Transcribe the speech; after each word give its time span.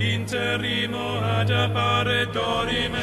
interrimo 0.00 1.20
ad 1.20 1.50
appare 1.50 2.26
dorime. 2.32 3.00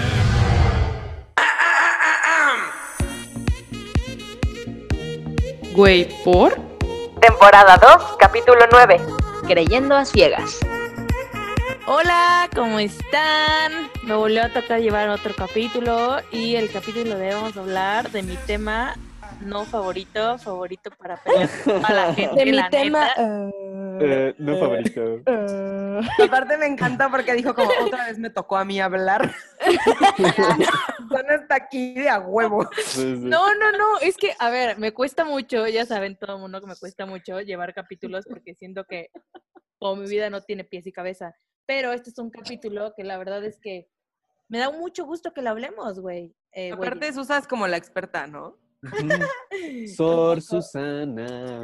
Güey, 5.74 6.10
¿por? 6.26 6.58
Temporada 7.22 7.78
2, 7.78 8.18
capítulo 8.20 8.60
9. 8.70 9.00
Creyendo 9.48 9.96
a 9.96 10.04
ciegas. 10.04 10.60
Hola, 11.88 12.50
¿cómo 12.54 12.80
están? 12.80 13.90
Me 14.04 14.14
volvió 14.16 14.44
a 14.44 14.50
tocar 14.50 14.82
llevar 14.82 15.08
otro 15.10 15.34
capítulo 15.36 16.18
y 16.32 16.56
el 16.56 16.70
capítulo 16.70 17.18
de 17.18 17.34
vamos 17.34 17.56
a 17.56 17.62
hablar 17.62 18.12
de 18.12 18.24
mi 18.24 18.36
tema 18.46 18.96
no 19.42 19.64
favorito, 19.64 20.38
favorito 20.38 20.92
para 20.92 21.18
pelear 21.18 21.50
a 21.84 21.94
la 21.94 22.14
gente. 22.14 22.36
De 22.44 22.46
mi 22.46 22.52
la 22.52 22.70
tema. 22.70 23.06
neta. 23.06 23.50
Eh, 24.02 24.36
no 24.38 24.58
favorito. 24.58 25.22
eh, 25.26 26.02
Aparte 26.24 26.58
me 26.58 26.66
encanta 26.68 27.10
porque 27.10 27.34
dijo 27.34 27.54
como 27.54 27.70
otra 27.86 28.06
vez 28.08 28.18
me 28.20 28.30
tocó 28.30 28.58
a 28.58 28.66
mí 28.66 28.80
hablar. 28.80 29.34
Zona 31.10 31.36
está 31.36 31.56
aquí 31.56 31.94
de 31.94 32.10
a 32.10 32.20
huevo. 32.20 32.70
Sí, 32.78 33.02
sí. 33.02 33.18
No, 33.18 33.54
no, 33.56 33.72
no, 33.72 34.00
es 34.02 34.18
que, 34.18 34.34
a 34.40 34.50
ver, 34.50 34.78
me 34.78 34.94
cuesta 34.94 35.26
mucho, 35.26 35.68
ya 35.68 35.86
saben 35.86 36.18
todo 36.18 36.36
el 36.36 36.42
mundo 36.42 36.62
que 36.62 36.68
me 36.68 36.76
cuesta 36.76 37.06
mucho 37.06 37.42
llevar 37.42 37.74
capítulos 37.74 38.26
porque 38.30 38.54
siento 38.56 38.86
que 38.86 39.10
como 39.78 39.96
mi 39.96 40.10
vida 40.10 40.30
no 40.30 40.42
tiene 40.42 40.64
pies 40.64 40.86
y 40.88 40.92
cabeza. 40.92 41.36
Pero 41.66 41.92
este 41.94 42.10
es 42.10 42.18
un 42.18 42.30
capítulo 42.30 42.94
que 42.96 43.04
la 43.04 43.18
verdad 43.18 43.44
es 43.44 43.60
que 43.60 43.88
me 44.48 44.58
da 44.60 44.72
mucho 44.72 45.06
gusto 45.06 45.34
que 45.34 45.42
lo 45.42 45.52
hablemos, 45.52 46.00
güey. 46.00 46.36
Eh. 46.52 46.72
Aparte 46.72 47.14
Susa 47.14 47.38
es 47.38 47.48
como 47.48 47.68
la 47.68 47.78
experta, 47.78 48.26
¿no? 48.28 48.58
Sor 49.96 50.42
Susana. 50.42 51.62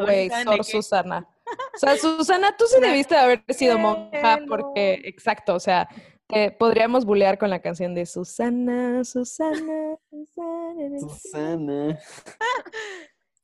Güey, 0.00 0.28
¿saben 0.28 0.46
de 0.46 0.56
Sor? 0.56 0.64
Susana. 0.64 1.28
O 1.74 1.78
sea, 1.78 1.96
Susana, 1.96 2.56
tú 2.56 2.64
sí 2.66 2.80
debiste 2.80 3.14
de 3.14 3.20
haber 3.20 3.44
sido 3.50 3.78
monja 3.78 4.40
porque, 4.48 5.00
exacto, 5.04 5.54
o 5.54 5.60
sea, 5.60 5.88
te 6.26 6.50
podríamos 6.50 7.04
bulear 7.04 7.38
con 7.38 7.50
la 7.50 7.60
canción 7.60 7.94
de 7.94 8.06
Susana, 8.06 9.04
Susana, 9.04 9.96
Susana. 10.10 10.98
Susana. 11.00 11.98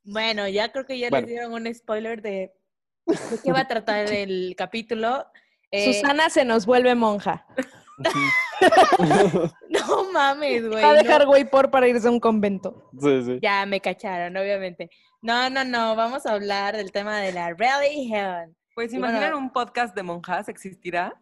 Bueno, 0.03 0.47
ya 0.47 0.71
creo 0.71 0.87
que 0.87 0.97
ya 0.97 1.09
Bueno. 1.11 1.27
les 1.27 1.29
dieron 1.35 1.53
un 1.53 1.71
spoiler 1.75 2.23
de, 2.23 2.51
de 3.05 3.37
qué 3.43 3.51
va 3.51 3.59
a 3.59 3.67
tratar 3.67 4.11
el 4.11 4.55
capítulo. 4.57 5.27
Eh, 5.69 5.93
Susana 5.93 6.31
se 6.31 6.43
nos 6.43 6.65
vuelve 6.65 6.95
monja. 6.95 7.45
No 9.69 10.11
mames, 10.11 10.67
güey. 10.67 10.83
Va 10.83 10.91
a 10.91 10.93
dejar 10.95 11.25
güey 11.25 11.49
por 11.49 11.71
para 11.71 11.87
irse 11.87 12.07
a 12.07 12.11
un 12.11 12.19
convento. 12.19 12.89
Sí, 12.99 13.23
sí. 13.23 13.39
Ya 13.41 13.65
me 13.65 13.79
cacharon, 13.79 14.35
obviamente. 14.37 14.89
No, 15.21 15.51
no, 15.51 15.63
no, 15.63 15.95
vamos 15.95 16.25
a 16.25 16.33
hablar 16.33 16.75
del 16.75 16.91
tema 16.91 17.19
de 17.19 17.31
la 17.31 17.53
religión. 17.53 18.55
Pues 18.73 18.89
bueno, 18.89 19.07
imaginan 19.07 19.35
un 19.35 19.51
podcast 19.51 19.95
de 19.95 20.01
monjas, 20.01 20.49
¿existirá? 20.49 21.13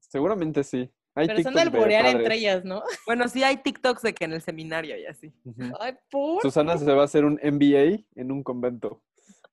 Seguramente 0.00 0.64
sí. 0.64 0.90
Hay 1.14 1.28
Pero 1.28 1.42
son 1.42 1.54
TikToks 1.54 1.86
de 1.86 2.10
entre 2.10 2.34
ellas, 2.34 2.64
¿no? 2.64 2.82
Bueno, 3.06 3.28
sí 3.28 3.44
hay 3.44 3.58
TikToks 3.58 4.02
de 4.02 4.12
que 4.12 4.24
en 4.24 4.32
el 4.32 4.42
seminario 4.42 4.98
y 4.98 5.06
así. 5.06 5.32
Ay, 5.78 5.94
por. 6.10 6.42
Susana 6.42 6.76
se 6.76 6.92
va 6.92 7.02
a 7.02 7.04
hacer 7.04 7.24
un 7.24 7.34
MBA 7.34 8.04
en 8.16 8.32
un 8.32 8.42
convento. 8.42 9.00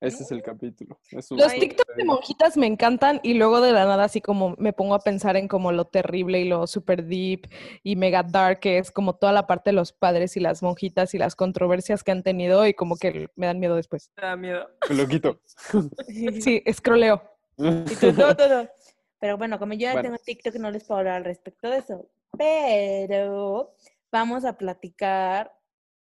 Ese 0.02 0.24
es 0.24 0.32
el 0.32 0.42
capítulo. 0.42 1.00
Es 1.12 1.30
Los. 1.30 1.54
TikToks 1.54 1.96
de 1.96 2.04
monjitas 2.06 2.58
me 2.58 2.66
encantan 2.66 3.20
y 3.22 3.36
luego 3.36 3.62
de 3.62 3.72
la 3.72 3.86
nada 3.86 4.04
así 4.06 4.20
como 4.20 4.56
me 4.58 4.74
pongo 4.74 4.96
a 4.96 5.00
pensar 5.00 5.38
en 5.38 5.48
como 5.48 5.72
lo 5.72 5.86
terrible 5.86 6.40
y 6.42 6.46
lo 6.50 6.66
super 6.66 7.06
deep 7.06 7.48
y 7.84 7.96
mega 7.96 8.24
dark 8.24 8.60
que 8.62 8.80
es 8.80 8.90
como 8.92 9.16
toda 9.16 9.32
la 9.32 9.46
parte 9.46 9.70
de 9.70 9.76
los 9.76 9.94
padres 9.94 10.36
y 10.38 10.40
las 10.40 10.64
monjitas 10.64 11.14
y 11.14 11.20
las 11.20 11.36
controversias 11.36 12.04
que 12.04 12.12
han 12.12 12.24
tenido 12.24 12.66
y 12.66 12.74
como 12.74 12.98
que 12.98 13.30
me 13.36 13.46
dan 13.46 13.60
miedo 13.60 13.76
después. 13.76 14.12
Me 14.18 14.24
da 14.24 14.36
miedo. 14.36 14.70
Lo 14.90 15.08
quito. 15.08 15.40
Sí, 16.42 16.64
escroleo. 16.66 17.22
Todo, 17.58 18.36
todo. 18.36 18.70
Pero 19.20 19.38
bueno, 19.38 19.60
como 19.60 19.74
yo 19.74 19.82
ya 19.82 19.94
Bueno. 19.94 20.10
tengo 20.10 20.18
TikTok, 20.26 20.56
no 20.56 20.72
les 20.72 20.84
puedo 20.84 20.98
hablar 21.00 21.18
al 21.18 21.26
respecto 21.26 21.70
de 21.70 21.78
eso. 21.78 22.10
Pero 22.36 23.76
vamos 24.12 24.46
a 24.46 24.58
platicar, 24.58 25.54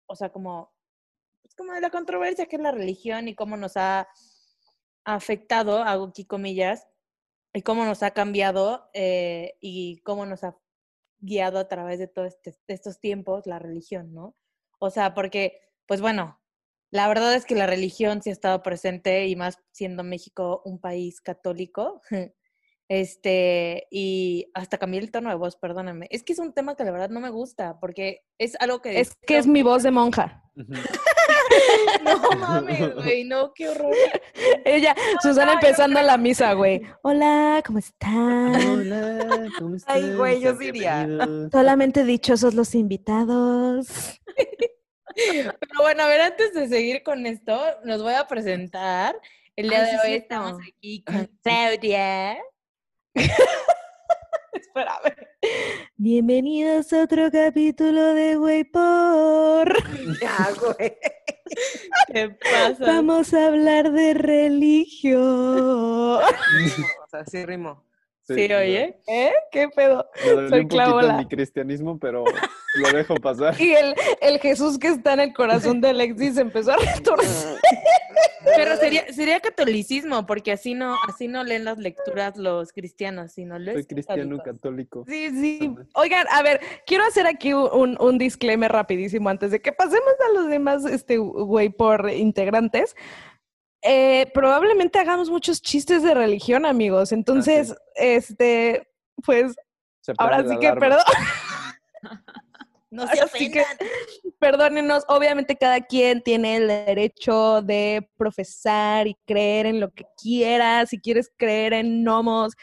o 0.07 0.15
sea, 0.15 0.29
como, 0.31 0.73
como 1.59 1.75
de 1.75 1.83
la 1.83 1.91
controversia 1.91 2.47
que 2.47 2.57
es 2.57 2.63
la 2.63 2.71
religión 2.71 3.29
y 3.29 3.35
cómo 3.35 3.59
nos 3.59 3.77
ha 3.77 4.09
afectado, 5.05 5.83
hago 5.83 6.07
aquí 6.07 6.25
comillas, 6.25 6.87
y 7.53 7.63
cómo 7.63 7.85
nos 7.85 8.03
ha 8.03 8.13
cambiado 8.13 8.89
eh, 8.95 9.57
y 9.61 10.01
cómo 10.03 10.27
nos 10.27 10.45
ha 10.45 10.57
guiado 11.19 11.59
a 11.59 11.69
través 11.69 11.99
de 11.99 12.07
todos 12.07 12.37
estos 12.69 13.01
tiempos 13.01 13.47
la 13.47 13.59
religión, 13.59 14.15
¿no? 14.15 14.37
O 14.79 14.91
sea, 14.91 15.15
porque, 15.15 15.61
pues 15.87 16.01
bueno, 16.01 16.41
la 16.91 17.09
verdad 17.09 17.35
es 17.35 17.45
que 17.45 17.55
la 17.55 17.67
religión 17.67 18.23
sí 18.23 18.31
ha 18.31 18.33
estado 18.33 18.63
presente 18.63 19.27
y 19.27 19.35
más 19.35 19.59
siendo 19.73 20.05
México 20.05 20.63
un 20.65 20.81
país 20.81 21.21
católico. 21.21 22.01
Este, 22.91 23.87
y 23.91 24.51
hasta 24.55 24.79
cambié 24.79 24.99
el 25.01 25.11
tono 25.11 25.29
de 25.29 25.35
voz, 25.35 25.57
perdóname. 25.57 26.07
Es 26.11 26.23
que 26.23 26.33
es 26.33 26.39
un 26.39 26.55
tema 26.55 26.75
que 26.75 26.85
la 26.85 26.91
verdad 26.91 27.11
no 27.11 27.21
me 27.21 27.29
gusta, 27.29 27.79
porque 27.79 28.25
es 28.39 28.57
algo 28.61 28.81
que... 28.81 28.99
Es 28.99 29.15
que 29.27 29.37
es 29.37 29.47
mi 29.47 29.63
voz 29.63 29.83
de 29.83 29.91
monja. 29.91 30.51
No 32.05 32.31
mames, 32.39 32.95
güey, 32.95 33.25
no, 33.25 33.53
qué 33.55 33.69
horror. 33.69 33.95
Ella, 34.65 34.95
Susana 35.23 35.55
empezando 35.55 36.01
la 36.03 36.17
misa, 36.17 36.53
güey. 36.53 36.83
Hola, 37.03 37.63
¿cómo 37.67 37.79
están? 37.79 38.55
Hola, 38.55 39.49
¿cómo 39.59 39.77
estás? 39.77 39.97
Ay, 39.97 40.15
güey, 40.15 40.41
yo 40.41 40.57
sí 40.57 40.67
iría. 40.67 41.07
Solamente 41.51 42.05
dichosos 42.05 42.55
los 42.55 42.75
invitados. 42.75 44.21
Pero 45.17 45.53
bueno, 45.81 46.05
a 46.05 46.09
ver, 46.09 46.21
antes 46.21 46.55
de 46.55 46.69
seguir 46.69 47.03
con 47.03 47.27
esto, 47.27 47.59
nos 47.85 48.03
voy 48.03 48.15
a 48.15 48.27
presentar. 48.27 49.19
El 49.57 49.69
día 49.69 49.81
Ay, 49.81 49.85
de 49.87 49.91
sí, 49.91 49.99
hoy 50.05 50.13
estamos 50.15 50.59
aquí 50.61 51.05
con 51.05 51.29
Claudia. 51.43 52.39
Espérame. 54.53 55.15
Bienvenidos 55.97 56.93
a 56.93 57.03
otro 57.03 57.31
capítulo 57.33 58.15
de 58.15 58.37
Güey 58.37 58.65
por. 58.65 59.75
Ya, 60.21 60.49
güey. 60.61 60.97
¿Qué 62.13 62.31
pasa? 62.31 62.85
Vamos 62.87 63.35
a 63.35 63.47
hablar 63.47 63.93
de 63.93 64.15
religión. 64.15 65.19
O 67.09 67.11
sea, 67.11 67.25
sí 67.25 67.45
rimo. 67.47 67.88
Sí, 68.35 68.53
oye. 68.53 68.99
¿Eh? 69.07 69.33
¿Qué 69.51 69.69
pedo? 69.69 70.07
Me 70.17 70.49
Soy 70.49 70.61
un 70.61 70.69
poquito 70.69 71.13
mi 71.15 71.27
cristianismo, 71.27 71.99
pero 71.99 72.25
lo 72.75 72.93
dejo 72.93 73.15
pasar. 73.17 73.55
Y 73.61 73.73
el, 73.73 73.95
el 74.21 74.39
Jesús 74.39 74.79
que 74.79 74.89
está 74.89 75.15
en 75.15 75.21
el 75.21 75.33
corazón 75.33 75.81
de 75.81 75.89
Alexis 75.89 76.37
empezó 76.37 76.73
a 76.73 76.77
retorcer. 76.95 77.59
Pero 78.45 78.77
sería, 78.77 79.13
sería 79.13 79.41
catolicismo, 79.41 80.27
porque 80.27 80.53
así 80.53 80.75
no, 80.75 80.97
así 81.09 81.29
no 81.29 81.45
leen 81.45 81.65
las 81.65 81.79
lecturas 81.79 82.37
los 82.37 82.73
cristianos, 82.73 83.33
sino 83.33 83.59
los 83.59 83.75
Soy 83.75 83.85
cristiano 83.85 84.39
católico. 84.39 85.05
Sí, 85.07 85.31
sí. 85.31 85.75
Oigan, 85.95 86.27
a 86.31 86.43
ver, 86.43 86.61
quiero 86.87 87.05
hacer 87.05 87.27
aquí 87.27 87.53
un, 87.53 87.97
un 88.01 88.19
disclaimer 88.19 88.71
rapidísimo 88.71 89.29
antes 89.29 89.51
de 89.51 89.61
que 89.61 89.73
pasemos 89.73 90.15
a 90.29 90.33
los 90.35 90.49
demás, 90.49 90.85
este, 90.85 91.19
güey, 91.19 91.69
por 91.69 92.11
integrantes. 92.11 92.95
Eh, 93.83 94.27
probablemente 94.35 94.99
hagamos 94.99 95.31
muchos 95.31 95.63
chistes 95.63 96.03
de 96.03 96.15
religión, 96.15 96.67
amigos. 96.67 97.13
Entonces, 97.13 97.75
este, 97.95 98.89
pues, 99.25 99.55
Se 100.01 100.13
ahora 100.19 100.43
sí 100.49 100.59
que 100.59 100.73
perdón. 100.75 101.01
No 102.91 103.07
se 103.07 103.17
sí 103.29 103.51
que- 103.51 103.61
ofendan. 103.61 103.77
Perdónenos, 104.39 105.05
obviamente 105.09 105.57
cada 105.57 105.81
quien 105.83 106.23
tiene 106.23 106.57
el 106.57 106.69
derecho 106.69 107.61
de 107.61 108.09
profesar 108.17 109.07
y 109.07 109.15
creer 109.27 109.67
en 109.67 109.79
lo 109.81 109.91
que 109.93 110.05
quiera. 110.17 110.87
Si 110.87 110.99
quieres 111.01 111.31
creer 111.37 111.73
en 111.75 112.03
gnomos, 112.03 112.55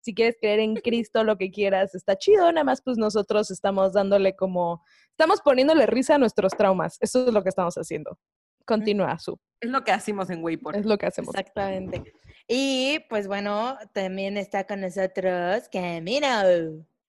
si 0.00 0.14
quieres 0.14 0.36
creer 0.40 0.60
en 0.60 0.76
Cristo, 0.76 1.22
lo 1.24 1.36
que 1.36 1.50
quieras, 1.50 1.94
está 1.94 2.16
chido. 2.16 2.50
Nada 2.52 2.64
más, 2.64 2.80
pues 2.82 2.96
nosotros 2.98 3.50
estamos 3.50 3.92
dándole 3.92 4.34
como, 4.36 4.82
estamos 5.10 5.40
poniéndole 5.42 5.86
risa 5.86 6.14
a 6.14 6.18
nuestros 6.18 6.52
traumas. 6.52 6.96
Eso 7.00 7.26
es 7.26 7.32
lo 7.34 7.42
que 7.42 7.48
estamos 7.50 7.74
haciendo. 7.74 8.18
Continúa, 8.64 9.18
Su. 9.18 9.38
Es 9.60 9.70
lo 9.70 9.84
que 9.84 9.92
hacemos 9.92 10.30
en 10.30 10.42
Wayport. 10.42 10.76
Es 10.76 10.86
lo 10.86 10.96
que 10.96 11.06
hacemos. 11.06 11.34
Exactamente. 11.34 12.14
Y 12.48 13.00
pues 13.10 13.26
bueno, 13.26 13.76
también 13.92 14.36
está 14.36 14.66
con 14.66 14.80
nosotros 14.80 15.68
Camino. 15.70 16.26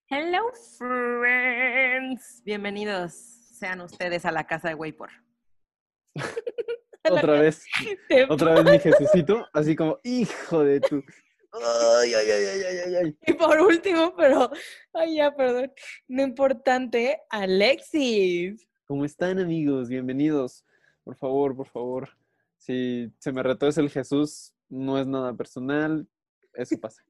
Hello, 0.09 0.51
friends. 0.77 2.41
Bienvenidos 2.43 3.13
sean 3.13 3.79
ustedes 3.79 4.25
a 4.25 4.31
la 4.31 4.45
casa 4.45 4.67
de 4.69 4.75
Wayport. 4.75 5.13
Otra 7.09 7.39
vez, 7.39 7.63
otra 8.29 8.55
vez 8.55 8.63
mi 8.65 8.79
Jesucito, 8.79 9.45
así 9.53 9.75
como, 9.75 9.99
hijo 10.03 10.63
de 10.63 10.79
tu. 10.79 11.03
Ay, 11.51 12.15
ay, 12.15 12.31
ay, 12.31 12.45
ay, 12.45 12.61
ay, 12.63 12.77
ay, 12.83 12.95
ay. 12.95 13.17
Y 13.27 13.33
por 13.33 13.61
último, 13.61 14.15
pero, 14.17 14.49
ay 14.91 15.17
ya, 15.17 15.31
perdón, 15.35 15.71
no 16.07 16.23
importante, 16.23 17.21
Alexis. 17.29 18.67
¿Cómo 18.87 19.05
están, 19.05 19.37
amigos? 19.37 19.87
Bienvenidos. 19.87 20.64
Por 21.05 21.15
favor, 21.15 21.55
por 21.55 21.67
favor. 21.69 22.09
Si 22.57 23.13
se 23.19 23.31
me 23.31 23.43
retuerce 23.43 23.79
el 23.79 23.91
Jesús, 23.91 24.53
no 24.67 24.97
es 24.99 25.07
nada 25.07 25.33
personal. 25.33 26.07
Eso 26.53 26.77
pasa. 26.81 27.03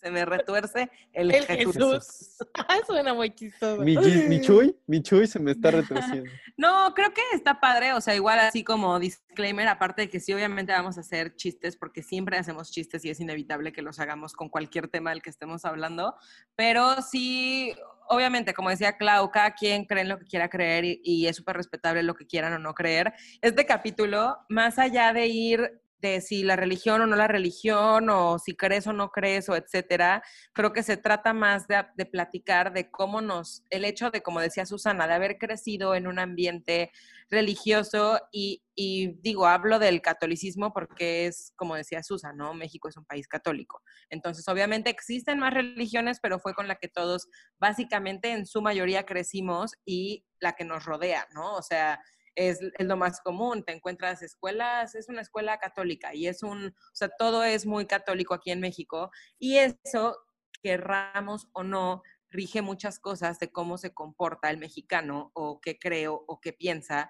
Se 0.00 0.10
me 0.10 0.24
retuerce 0.24 0.90
el, 1.12 1.34
El 1.34 1.44
Jesús. 1.44 1.74
Jesús. 1.74 2.36
Ah, 2.54 2.78
Suena 2.86 3.14
muy 3.14 3.30
chistoso. 3.30 3.82
Mi, 3.82 3.96
mi 3.96 4.40
Chuy, 4.40 4.74
mi 4.86 5.02
Chuy 5.02 5.26
se 5.26 5.38
me 5.38 5.52
está 5.52 5.70
retorciendo. 5.70 6.30
No, 6.56 6.92
creo 6.94 7.12
que 7.12 7.22
está 7.32 7.60
padre, 7.60 7.92
o 7.92 8.00
sea, 8.00 8.14
igual 8.14 8.38
así 8.38 8.64
como 8.64 8.98
disclaimer, 8.98 9.68
aparte 9.68 10.02
de 10.02 10.08
que 10.08 10.20
sí, 10.20 10.32
obviamente 10.32 10.72
vamos 10.72 10.96
a 10.96 11.00
hacer 11.00 11.36
chistes, 11.36 11.76
porque 11.76 12.02
siempre 12.02 12.38
hacemos 12.38 12.70
chistes 12.70 13.04
y 13.04 13.10
es 13.10 13.20
inevitable 13.20 13.72
que 13.72 13.82
los 13.82 13.98
hagamos 14.00 14.32
con 14.32 14.48
cualquier 14.48 14.88
tema 14.88 15.10
del 15.10 15.22
que 15.22 15.30
estemos 15.30 15.64
hablando, 15.64 16.14
pero 16.56 17.02
sí, 17.02 17.74
obviamente, 18.08 18.54
como 18.54 18.70
decía 18.70 18.96
Clau, 18.96 19.30
cada 19.30 19.52
quien 19.52 19.84
cree 19.84 20.02
en 20.02 20.08
lo 20.08 20.18
que 20.18 20.26
quiera 20.26 20.48
creer 20.48 20.84
y, 20.84 21.00
y 21.04 21.26
es 21.26 21.36
súper 21.36 21.56
respetable 21.56 22.02
lo 22.02 22.14
que 22.14 22.26
quieran 22.26 22.52
o 22.54 22.58
no 22.58 22.74
creer. 22.74 23.12
Este 23.40 23.66
capítulo, 23.66 24.38
más 24.48 24.78
allá 24.78 25.12
de 25.12 25.26
ir 25.26 25.80
de 26.00 26.20
si 26.20 26.42
la 26.42 26.56
religión 26.56 27.00
o 27.00 27.06
no 27.06 27.16
la 27.16 27.28
religión, 27.28 28.08
o 28.10 28.38
si 28.38 28.56
crees 28.56 28.86
o 28.86 28.92
no 28.92 29.10
crees, 29.10 29.48
o 29.48 29.56
etcétera, 29.56 30.22
creo 30.52 30.72
que 30.72 30.82
se 30.82 30.96
trata 30.96 31.32
más 31.32 31.66
de, 31.68 31.84
de 31.96 32.06
platicar 32.06 32.72
de 32.72 32.90
cómo 32.90 33.20
nos, 33.20 33.64
el 33.70 33.84
hecho 33.84 34.10
de, 34.10 34.22
como 34.22 34.40
decía 34.40 34.66
Susana, 34.66 35.06
de 35.06 35.14
haber 35.14 35.38
crecido 35.38 35.94
en 35.94 36.06
un 36.06 36.18
ambiente 36.18 36.90
religioso 37.30 38.20
y, 38.32 38.62
y 38.74 39.18
digo, 39.20 39.46
hablo 39.46 39.78
del 39.78 40.02
catolicismo 40.02 40.72
porque 40.72 41.26
es, 41.26 41.52
como 41.56 41.76
decía 41.76 42.02
Susana, 42.02 42.34
¿no? 42.34 42.54
México 42.54 42.88
es 42.88 42.96
un 42.96 43.04
país 43.04 43.28
católico. 43.28 43.82
Entonces, 44.08 44.46
obviamente 44.48 44.90
existen 44.90 45.38
más 45.38 45.54
religiones, 45.54 46.18
pero 46.20 46.38
fue 46.40 46.54
con 46.54 46.66
la 46.66 46.76
que 46.76 46.88
todos 46.88 47.28
básicamente 47.58 48.32
en 48.32 48.46
su 48.46 48.62
mayoría 48.62 49.06
crecimos 49.06 49.72
y 49.84 50.24
la 50.40 50.52
que 50.52 50.64
nos 50.64 50.84
rodea, 50.84 51.28
¿no? 51.32 51.54
O 51.54 51.62
sea, 51.62 52.00
es, 52.34 52.60
lo 52.78 52.96
más 52.96 53.20
común. 53.20 53.64
Te 53.64 53.72
encuentras 53.72 54.22
escuelas, 54.22 54.94
es 54.94 55.08
una 55.08 55.22
escuela 55.22 55.58
católica 55.58 56.14
y 56.14 56.26
es 56.26 56.42
un, 56.42 56.68
o 56.68 56.94
sea, 56.94 57.08
todo 57.08 57.44
es 57.44 57.66
muy 57.66 57.86
católico 57.86 58.34
aquí 58.34 58.50
en 58.50 58.60
México 58.60 59.10
y 59.38 59.58
eso, 59.58 60.18
querramos 60.62 61.48
o 61.52 61.62
no, 61.62 62.02
rige 62.30 62.62
muchas 62.62 62.98
cosas 62.98 63.38
de 63.38 63.50
cómo 63.50 63.78
se 63.78 63.92
comporta 63.92 64.50
el 64.50 64.58
mexicano 64.58 65.30
o 65.34 65.60
qué 65.60 65.78
creo 65.78 66.24
o 66.26 66.40
qué 66.40 66.52
piensa 66.52 67.08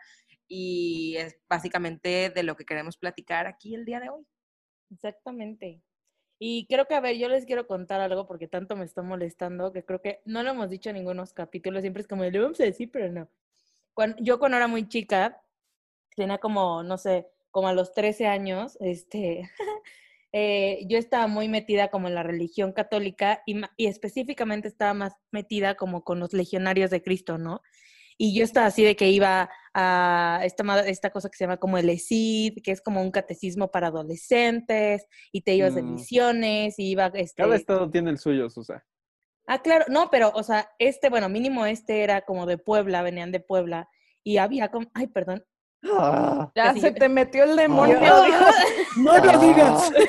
y 0.48 1.16
es 1.16 1.38
básicamente 1.48 2.30
de 2.30 2.42
lo 2.42 2.56
que 2.56 2.64
queremos 2.64 2.96
platicar 2.96 3.46
aquí 3.46 3.74
el 3.74 3.84
día 3.84 4.00
de 4.00 4.10
hoy. 4.10 4.26
Exactamente. 4.90 5.82
Y 6.42 6.66
creo 6.68 6.86
que, 6.86 6.94
a 6.94 7.00
ver, 7.00 7.16
yo 7.18 7.28
les 7.28 7.44
quiero 7.44 7.66
contar 7.66 8.00
algo 8.00 8.26
porque 8.26 8.48
tanto 8.48 8.74
me 8.74 8.84
está 8.84 9.02
molestando 9.02 9.72
que 9.72 9.84
creo 9.84 10.00
que 10.00 10.22
no 10.24 10.42
lo 10.42 10.50
hemos 10.50 10.70
dicho 10.70 10.88
en 10.88 10.96
ningunos 10.96 11.34
capítulos, 11.34 11.82
siempre 11.82 12.00
es 12.00 12.08
como, 12.08 12.24
lo 12.24 12.42
vamos 12.42 12.60
a 12.60 12.64
decir, 12.64 12.90
pero 12.90 13.12
no. 13.12 13.28
Cuando, 13.94 14.16
yo 14.20 14.38
cuando 14.38 14.56
era 14.56 14.68
muy 14.68 14.88
chica, 14.88 15.40
tenía 16.16 16.38
como, 16.38 16.82
no 16.82 16.98
sé, 16.98 17.28
como 17.50 17.68
a 17.68 17.72
los 17.72 17.92
13 17.92 18.26
años, 18.26 18.76
este, 18.80 19.50
eh, 20.32 20.84
yo 20.88 20.98
estaba 20.98 21.26
muy 21.26 21.48
metida 21.48 21.88
como 21.88 22.08
en 22.08 22.14
la 22.14 22.22
religión 22.22 22.72
católica 22.72 23.42
y, 23.46 23.60
y, 23.76 23.86
específicamente 23.86 24.68
estaba 24.68 24.94
más 24.94 25.14
metida 25.32 25.74
como 25.74 26.04
con 26.04 26.20
los 26.20 26.32
legionarios 26.32 26.90
de 26.90 27.02
Cristo, 27.02 27.38
¿no? 27.38 27.62
Y 28.22 28.34
yo 28.34 28.44
estaba 28.44 28.66
así 28.66 28.84
de 28.84 28.96
que 28.96 29.08
iba 29.08 29.48
a 29.72 30.42
esta, 30.44 30.80
esta 30.86 31.08
cosa 31.08 31.30
que 31.30 31.38
se 31.38 31.44
llama 31.44 31.56
como 31.56 31.78
el 31.78 31.88
ESID, 31.88 32.58
que 32.62 32.70
es 32.70 32.82
como 32.82 33.00
un 33.00 33.10
catecismo 33.10 33.70
para 33.70 33.86
adolescentes, 33.86 35.06
y 35.32 35.40
te 35.40 35.54
ibas 35.54 35.72
mm. 35.72 35.76
de 35.76 35.82
misiones, 35.82 36.78
y 36.78 36.90
iba... 36.90 37.06
Este... 37.14 37.42
Cada 37.42 37.56
estado 37.56 37.90
tiene 37.90 38.10
el 38.10 38.18
suyo, 38.18 38.50
Susa. 38.50 38.84
Ah, 39.52 39.58
claro, 39.62 39.84
no, 39.88 40.10
pero, 40.12 40.30
o 40.36 40.44
sea, 40.44 40.70
este, 40.78 41.08
bueno, 41.10 41.28
mínimo 41.28 41.66
este 41.66 42.04
era 42.04 42.20
como 42.22 42.46
de 42.46 42.56
Puebla, 42.56 43.02
venían 43.02 43.32
de 43.32 43.40
Puebla, 43.40 43.88
y 44.22 44.36
había 44.36 44.70
como, 44.70 44.86
ay, 44.94 45.08
perdón. 45.08 45.44
Ah, 45.82 46.50
ya 46.54 46.74
se 46.74 46.92
te 46.92 47.08
metió 47.08 47.44
el 47.44 47.56
demonio. 47.56 47.98
Ah, 48.02 48.52
no 48.96 49.16
lo 49.18 49.38
digas. 49.38 49.90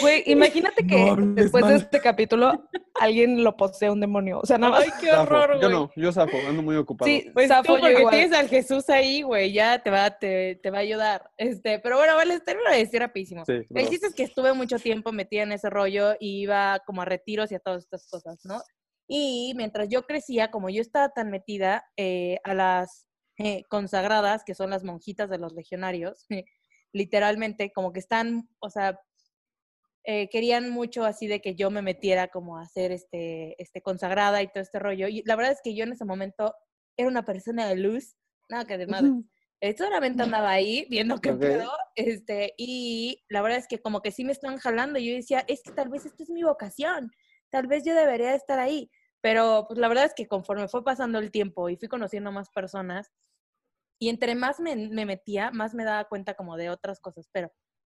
Güey, 0.00 0.22
imagínate 0.26 0.86
que 0.86 0.96
no 0.96 1.34
después 1.34 1.62
mal. 1.62 1.72
de 1.72 1.78
este 1.78 2.00
capítulo 2.00 2.68
alguien 2.94 3.44
lo 3.44 3.56
posee 3.56 3.90
un 3.90 4.00
demonio. 4.00 4.40
O 4.40 4.46
sea, 4.46 4.56
nada 4.56 4.72
más. 4.72 4.84
Ay, 4.84 4.90
qué 5.00 5.12
horror, 5.12 5.58
güey. 5.58 5.60
Yo 5.60 5.68
no, 5.68 5.90
yo 5.94 6.10
zafo, 6.10 6.36
ando 6.48 6.62
muy 6.62 6.76
ocupado. 6.76 7.06
Sí, 7.06 7.30
pues 7.34 7.48
zafo, 7.48 7.74
tú, 7.74 7.80
porque 7.80 8.06
tienes 8.10 8.32
al 8.32 8.48
Jesús 8.48 8.88
ahí, 8.88 9.22
güey, 9.22 9.52
ya 9.52 9.82
te 9.82 9.90
va, 9.90 10.10
te, 10.10 10.58
te 10.62 10.70
va 10.70 10.78
a 10.78 10.80
ayudar. 10.80 11.30
Este, 11.36 11.78
pero 11.80 11.98
bueno, 11.98 12.14
vale, 12.16 12.40
te 12.40 12.54
lo 12.54 12.70
decir 12.70 13.00
rapidísimo. 13.00 13.44
Sí, 13.44 13.60
El 13.74 13.88
chiste 13.88 14.06
es 14.06 14.14
que 14.14 14.22
estuve 14.22 14.52
mucho 14.54 14.78
tiempo 14.78 15.12
metida 15.12 15.42
en 15.42 15.52
ese 15.52 15.68
rollo 15.68 16.14
y 16.18 16.40
iba 16.40 16.80
como 16.86 17.02
a 17.02 17.04
retiros 17.04 17.52
y 17.52 17.56
a 17.56 17.60
todas 17.60 17.82
estas 17.82 18.08
cosas, 18.08 18.38
¿no? 18.44 18.60
Y 19.06 19.52
mientras 19.56 19.88
yo 19.88 20.06
crecía, 20.06 20.50
como 20.50 20.70
yo 20.70 20.80
estaba 20.80 21.08
tan 21.10 21.30
metida 21.30 21.84
eh, 21.96 22.38
a 22.44 22.54
las 22.54 23.09
eh, 23.42 23.64
consagradas, 23.68 24.44
que 24.44 24.54
son 24.54 24.70
las 24.70 24.84
monjitas 24.84 25.30
de 25.30 25.38
los 25.38 25.54
legionarios, 25.54 26.26
literalmente, 26.92 27.72
como 27.72 27.92
que 27.92 28.00
están, 28.00 28.48
o 28.58 28.68
sea, 28.68 29.00
eh, 30.04 30.28
querían 30.30 30.70
mucho 30.70 31.04
así 31.04 31.26
de 31.26 31.40
que 31.40 31.54
yo 31.54 31.70
me 31.70 31.82
metiera 31.82 32.28
como 32.28 32.58
a 32.58 32.62
hacer 32.62 32.92
este, 32.92 33.60
este 33.62 33.82
consagrada 33.82 34.42
y 34.42 34.48
todo 34.48 34.62
este 34.62 34.78
rollo. 34.78 35.08
Y 35.08 35.22
la 35.24 35.36
verdad 35.36 35.52
es 35.52 35.60
que 35.62 35.74
yo 35.74 35.84
en 35.84 35.92
ese 35.92 36.04
momento 36.04 36.54
era 36.96 37.08
una 37.08 37.24
persona 37.24 37.66
de 37.68 37.76
luz, 37.76 38.16
nada 38.48 38.64
que 38.64 38.78
de 38.78 38.86
madre. 38.86 39.10
Eh, 39.62 39.76
solamente 39.76 40.22
andaba 40.22 40.50
ahí 40.50 40.86
viendo 40.88 41.20
qué 41.20 41.32
okay. 41.32 41.50
pedo, 41.50 41.70
este, 41.94 42.54
y 42.56 43.22
la 43.28 43.42
verdad 43.42 43.58
es 43.58 43.68
que 43.68 43.78
como 43.78 44.00
que 44.00 44.10
sí 44.10 44.24
me 44.24 44.32
están 44.32 44.56
jalando. 44.56 44.98
Yo 44.98 45.12
decía, 45.14 45.44
es 45.48 45.62
que 45.62 45.72
tal 45.72 45.90
vez 45.90 46.06
esto 46.06 46.22
es 46.22 46.30
mi 46.30 46.42
vocación, 46.42 47.10
tal 47.50 47.66
vez 47.66 47.84
yo 47.84 47.94
debería 47.94 48.34
estar 48.34 48.58
ahí. 48.58 48.90
Pero 49.20 49.66
pues 49.68 49.78
la 49.78 49.88
verdad 49.88 50.06
es 50.06 50.14
que 50.14 50.26
conforme 50.26 50.68
fue 50.68 50.82
pasando 50.82 51.18
el 51.18 51.30
tiempo 51.30 51.68
y 51.68 51.76
fui 51.76 51.88
conociendo 51.88 52.32
más 52.32 52.48
personas, 52.50 53.10
y 54.00 54.08
entre 54.08 54.34
más 54.34 54.58
me, 54.58 54.74
me, 54.74 55.04
metía, 55.04 55.50
más 55.52 55.74
me 55.74 55.84
daba 55.84 56.08
cuenta 56.08 56.34
como 56.34 56.56
de 56.56 56.70
otras 56.70 57.00
cosas. 57.00 57.28
Pero 57.30 57.52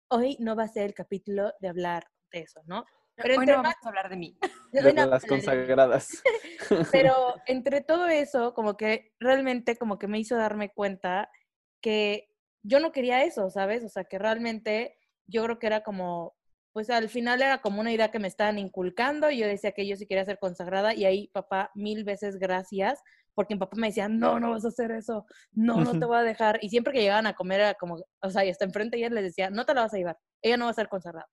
hoy 0.10 0.38
no 0.40 0.56
va 0.56 0.64
a 0.64 0.70
ser 0.70 0.86
el 0.86 0.94
capítulo 0.94 1.54
de 1.60 1.68
hablar 1.68 2.08
de 2.32 2.40
eso, 2.40 2.64
¿no? 2.66 2.86
Pero 3.18 3.40
hoy 3.40 3.46
no 3.46 3.58
vamos 3.58 3.74
a 3.84 3.88
hablar 3.90 4.10
de 4.10 4.18
mí. 4.18 4.38
De, 4.72 4.82
de 4.82 4.94
las 4.94 5.26
consagradas. 5.26 6.22
Pero 6.92 7.14
entre 7.48 7.82
todo 7.82 8.08
eso, 8.08 8.54
como 8.54 8.76
que 8.76 9.14
realmente 9.18 9.78
como 9.78 9.98
que 9.98 10.08
me 10.08 10.20
hizo 10.20 10.36
darme 10.36 10.70
cuenta 10.74 11.32
que 11.82 12.30
yo 12.64 12.82
no 12.82 12.92
quería 12.92 13.24
eso, 13.24 13.50
¿sabes? 13.50 13.86
O 13.86 13.90
sea, 13.90 14.04
que 14.04 14.20
realmente 14.20 14.98
yo 15.26 15.44
creo 15.46 15.58
que 15.58 15.68
era 15.68 15.84
como, 15.84 16.36
pues 16.74 16.90
al 16.90 17.08
final 17.08 17.42
era 17.42 17.62
como 17.62 17.80
una 17.80 17.94
idea 17.94 18.12
que 18.12 18.20
me 18.20 18.28
estaban 18.28 18.60
inculcando 18.60 19.32
y 19.32 19.38
yo 19.38 19.48
decía 19.48 19.72
que 19.72 19.88
yo 19.88 19.96
sí 19.96 20.06
quería 20.06 20.26
ser 20.26 20.38
consagrada 20.38 20.94
y 20.94 21.06
ahí, 21.06 21.30
papá, 21.30 21.72
mil 21.74 22.04
veces 22.04 22.38
gracias, 22.38 23.02
porque 23.38 23.54
mi 23.54 23.60
papá 23.60 23.78
me 23.78 23.90
decía, 23.90 24.10
no, 24.10 24.40
no 24.40 24.50
vas 24.50 24.66
a 24.66 24.70
hacer 24.70 24.90
eso, 24.90 25.28
no, 25.52 25.80
no 25.80 25.92
te 26.00 26.06
voy 26.08 26.18
a 26.18 26.24
dejar. 26.24 26.58
Y 26.64 26.70
siempre 26.70 26.92
que 26.92 27.02
llegaban 27.02 27.28
a 27.28 27.36
comer 27.36 27.60
era 27.60 27.74
como, 27.76 28.04
o 28.24 28.30
sea, 28.32 28.44
y 28.44 28.50
hasta 28.50 28.66
enfrente 28.66 28.98
ella 28.98 29.10
les 29.10 29.26
decía, 29.26 29.52
no 29.52 29.64
te 29.64 29.76
la 29.76 29.82
vas 29.82 29.94
a 29.94 29.98
llevar, 29.98 30.18
ella 30.42 30.58
no 30.58 30.66
va 30.66 30.72
a 30.72 30.74
ser 30.74 30.90
consagrada. 30.90 31.30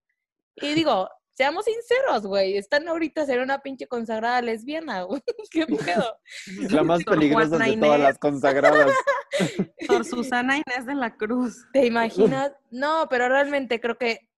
Y 0.56 0.74
digo, 0.74 1.08
seamos 1.32 1.64
sinceros, 1.64 2.26
güey, 2.26 2.58
están 2.58 2.86
ahorita 2.86 3.22
a 3.22 3.24
ser 3.26 3.40
una 3.40 3.60
pinche 3.60 3.86
consagrada 3.86 4.42
lesbiana, 4.42 5.04
güey, 5.04 5.22
qué 5.50 5.64
pedo. 5.64 6.18
La 6.70 6.82
más 6.82 7.02
peligrosa 7.04 7.56
de 7.56 7.74
todas 7.78 8.00
las 8.00 8.18
consagradas. 8.18 8.92
Por 9.88 10.04
Susana 10.04 10.58
Inés 10.58 10.84
de 10.84 10.96
la 10.96 11.16
Cruz. 11.16 11.56
¿Te 11.72 11.86
imaginas? 11.86 12.52
No, 12.70 13.06
pero 13.08 13.30
realmente 13.30 13.80
creo 13.80 13.96
que 13.96 14.28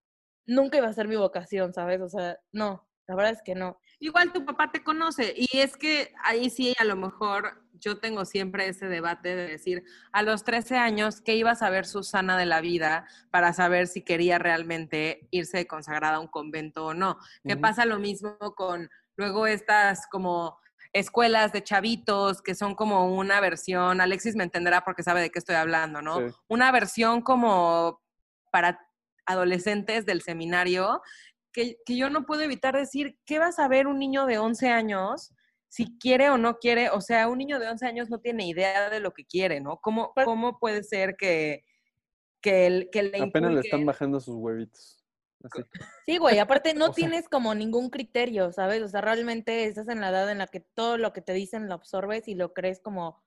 nunca 0.46 0.78
iba 0.78 0.86
a 0.86 0.92
ser 0.92 1.08
mi 1.08 1.16
vocación, 1.16 1.74
¿sabes? 1.74 2.00
O 2.00 2.08
sea, 2.08 2.38
no, 2.52 2.85
la 3.06 3.14
verdad 3.14 3.32
es 3.32 3.42
que 3.42 3.54
no. 3.54 3.78
Igual 3.98 4.32
tu 4.32 4.44
papá 4.44 4.70
te 4.70 4.82
conoce 4.82 5.32
y 5.36 5.58
es 5.58 5.76
que 5.76 6.12
ahí 6.22 6.50
sí 6.50 6.74
a 6.78 6.84
lo 6.84 6.96
mejor 6.96 7.62
yo 7.78 7.98
tengo 7.98 8.24
siempre 8.24 8.68
ese 8.68 8.86
debate 8.86 9.36
de 9.36 9.46
decir 9.46 9.84
a 10.12 10.22
los 10.22 10.44
13 10.44 10.76
años 10.76 11.20
qué 11.20 11.36
iba 11.36 11.52
a 11.52 11.56
saber 11.56 11.86
Susana 11.86 12.36
de 12.38 12.46
la 12.46 12.60
vida 12.60 13.06
para 13.30 13.52
saber 13.52 13.86
si 13.86 14.02
quería 14.02 14.38
realmente 14.38 15.28
irse 15.30 15.58
de 15.58 15.66
consagrada 15.66 16.16
a 16.16 16.20
un 16.20 16.28
convento 16.28 16.86
o 16.86 16.94
no. 16.94 17.18
Que 17.44 17.54
uh 17.54 17.56
-huh. 17.56 17.60
pasa 17.60 17.84
lo 17.84 17.98
mismo 17.98 18.36
con 18.56 18.90
luego 19.16 19.46
estas 19.46 20.06
como 20.08 20.58
escuelas 20.92 21.52
de 21.52 21.62
chavitos 21.62 22.40
que 22.42 22.54
son 22.54 22.74
como 22.74 23.14
una 23.14 23.40
versión, 23.40 24.00
Alexis 24.00 24.34
me 24.36 24.44
entenderá 24.44 24.82
porque 24.82 25.02
sabe 25.02 25.20
de 25.20 25.30
qué 25.30 25.38
estoy 25.38 25.56
hablando, 25.56 26.00
¿no? 26.00 26.18
Sí. 26.18 26.34
Una 26.48 26.72
versión 26.72 27.20
como 27.20 28.00
para 28.50 28.80
adolescentes 29.26 30.06
del 30.06 30.22
seminario 30.22 31.02
que, 31.56 31.78
que, 31.86 31.96
yo 31.96 32.10
no 32.10 32.26
puedo 32.26 32.42
evitar 32.42 32.76
decir, 32.76 33.18
¿qué 33.24 33.38
va 33.38 33.46
a 33.46 33.52
saber 33.52 33.86
un 33.86 33.98
niño 33.98 34.26
de 34.26 34.36
11 34.36 34.68
años 34.68 35.32
si 35.68 35.98
quiere 35.98 36.28
o 36.28 36.36
no 36.36 36.58
quiere? 36.58 36.90
O 36.90 37.00
sea, 37.00 37.28
un 37.28 37.38
niño 37.38 37.58
de 37.58 37.70
11 37.70 37.86
años 37.86 38.10
no 38.10 38.20
tiene 38.20 38.46
idea 38.46 38.90
de 38.90 39.00
lo 39.00 39.14
que 39.14 39.24
quiere, 39.24 39.60
¿no? 39.60 39.78
¿Cómo, 39.78 40.12
cómo 40.26 40.58
puede 40.58 40.84
ser 40.84 41.16
que, 41.16 41.64
que, 42.42 42.66
el, 42.66 42.90
que 42.92 43.04
le 43.04 43.22
Apenas 43.22 43.54
le 43.54 43.60
están 43.60 43.86
bajando 43.86 44.20
sus 44.20 44.34
huevitos. 44.36 45.02
Así. 45.42 45.62
Sí, 46.04 46.18
güey, 46.18 46.38
aparte 46.40 46.74
no 46.74 46.86
O 46.86 46.92
sea- 46.92 46.94
tienes 46.94 47.26
como 47.26 47.54
ningún 47.54 47.88
criterio, 47.88 48.52
¿sabes? 48.52 48.82
O 48.82 48.88
sea, 48.88 49.00
realmente 49.00 49.64
estás 49.64 49.88
en 49.88 50.02
la 50.02 50.10
edad 50.10 50.30
en 50.30 50.38
la 50.38 50.48
que 50.48 50.60
todo 50.60 50.98
lo 50.98 51.14
que 51.14 51.22
te 51.22 51.32
dicen 51.32 51.68
lo 51.68 51.74
absorbes 51.74 52.28
y 52.28 52.34
lo 52.34 52.52
crees 52.52 52.80
como, 52.80 53.24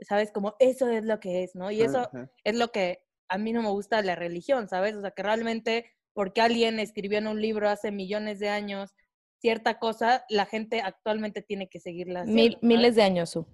¿sabes? 0.00 0.32
Como 0.32 0.56
eso 0.58 0.88
es 0.88 1.04
lo 1.04 1.20
que 1.20 1.44
es, 1.44 1.54
¿no? 1.54 1.70
Y 1.70 1.82
eso 1.82 2.10
es 2.42 2.56
lo 2.56 2.72
que 2.72 3.06
a 3.28 3.38
mí 3.38 3.52
no 3.52 3.62
me 3.62 3.68
gusta 3.68 3.98
de 3.98 4.02
la 4.02 4.16
religión, 4.16 4.68
¿sabes? 4.68 4.96
O 4.96 5.00
sea, 5.02 5.12
que 5.12 5.22
realmente 5.22 5.99
porque 6.12 6.40
alguien 6.40 6.78
escribió 6.78 7.18
en 7.18 7.26
un 7.26 7.40
libro 7.40 7.68
hace 7.68 7.90
millones 7.90 8.38
de 8.38 8.48
años 8.48 8.94
cierta 9.40 9.78
cosa, 9.78 10.24
la 10.28 10.44
gente 10.46 10.82
actualmente 10.82 11.40
tiene 11.42 11.68
que 11.68 11.80
seguirla 11.80 12.24
Mil- 12.24 12.58
miles 12.60 12.94
de 12.94 13.02
años, 13.02 13.30
Su. 13.30 13.46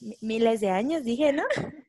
Mi- 0.00 0.16
miles 0.20 0.60
de 0.60 0.70
años, 0.70 1.02
dije, 1.04 1.32
¿no? 1.32 1.42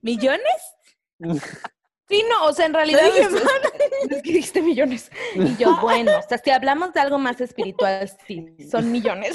¿Millones? 0.00 0.74
Sí, 2.08 2.22
no, 2.30 2.44
o 2.46 2.52
sea, 2.52 2.66
en 2.66 2.74
realidad 2.74 3.00
dije 3.04 3.22
es, 3.22 3.32
es 4.12 4.22
que 4.22 4.32
dijiste 4.32 4.62
millones. 4.62 5.10
Y 5.34 5.56
yo, 5.56 5.76
bueno, 5.80 6.12
o 6.16 6.22
sea, 6.22 6.38
si 6.38 6.50
hablamos 6.50 6.92
de 6.92 7.00
algo 7.00 7.18
más 7.18 7.40
espiritual, 7.40 8.08
sí, 8.28 8.56
son 8.70 8.92
millones. 8.92 9.32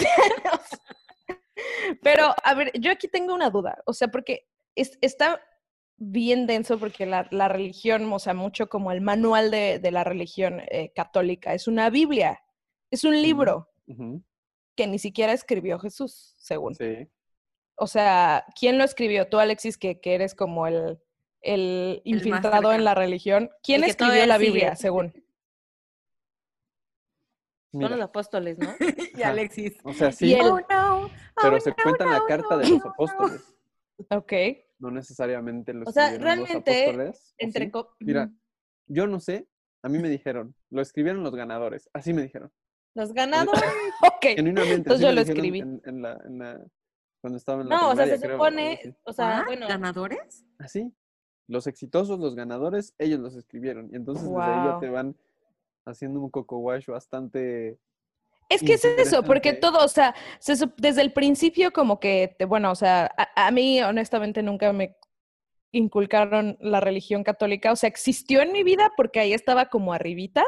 Pero, 2.02 2.34
a 2.44 2.54
ver, 2.54 2.72
yo 2.80 2.92
aquí 2.92 3.10
tengo 3.10 3.34
una 3.34 3.50
duda, 3.50 3.82
o 3.86 3.94
sea, 3.94 4.08
porque 4.08 4.48
es- 4.76 4.98
está 5.02 5.42
bien 6.04 6.48
denso 6.48 6.80
porque 6.80 7.06
la, 7.06 7.28
la 7.30 7.48
religión, 7.48 8.12
o 8.12 8.18
sea, 8.18 8.34
mucho 8.34 8.68
como 8.70 8.92
el 8.92 9.02
manual 9.02 9.52
de, 9.52 9.78
de 9.78 9.92
la 9.92 10.04
religión 10.04 10.62
eh, 10.72 10.92
católica, 10.96 11.54
es 11.54 11.68
una 11.68 11.92
Biblia, 11.92 12.42
es 12.90 13.04
un 13.04 13.22
libro 13.22 13.70
que 14.76 14.88
ni 14.88 14.98
siquiera 14.98 15.32
escribió 15.34 15.78
Jesús, 15.80 16.34
según. 16.38 16.74
Sí. 16.76 17.08
O 17.76 17.86
sea, 17.88 18.46
¿quién 18.60 18.78
lo 18.80 18.84
escribió? 18.84 19.28
Tú, 19.28 19.38
Alexis, 19.38 19.78
que, 19.78 20.00
que 20.00 20.16
eres 20.16 20.34
como 20.34 20.66
el, 20.66 21.00
el 21.42 22.02
infiltrado 22.04 22.74
en 22.74 22.84
la 22.84 22.96
religión. 22.96 23.52
¿Quién 23.62 23.84
escribió 23.84 24.26
la 24.26 24.38
sigue. 24.38 24.50
Biblia, 24.52 24.76
según? 24.76 25.14
Son 27.72 27.90
los 27.92 28.02
apóstoles, 28.02 28.58
¿no? 28.60 28.74
y 29.18 29.22
Alexis. 29.24 29.78
o 29.84 29.94
sea, 29.94 30.10
Y 30.10 30.14
sí, 30.14 30.34
él- 30.34 30.52
pero 31.42 31.60
se 31.60 31.74
cuenta 31.74 32.04
en 32.06 32.12
la 32.12 32.26
carta 32.28 32.58
de 32.58 32.70
los 32.70 32.86
apóstoles. 32.86 33.42
Ok. 34.10 34.34
No 34.82 34.90
necesariamente 34.92 35.74
los 35.74 35.88
O 35.88 35.92
sea, 35.92 36.08
escribieron 36.12 36.40
los 36.40 36.48
realmente, 36.50 36.84
apóstoles. 36.84 37.30
¿o 37.30 37.36
Entre 37.38 37.72
Mira, 38.00 38.32
yo 38.88 39.06
no 39.08 39.20
sé, 39.20 39.48
a 39.84 39.90
mí 39.90 40.00
me 40.00 40.10
dijeron, 40.10 40.56
lo 40.72 40.82
escribieron 40.82 41.24
los 41.24 41.36
ganadores, 41.36 41.88
así 41.94 42.14
me 42.14 42.24
dijeron. 42.24 42.52
los 42.96 43.14
ganadores. 43.14 43.62
Ok. 44.04 44.26
Genuinamente. 44.36 44.76
Entonces 44.76 44.94
así 44.98 45.04
yo 45.06 45.10
me 45.10 45.16
lo 45.16 45.22
escribí. 45.22 45.60
En, 45.60 45.82
en 45.86 46.02
la, 46.02 46.20
en 46.26 46.40
la- 46.40 46.66
cuando 47.22 47.38
estaba 47.38 47.62
en 47.62 47.70
la 47.70 47.76
No, 47.76 47.90
o 47.92 47.96
sea, 47.96 48.08
se 48.08 48.20
creo, 48.20 48.32
supone, 48.38 48.96
o 49.04 49.14
sea, 49.14 49.40
¿Ah? 49.40 49.44
bueno, 49.46 49.68
¿Ganadores? 49.68 50.44
Así. 50.58 50.92
Los 51.48 51.68
exitosos, 51.68 52.20
los 52.20 52.34
ganadores, 52.34 52.96
ellos 52.98 53.20
los 53.20 53.36
escribieron. 53.36 53.90
Y 53.92 53.98
entonces 53.98 54.28
desde 54.28 54.42
ahí 54.42 54.66
ya 54.66 54.80
te 54.80 54.90
van 54.90 55.16
haciendo 55.86 56.20
un 56.20 56.32
coco 56.32 56.58
wash 56.58 56.88
bastante. 56.88 57.78
Es 58.54 58.62
que 58.64 58.74
es 58.74 58.86
eso, 58.86 59.24
porque 59.24 59.54
todo, 59.54 59.84
o 59.84 59.88
sea, 59.88 60.14
se 60.40 60.54
desde 60.78 61.02
el 61.02 61.14
principio 61.14 61.72
como 61.72 62.00
que, 62.00 62.36
te- 62.38 62.46
bueno, 62.46 62.72
o 62.72 62.76
sea, 62.76 63.12
a, 63.18 63.48
a 63.48 63.52
mí 63.52 63.82
honestamente 63.82 64.44
nunca 64.44 64.72
me 64.74 64.96
inculcaron 65.72 66.58
la 66.60 66.80
religión 66.82 67.24
católica, 67.24 67.72
o 67.72 67.76
sea, 67.76 67.88
existió 67.88 68.42
en 68.42 68.52
mi 68.52 68.64
vida 68.64 68.92
porque 68.98 69.20
ahí 69.20 69.34
estaba 69.34 69.68
como 69.68 69.94
arribita 69.94 70.44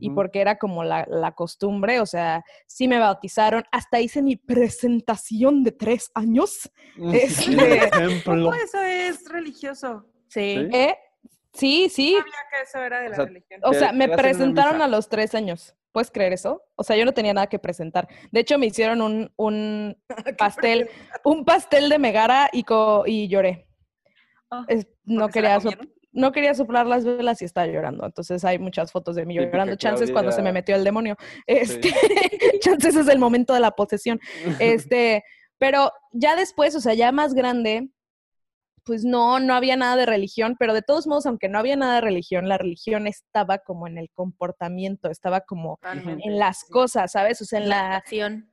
y 0.00 0.10
porque 0.10 0.40
era 0.40 0.58
como 0.58 0.82
la, 0.82 1.06
la 1.08 1.32
costumbre, 1.36 2.00
o 2.00 2.06
sea, 2.06 2.42
sí 2.66 2.88
me 2.88 2.98
bautizaron, 2.98 3.62
hasta 3.70 4.00
hice 4.00 4.22
mi 4.22 4.34
presentación 4.34 5.62
de 5.62 5.70
tres 5.70 6.10
años. 6.16 6.68
Mm, 6.96 7.14
este- 7.14 7.54
por 7.56 7.68
ejemplo. 8.02 8.32
¿Cómo 8.50 8.54
eso 8.54 8.80
es 8.80 9.28
religioso? 9.28 10.04
sí. 10.28 10.56
¿Sí? 10.70 10.76
¿Eh? 10.76 10.96
Sí, 11.52 11.88
sí, 11.88 12.14
No 12.14 12.18
sabía 12.18 12.32
que 12.50 12.62
eso 12.62 12.78
era 12.80 12.98
de 12.98 13.06
O 13.06 13.10
la 13.10 13.14
sea, 13.14 13.24
religión. 13.26 13.60
O 13.62 13.72
sea, 13.72 13.92
me 13.92 14.08
presentaron 14.08 14.82
a 14.82 14.88
los 14.88 15.08
tres 15.08 15.36
años. 15.36 15.76
¿Puedes 15.94 16.10
creer 16.10 16.32
eso? 16.32 16.60
O 16.74 16.82
sea, 16.82 16.96
yo 16.96 17.04
no 17.04 17.14
tenía 17.14 17.32
nada 17.32 17.46
que 17.46 17.60
presentar. 17.60 18.08
De 18.32 18.40
hecho, 18.40 18.58
me 18.58 18.66
hicieron 18.66 19.00
un, 19.00 19.32
un 19.36 19.96
pastel, 20.38 20.90
un 21.22 21.44
pastel 21.44 21.88
de 21.88 22.00
megara 22.00 22.50
y, 22.52 22.64
co- 22.64 23.04
y 23.06 23.28
lloré. 23.28 23.68
Ah, 24.50 24.64
Es- 24.66 24.88
no, 25.04 25.22
¿Porque 25.26 25.34
se 25.34 25.42
la 25.42 25.58
quería 25.60 25.78
no 26.16 26.30
quería 26.32 26.54
soplar 26.54 26.86
las 26.86 27.04
velas 27.04 27.42
y 27.42 27.44
estaba 27.44 27.66
llorando. 27.68 28.06
Entonces 28.06 28.44
hay 28.44 28.58
muchas 28.58 28.90
fotos 28.92 29.14
de 29.16 29.24
mí 29.24 29.34
Típica 29.34 29.50
llorando. 29.52 29.76
Chances 29.76 30.10
cuando 30.10 30.30
se 30.32 30.42
me 30.42 30.52
metió 30.52 30.74
el 30.74 30.82
demonio. 30.84 31.16
Este, 31.46 31.92
chances 32.60 32.96
es 32.96 33.06
el 33.08 33.18
momento 33.20 33.54
de 33.54 33.60
la 33.60 33.70
posesión. 33.70 34.18
Este, 34.58 35.22
pero 35.58 35.92
ya 36.12 36.34
después, 36.34 36.74
o 36.74 36.80
sea, 36.80 36.94
ya 36.94 37.12
más 37.12 37.34
grande, 37.34 37.88
pues 38.84 39.04
no, 39.04 39.40
no 39.40 39.54
había 39.54 39.76
nada 39.76 39.96
de 39.96 40.06
religión, 40.06 40.56
pero 40.58 40.74
de 40.74 40.82
todos 40.82 41.06
modos, 41.06 41.26
aunque 41.26 41.48
no 41.48 41.58
había 41.58 41.76
nada 41.76 41.96
de 41.96 42.00
religión, 42.02 42.48
la 42.48 42.58
religión 42.58 43.06
estaba 43.06 43.58
como 43.58 43.86
en 43.86 43.98
el 43.98 44.10
comportamiento, 44.10 45.10
estaba 45.10 45.40
como 45.40 45.76
Totalmente. 45.76 46.28
en 46.28 46.38
las 46.38 46.64
cosas, 46.64 47.12
¿sabes? 47.12 47.40
O 47.42 47.44
sea, 47.44 47.60
en 47.60 47.68
la, 47.68 47.96
acción. 47.96 48.50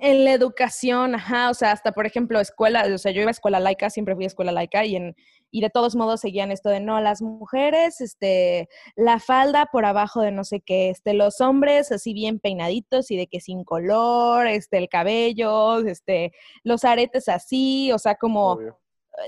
en 0.00 0.24
la 0.24 0.32
educación, 0.32 1.14
ajá, 1.14 1.50
o 1.50 1.54
sea, 1.54 1.72
hasta 1.72 1.92
por 1.92 2.06
ejemplo, 2.06 2.40
escuela, 2.40 2.86
o 2.92 2.98
sea, 2.98 3.12
yo 3.12 3.20
iba 3.20 3.30
a 3.30 3.32
escuela 3.32 3.60
laica, 3.60 3.90
siempre 3.90 4.14
fui 4.14 4.24
a 4.24 4.28
escuela 4.28 4.52
laica 4.52 4.84
y 4.84 4.96
en 4.96 5.14
y 5.54 5.60
de 5.60 5.68
todos 5.68 5.94
modos 5.94 6.22
seguían 6.22 6.50
esto 6.50 6.70
de 6.70 6.80
no, 6.80 6.98
las 7.00 7.20
mujeres, 7.20 8.00
este, 8.00 8.70
la 8.96 9.18
falda 9.20 9.66
por 9.66 9.84
abajo 9.84 10.22
de 10.22 10.32
no 10.32 10.44
sé 10.44 10.60
qué, 10.60 10.88
este, 10.88 11.12
los 11.12 11.42
hombres 11.42 11.92
así 11.92 12.14
bien 12.14 12.40
peinaditos 12.40 13.10
y 13.10 13.18
de 13.18 13.26
que 13.26 13.38
sin 13.38 13.62
color, 13.62 14.46
este, 14.46 14.78
el 14.78 14.88
cabello, 14.88 15.80
este, 15.80 16.32
los 16.64 16.84
aretes 16.84 17.28
así, 17.28 17.92
o 17.92 17.98
sea, 17.98 18.14
como 18.14 18.52
Obvio. 18.52 18.81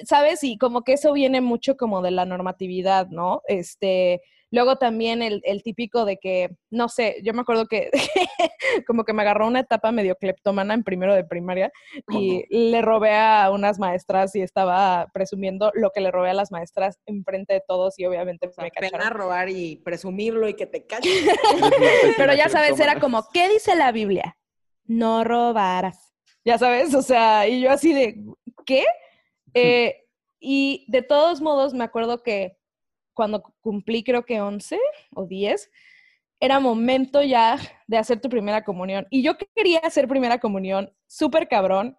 ¿Sabes? 0.05 0.43
Y 0.45 0.59
como 0.59 0.83
que 0.83 0.95
eso 0.95 1.13
viene 1.13 1.41
mucho 1.41 1.77
como 1.77 2.03
de 2.03 2.11
la 2.11 2.25
normatividad, 2.25 3.09
¿no? 3.09 3.43
Este, 3.49 4.21
luego 4.51 4.77
también 4.77 5.21
el, 5.23 5.41
el 5.45 5.63
típico 5.63 6.05
de 6.05 6.17
que, 6.19 6.51
no 6.71 6.89
sé, 6.89 7.17
yo 7.25 7.35
me 7.35 7.41
acuerdo 7.41 7.67
que 7.67 7.91
como 8.87 9.05
que 9.05 9.13
me 9.13 9.23
agarró 9.23 9.47
una 9.47 9.61
etapa 9.61 9.93
medio 9.93 10.17
cleptómana 10.17 10.75
en 10.75 10.85
primero 10.85 11.15
de 11.15 11.25
primaria 11.25 11.73
y 12.09 12.45
le 12.51 12.81
robé 12.83 13.15
a 13.17 13.51
unas 13.53 13.79
maestras 13.79 14.35
y 14.37 14.43
estaba 14.43 15.09
presumiendo 15.13 15.71
lo 15.75 15.91
que 15.91 16.01
le 16.01 16.11
robé 16.11 16.31
a 16.31 16.35
las 16.35 16.53
maestras 16.53 17.01
enfrente 17.07 17.55
de 17.55 17.63
todos 17.67 17.99
y 17.99 18.07
obviamente 18.07 18.47
O 18.49 18.53
sea, 18.53 18.65
me 18.65 18.71
pena 18.71 18.91
cacharon. 18.91 19.19
robar 19.19 19.49
y 19.49 19.77
presumirlo 19.85 20.49
y 20.49 20.55
que 20.55 20.67
te 20.67 20.87
cachen. 20.87 21.13
Pero 22.17 22.35
ya 22.35 22.49
sabes, 22.49 22.79
era 22.79 23.01
como, 23.01 23.25
¿qué 23.33 23.49
dice 23.49 23.75
la 23.75 23.93
Biblia? 23.93 24.37
No 24.87 25.25
robarás. 25.25 26.15
Ya 26.45 26.59
sabes, 26.59 26.95
o 26.95 27.03
sea, 27.03 27.49
y 27.49 27.63
yo 27.63 27.71
así 27.71 27.93
de, 27.95 28.23
¿qué? 28.67 28.85
Eh, 29.55 30.05
y 30.41 30.85
de 30.89 31.03
todos 31.03 31.41
modos, 31.41 31.75
me 31.75 31.85
acuerdo 31.85 32.23
que 32.23 32.59
cuando 33.15 33.43
cumplí 33.61 34.03
creo 34.05 34.25
que 34.25 34.41
11 34.41 34.79
o 35.15 35.27
10, 35.27 35.71
era 36.41 36.61
momento 36.61 37.23
ya 37.23 37.59
de 37.87 37.97
hacer 37.97 38.21
tu 38.21 38.29
primera 38.29 38.65
comunión. 38.65 39.07
Y 39.11 39.23
yo 39.23 39.35
quería 39.55 39.79
hacer 39.79 40.09
primera 40.09 40.39
comunión 40.39 40.93
súper 41.07 41.49
cabrón, 41.49 41.97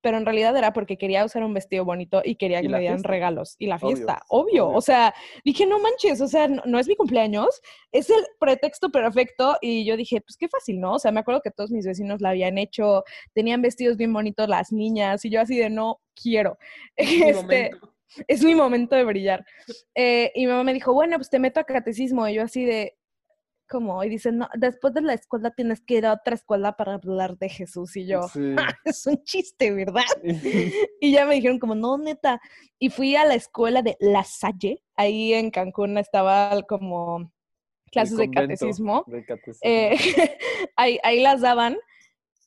pero 0.00 0.16
en 0.18 0.24
realidad 0.24 0.56
era 0.56 0.72
porque 0.72 0.96
quería 0.96 1.24
usar 1.24 1.42
un 1.42 1.54
vestido 1.54 1.84
bonito 1.84 2.22
y 2.24 2.36
quería 2.36 2.60
Y 2.60 2.62
que 2.62 2.68
la 2.68 2.76
me 2.76 2.80
dieran 2.80 2.98
fiesta. 2.98 3.08
regalos. 3.08 3.56
Y 3.58 3.66
la 3.66 3.78
fiesta, 3.78 4.22
obvio. 4.28 4.66
obvio. 4.68 4.76
O 4.76 4.80
sea, 4.80 5.14
dije, 5.44 5.66
no 5.66 5.78
manches, 5.78 6.20
o 6.20 6.28
sea, 6.28 6.48
no, 6.48 6.62
no 6.66 6.78
es 6.78 6.86
mi 6.88 6.96
cumpleaños, 6.96 7.60
es 7.92 8.10
el 8.10 8.24
pretexto 8.38 8.90
perfecto. 8.90 9.56
Y 9.60 9.84
yo 9.84 9.96
dije, 9.96 10.20
pues 10.20 10.36
qué 10.36 10.48
fácil, 10.48 10.80
¿no? 10.80 10.94
O 10.94 10.98
sea, 10.98 11.12
me 11.12 11.20
acuerdo 11.20 11.40
que 11.42 11.50
todos 11.50 11.70
mis 11.70 11.86
vecinos 11.86 12.20
la 12.20 12.30
habían 12.30 12.58
hecho, 12.58 13.04
tenían 13.34 13.62
vestidos 13.62 13.96
bien 13.96 14.12
bonitos 14.12 14.48
las 14.48 14.72
niñas, 14.72 15.24
y 15.24 15.30
yo 15.30 15.40
así 15.40 15.56
de 15.56 15.70
no 15.70 16.00
quiero. 16.20 16.58
Mi 16.98 17.04
Este, 17.22 17.32
momento. 17.70 17.94
es 18.26 18.42
mi 18.44 18.54
momento 18.54 18.96
de 18.96 19.04
brillar. 19.04 19.44
Eh, 19.94 20.32
y 20.34 20.40
mi 20.46 20.52
mamá 20.52 20.64
me 20.64 20.74
dijo, 20.74 20.92
bueno, 20.92 21.16
pues 21.16 21.30
te 21.30 21.38
meto 21.38 21.60
a 21.60 21.64
catecismo. 21.64 22.26
Y 22.28 22.34
yo 22.34 22.42
así 22.42 22.64
de, 22.64 22.97
¿cómo? 23.68 24.02
Y 24.02 24.08
dice, 24.08 24.32
no, 24.32 24.48
después 24.54 24.94
de 24.94 25.02
la 25.02 25.14
escuela 25.14 25.50
tienes 25.50 25.80
que 25.80 25.94
ir 25.94 26.06
a 26.06 26.14
otra 26.14 26.34
escuela 26.34 26.72
para 26.72 26.94
hablar 26.94 27.36
de 27.38 27.48
Jesús. 27.48 27.96
Y 27.96 28.06
yo, 28.06 28.22
Sí. 28.28 28.54
es 28.84 29.06
un 29.06 29.22
chiste, 29.24 29.70
¿verdad? 29.72 30.02
Y 31.00 31.12
ya 31.12 31.26
me 31.26 31.34
dijeron 31.34 31.58
como, 31.58 31.74
no, 31.74 31.98
neta. 31.98 32.40
Y 32.78 32.90
fui 32.90 33.16
a 33.16 33.24
la 33.24 33.34
escuela 33.34 33.82
de 33.82 33.96
La 34.00 34.24
Salle. 34.24 34.82
Ahí 34.96 35.34
en 35.34 35.50
Cancún 35.50 35.98
estaba 35.98 36.62
como 36.62 37.32
clases 37.90 38.16
de 38.16 38.30
catecismo. 38.30 39.04
de 39.06 39.24
catecismo. 39.24 39.60
Eh, 39.62 39.96
ahí, 40.76 40.98
ahí 41.02 41.22
las 41.22 41.40
daban. 41.40 41.78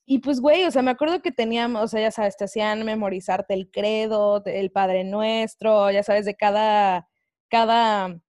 Y 0.06 0.20
pues, 0.20 0.42
güey, 0.42 0.66
o 0.66 0.72
sea, 0.72 0.82
me 0.82 0.92
acuerdo 0.92 1.22
que 1.22 1.32
teníamos, 1.32 1.84
o 1.84 1.88
sea, 1.88 2.02
ya 2.02 2.12
sabes, 2.12 2.36
te 2.36 2.44
hacían 2.44 2.84
memorizarte 2.84 3.54
el 3.54 3.70
credo, 3.72 4.44
el 4.46 4.72
Padre 4.72 5.04
Nuestro, 5.04 5.90
ya 5.92 6.04
sabes, 6.04 6.26
de 6.26 6.36
cada, 6.36 7.08
cada 7.50 8.20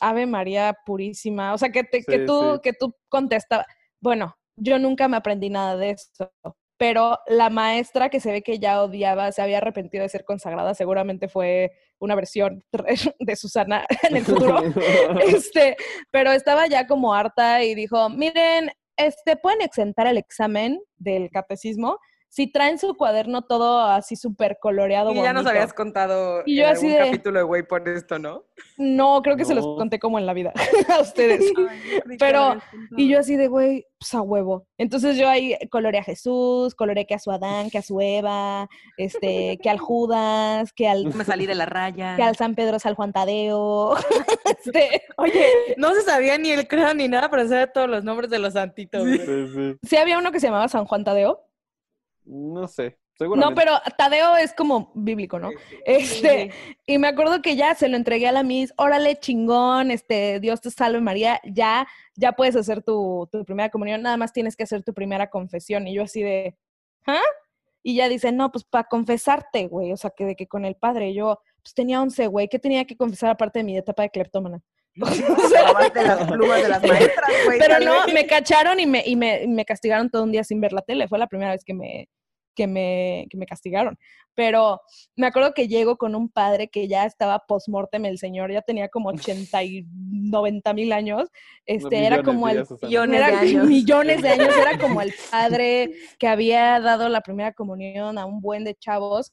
Ave 0.00 0.26
María 0.26 0.76
purísima. 0.84 1.54
O 1.54 1.58
sea, 1.58 1.70
que, 1.70 1.84
te, 1.84 2.02
que 2.02 2.20
tú, 2.20 2.54
sí. 2.54 2.60
que 2.62 2.72
tú 2.72 2.94
contestabas. 3.08 3.66
Bueno, 4.00 4.36
yo 4.56 4.78
nunca 4.78 5.08
me 5.08 5.16
aprendí 5.16 5.50
nada 5.50 5.76
de 5.76 5.90
eso. 5.90 6.32
Pero 6.76 7.18
la 7.28 7.50
maestra 7.50 8.08
que 8.08 8.20
se 8.20 8.32
ve 8.32 8.42
que 8.42 8.58
ya 8.58 8.82
odiaba, 8.82 9.30
se 9.30 9.42
había 9.42 9.58
arrepentido 9.58 10.02
de 10.02 10.08
ser 10.08 10.24
consagrada, 10.24 10.74
seguramente 10.74 11.28
fue 11.28 11.70
una 12.00 12.14
versión 12.16 12.64
de 13.20 13.36
Susana 13.36 13.86
en 14.02 14.16
el 14.16 14.24
futuro 14.24 14.58
este, 15.26 15.76
pero 16.10 16.32
estaba 16.32 16.66
ya 16.66 16.86
como 16.86 17.14
harta 17.14 17.62
y 17.62 17.74
dijo, 17.74 18.10
miren, 18.10 18.70
este, 18.96 19.36
pueden 19.36 19.62
exentar 19.62 20.06
el 20.06 20.18
examen 20.18 20.80
del 20.96 21.30
catecismo 21.30 21.98
si 22.34 22.48
traen 22.48 22.80
su 22.80 22.96
cuaderno 22.96 23.42
todo 23.42 23.80
así 23.82 24.16
súper 24.16 24.58
coloreado. 24.60 25.12
Y 25.12 25.16
ya 25.16 25.32
nos 25.32 25.44
bonito". 25.44 25.50
habías 25.50 25.72
contado 25.72 26.42
Y 26.46 26.56
yo 26.56 26.64
en 26.64 26.70
así 26.72 26.86
algún 26.86 26.98
de- 26.98 27.04
capítulo 27.10 27.38
de 27.38 27.44
Güey 27.44 27.62
por 27.62 27.88
esto, 27.88 28.18
¿no? 28.18 28.42
No, 28.76 29.22
creo 29.22 29.36
que 29.36 29.44
se 29.44 29.54
los 29.54 29.64
conté 29.64 30.00
como 30.00 30.18
en 30.18 30.26
la 30.26 30.32
vida 30.34 30.52
a 30.92 31.00
ustedes. 31.00 31.52
Pero- 32.18 32.56
Y 32.96 33.08
yo 33.08 33.20
así 33.20 33.36
de, 33.36 33.46
güey, 33.46 33.86
pues 34.00 34.12
a 34.14 34.20
huevo. 34.22 34.66
Entonces 34.78 35.16
yo 35.16 35.28
ahí 35.28 35.56
coloreé 35.70 36.00
a 36.00 36.02
Jesús, 36.02 36.74
coloreé 36.74 37.06
que 37.06 37.14
a 37.14 37.20
su 37.20 37.30
Adán, 37.30 37.70
que 37.70 37.78
a 37.78 37.82
su 37.82 38.00
Eva, 38.00 38.68
este, 38.96 39.56
que 39.62 39.70
al 39.70 39.78
Judas, 39.78 40.72
que 40.72 40.88
al, 40.88 41.14
me 41.14 41.24
salí 41.24 41.46
de 41.46 41.54
la 41.54 41.66
raya. 41.66 42.16
que 42.16 42.22
al 42.24 42.34
San 42.34 42.56
Pedro, 42.56 42.80
San 42.80 42.96
Juan 42.96 43.12
Tadeo. 43.12 43.94
este, 44.44 45.02
Oye, 45.18 45.46
no 45.76 45.94
se 45.94 46.02
sabía 46.02 46.36
ni 46.36 46.50
el 46.50 46.66
credo 46.66 46.92
ni 46.94 47.06
nada, 47.06 47.30
pero 47.30 47.46
sabía 47.48 47.72
todos 47.72 47.88
los 47.88 48.02
nombres 48.02 48.28
de 48.28 48.40
los 48.40 48.54
santitos. 48.54 49.04
sí. 49.08 49.76
sí 49.84 49.96
había 49.96 50.18
uno 50.18 50.32
que 50.32 50.40
se 50.40 50.48
llamaba 50.48 50.66
San 50.66 50.84
Juan 50.86 51.04
Tadeo. 51.04 51.40
No 52.24 52.66
sé. 52.68 52.98
No, 53.20 53.54
pero 53.54 53.72
Tadeo 53.96 54.36
es 54.36 54.52
como 54.54 54.90
bíblico, 54.94 55.38
¿no? 55.38 55.50
Este, 55.86 56.50
y 56.86 56.98
me 56.98 57.08
acuerdo 57.08 57.42
que 57.42 57.54
ya 57.54 57.74
se 57.74 57.88
lo 57.88 57.96
entregué 57.96 58.26
a 58.26 58.32
la 58.32 58.42
Miss, 58.42 58.74
órale, 58.76 59.16
chingón, 59.20 59.92
este, 59.92 60.40
Dios 60.40 60.60
te 60.60 60.70
salve 60.70 61.00
María, 61.00 61.40
ya, 61.44 61.86
ya 62.16 62.32
puedes 62.32 62.56
hacer 62.56 62.82
tu, 62.82 63.28
tu 63.30 63.44
primera 63.44 63.70
comunión, 63.70 64.02
nada 64.02 64.16
más 64.16 64.32
tienes 64.32 64.56
que 64.56 64.64
hacer 64.64 64.82
tu 64.82 64.92
primera 64.92 65.30
confesión. 65.30 65.86
Y 65.86 65.94
yo 65.94 66.02
así 66.02 66.22
de, 66.22 66.56
¿ah? 67.06 67.20
Y 67.84 67.96
ya 67.96 68.08
dice, 68.08 68.32
no, 68.32 68.50
pues 68.50 68.64
para 68.64 68.84
confesarte, 68.84 69.68
güey, 69.68 69.92
o 69.92 69.96
sea, 69.96 70.10
que 70.10 70.24
de 70.24 70.34
que 70.34 70.48
con 70.48 70.64
el 70.64 70.74
padre, 70.74 71.14
yo, 71.14 71.38
pues 71.62 71.72
tenía 71.74 72.02
11, 72.02 72.26
güey, 72.26 72.48
¿qué 72.48 72.58
tenía 72.58 72.84
que 72.84 72.96
confesar 72.96 73.30
aparte 73.30 73.60
de 73.60 73.64
mi 73.64 73.76
etapa 73.78 74.02
de 74.02 74.10
cleptómana? 74.10 74.60
Robaste 74.96 76.02
las 76.04 76.30
plumas 76.30 76.62
de 76.62 76.68
las 76.68 76.82
maestras, 76.86 77.30
güey. 77.46 77.58
pero 77.58 77.80
no, 77.80 78.06
me 78.12 78.26
cacharon 78.26 78.78
y 78.78 78.86
me, 78.86 79.02
y 79.04 79.16
me, 79.16 79.42
y 79.42 79.48
me 79.48 79.64
castigaron 79.64 80.10
todo 80.10 80.22
un 80.22 80.32
día 80.32 80.44
sin 80.44 80.60
ver 80.60 80.72
la 80.72 80.82
tele. 80.82 81.08
Fue 81.08 81.18
la 81.18 81.26
primera 81.26 81.50
vez 81.50 81.64
que 81.64 81.74
me, 81.74 82.08
que 82.54 82.66
me, 82.66 83.26
que 83.28 83.36
me 83.36 83.46
castigaron. 83.46 83.98
Pero 84.34 84.80
me 85.16 85.26
acuerdo 85.26 85.52
que 85.52 85.68
llego 85.68 85.96
con 85.96 86.14
un 86.14 86.28
padre 86.28 86.68
que 86.68 86.88
ya 86.88 87.04
estaba 87.04 87.40
post-mortem, 87.46 88.04
el 88.04 88.18
señor 88.18 88.52
ya 88.52 88.62
tenía 88.62 88.88
como 88.88 89.10
80 89.10 89.62
y 89.64 89.86
90 89.92 90.72
mil 90.74 90.92
años. 90.92 91.28
Este, 91.66 92.06
era 92.06 92.22
como 92.22 92.48
el. 92.48 92.64
Millones 92.82 93.20
era 93.20 93.30
de 93.30 93.36
años. 93.36 93.66
millones 93.66 94.22
de 94.22 94.28
años, 94.28 94.56
era 94.56 94.78
como 94.78 95.00
el 95.02 95.12
padre 95.30 95.92
que 96.18 96.28
había 96.28 96.80
dado 96.80 97.08
la 97.08 97.20
primera 97.20 97.52
comunión 97.52 98.18
a 98.18 98.26
un 98.26 98.40
buen 98.40 98.64
de 98.64 98.74
chavos. 98.74 99.32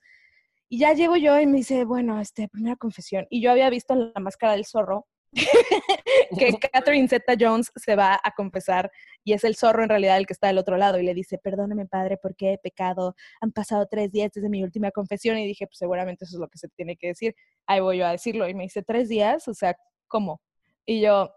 Y 0.69 0.79
ya 0.79 0.93
llego 0.93 1.17
yo 1.17 1.39
y 1.39 1.45
me 1.47 1.57
dice, 1.57 1.83
bueno, 1.83 2.19
este, 2.21 2.47
primera 2.47 2.77
confesión. 2.77 3.27
Y 3.29 3.41
yo 3.41 3.51
había 3.51 3.69
visto 3.69 3.93
la 3.93 4.19
máscara 4.21 4.53
del 4.53 4.65
zorro 4.65 5.05
que 6.37 6.57
Catherine 6.71 7.07
Zeta 7.07 7.35
Jones 7.39 7.71
se 7.75 7.95
va 7.95 8.19
a 8.21 8.31
confesar 8.31 8.91
y 9.23 9.33
es 9.33 9.43
el 9.43 9.55
zorro 9.55 9.83
en 9.83 9.89
realidad 9.89 10.17
el 10.17 10.27
que 10.27 10.33
está 10.33 10.47
del 10.47 10.57
otro 10.57 10.77
lado 10.77 10.99
y 10.99 11.03
le 11.03 11.13
dice, 11.13 11.37
perdóname 11.37 11.85
padre, 11.85 12.17
porque 12.21 12.53
he 12.53 12.57
pecado? 12.57 13.15
Han 13.39 13.51
pasado 13.51 13.87
tres 13.89 14.11
días 14.11 14.31
desde 14.33 14.49
mi 14.49 14.63
última 14.63 14.91
confesión 14.91 15.37
y 15.37 15.47
dije, 15.47 15.67
pues 15.67 15.77
seguramente 15.77 16.25
eso 16.25 16.35
es 16.35 16.39
lo 16.39 16.49
que 16.49 16.57
se 16.57 16.67
tiene 16.69 16.97
que 16.97 17.07
decir. 17.07 17.35
Ahí 17.65 17.79
voy 17.79 17.99
yo 17.99 18.07
a 18.07 18.11
decirlo 18.11 18.47
y 18.49 18.53
me 18.53 18.63
dice, 18.63 18.83
tres 18.83 19.07
días, 19.07 19.47
o 19.47 19.53
sea, 19.53 19.75
¿cómo? 20.07 20.41
Y 20.85 21.01
yo, 21.01 21.31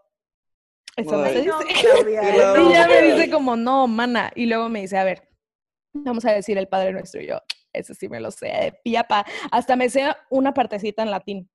eso 0.95 1.17
no 1.17 1.25
se 1.25 1.41
dice. 1.41 1.51
Claro. 2.33 2.69
Y 2.69 2.73
ya 2.73 2.87
me 2.87 3.01
dice 3.01 3.29
como, 3.29 3.55
no, 3.55 3.87
mana. 3.87 4.31
Y 4.35 4.45
luego 4.45 4.69
me 4.69 4.81
dice, 4.81 4.97
a 4.97 5.03
ver, 5.03 5.27
vamos 5.93 6.25
a 6.25 6.31
decir 6.31 6.57
el 6.57 6.67
Padre 6.67 6.93
Nuestro. 6.93 7.21
Y 7.21 7.27
yo, 7.27 7.39
eso 7.73 7.93
sí 7.93 8.09
me 8.09 8.19
lo 8.19 8.31
sé, 8.31 8.47
de 8.47 8.79
piapa. 8.83 9.25
Hasta 9.51 9.75
me 9.75 9.89
sé 9.89 10.05
una 10.29 10.53
partecita 10.53 11.03
en 11.03 11.11
latín. 11.11 11.49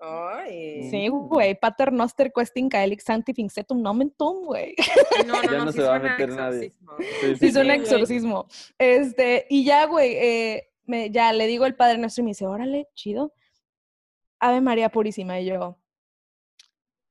Ay. 0.00 0.88
Sí, 0.90 1.08
güey. 1.08 1.58
Pater 1.58 1.92
noster 1.92 2.32
questing 2.32 2.68
caelix 2.68 3.04
sanctificetum 3.04 3.80
nomen 3.80 4.10
tum, 4.10 4.44
güey. 4.44 4.74
No, 5.26 5.42
Ya 5.42 5.50
no, 5.50 5.58
no, 5.58 5.64
no 5.66 5.72
sí 5.72 5.78
se 5.78 5.84
va 5.84 5.96
a 5.96 5.98
suena 6.00 6.12
meter 6.16 6.28
nadie. 6.30 6.64
exorcismo. 6.66 6.92
Sí, 7.20 7.36
Sí, 7.36 7.46
es 7.46 7.56
un 7.56 7.70
exorcismo. 7.70 8.46
Este, 8.78 9.46
y 9.48 9.64
ya, 9.64 9.86
güey, 9.86 10.14
eh, 10.16 10.68
me, 10.84 11.10
ya 11.10 11.32
le 11.32 11.46
digo 11.46 11.64
el 11.66 11.74
Padre 11.74 11.98
Nuestro 11.98 12.22
y 12.22 12.24
me 12.24 12.30
dice, 12.30 12.46
órale, 12.46 12.88
chido. 12.94 13.32
Ave 14.40 14.60
María 14.60 14.88
Purísima. 14.90 15.40
Y 15.40 15.46
yo, 15.46 15.78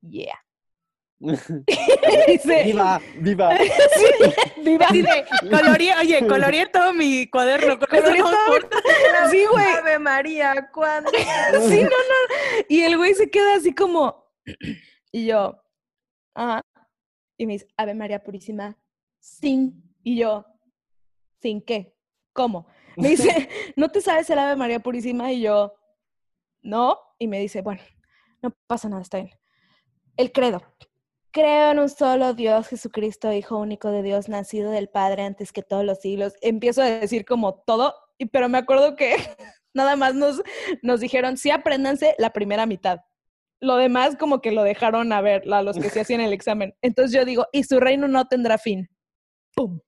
yeah. 0.02 0.38
Dice, 2.28 2.64
¡Viva! 2.64 3.00
¡Viva! 3.20 3.56
sí, 3.56 4.64
viva. 4.64 4.88
Coloreé, 5.52 5.94
oye, 6.00 6.28
coloreé 6.28 6.66
todo 6.66 6.94
mi 6.94 7.28
cuaderno. 7.28 7.78
Con. 7.80 7.90
Sí, 9.30 9.46
güey. 9.46 9.66
Ave 9.66 10.00
María, 10.00 10.70
¿cuándo? 10.74 11.12
Sí, 11.12 11.84
no, 11.84 11.90
no. 11.90 12.66
Y 12.68 12.82
el 12.82 12.98
güey 12.98 13.14
se 13.14 13.30
queda 13.30 13.56
así 13.56 13.76
como. 13.76 14.34
Y 15.12 15.28
yo, 15.28 15.62
ajá. 16.34 16.62
Y 17.38 17.46
me 17.46 17.54
dice, 17.54 17.68
Ave 17.78 17.94
María 17.94 18.24
Purísima, 18.24 18.76
sin. 19.20 19.94
Y 20.02 20.18
yo, 20.18 20.48
¿sin 21.40 21.62
qué? 21.62 21.96
¿Cómo? 22.34 22.66
Me 22.98 23.10
dice, 23.10 23.48
¿no 23.76 23.90
te 23.90 24.02
sabes 24.02 24.28
el 24.32 24.40
Ave 24.40 24.56
María 24.56 24.80
Purísima? 24.80 25.32
Y 25.32 25.42
yo, 25.42 25.76
no. 26.64 26.98
Y 27.20 27.28
me 27.28 27.40
dice, 27.40 27.62
bueno, 27.62 27.82
no 28.42 28.58
pasa 28.66 28.90
nada, 28.90 29.04
está 29.04 29.18
bien. 29.20 29.38
El 30.18 30.32
credo. 30.32 30.64
Creo 31.32 31.72
en 31.72 31.80
un 31.80 31.90
solo 31.90 32.34
Dios, 32.34 32.68
Jesucristo, 32.68 33.32
Hijo 33.32 33.58
único 33.58 33.90
de 33.92 34.04
Dios, 34.04 34.28
nacido 34.28 34.72
del 34.72 34.90
Padre 34.90 35.24
antes 35.24 35.54
que 35.54 35.64
todos 35.64 35.86
los 35.86 36.00
siglos. 36.00 36.34
Empiezo 36.42 36.82
a 36.82 36.86
decir 36.86 37.24
como 37.26 37.56
todo, 37.66 37.96
y- 38.18 38.26
pero 38.26 38.50
me 38.50 38.58
acuerdo 38.58 38.96
que 38.98 39.16
nada 39.74 39.96
más 39.96 40.14
nos, 40.16 40.42
nos 40.82 41.00
dijeron, 41.00 41.38
sí, 41.38 41.50
apréndanse 41.50 42.16
la 42.18 42.32
primera 42.34 42.66
mitad. 42.66 43.00
Lo 43.62 43.78
demás 43.78 44.18
como 44.18 44.42
que 44.42 44.52
lo 44.52 44.64
dejaron 44.64 45.14
a 45.14 45.22
ver, 45.22 45.44
a 45.54 45.62
los 45.62 45.78
que 45.78 45.90
se 45.90 46.02
hacían 46.02 46.20
el 46.22 46.34
examen. 46.34 46.76
Entonces 46.82 47.14
yo 47.18 47.24
digo, 47.24 47.46
y 47.54 47.64
su 47.64 47.80
reino 47.80 48.08
no 48.08 48.26
tendrá 48.28 48.58
fin. 48.58 48.90
¡Pum! 49.56 49.80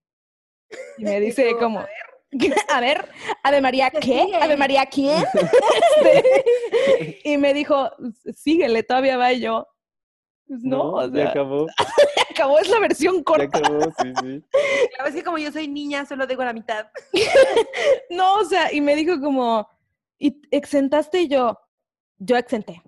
Y 0.98 1.04
me 1.04 1.20
dice 1.20 1.50
tú, 1.50 1.58
como, 1.58 1.84
a 2.70 2.80
ver, 2.80 3.10
Ave 3.44 3.60
María, 3.62 3.89
¿Qué. 3.91 4.30
Ave 4.39 4.56
María, 4.56 4.86
¿quién? 4.86 5.24
Este, 6.04 7.22
y 7.26 7.38
me 7.38 7.54
dijo, 7.54 7.91
síguele, 8.34 8.84
todavía 8.84 9.17
va 9.17 9.34
y 9.34 9.41
yo. 9.41 9.67
Pues 10.62 10.63
no, 10.63 10.94
o 10.94 11.08
ya 11.08 11.13
sea, 11.13 11.30
acabó. 11.30 11.68
acabó, 12.32 12.60
es 12.60 12.70
la 12.70 12.80
versión 12.80 13.18
Ya 13.18 13.24
corta. 13.24 13.58
acabó, 13.58 13.80
sí, 14.02 14.13
sí. 14.22 14.44
A 15.00 15.04
veces 15.04 15.24
como 15.24 15.38
yo 15.38 15.52
soy 15.52 15.68
niña, 15.68 16.06
solo 16.06 16.28
digo 16.28 16.44
la 16.44 16.54
mitad. 16.54 16.88
No, 18.10 18.36
o 18.36 18.46
sea, 18.46 18.72
y 18.74 18.82
me 18.82 18.96
dijo 18.96 19.20
como, 19.20 19.68
¿y 20.20 20.42
exentaste? 20.52 21.22
Y 21.22 21.28
yo, 21.28 21.58
yo 22.18 22.38
exenté. 22.38 22.82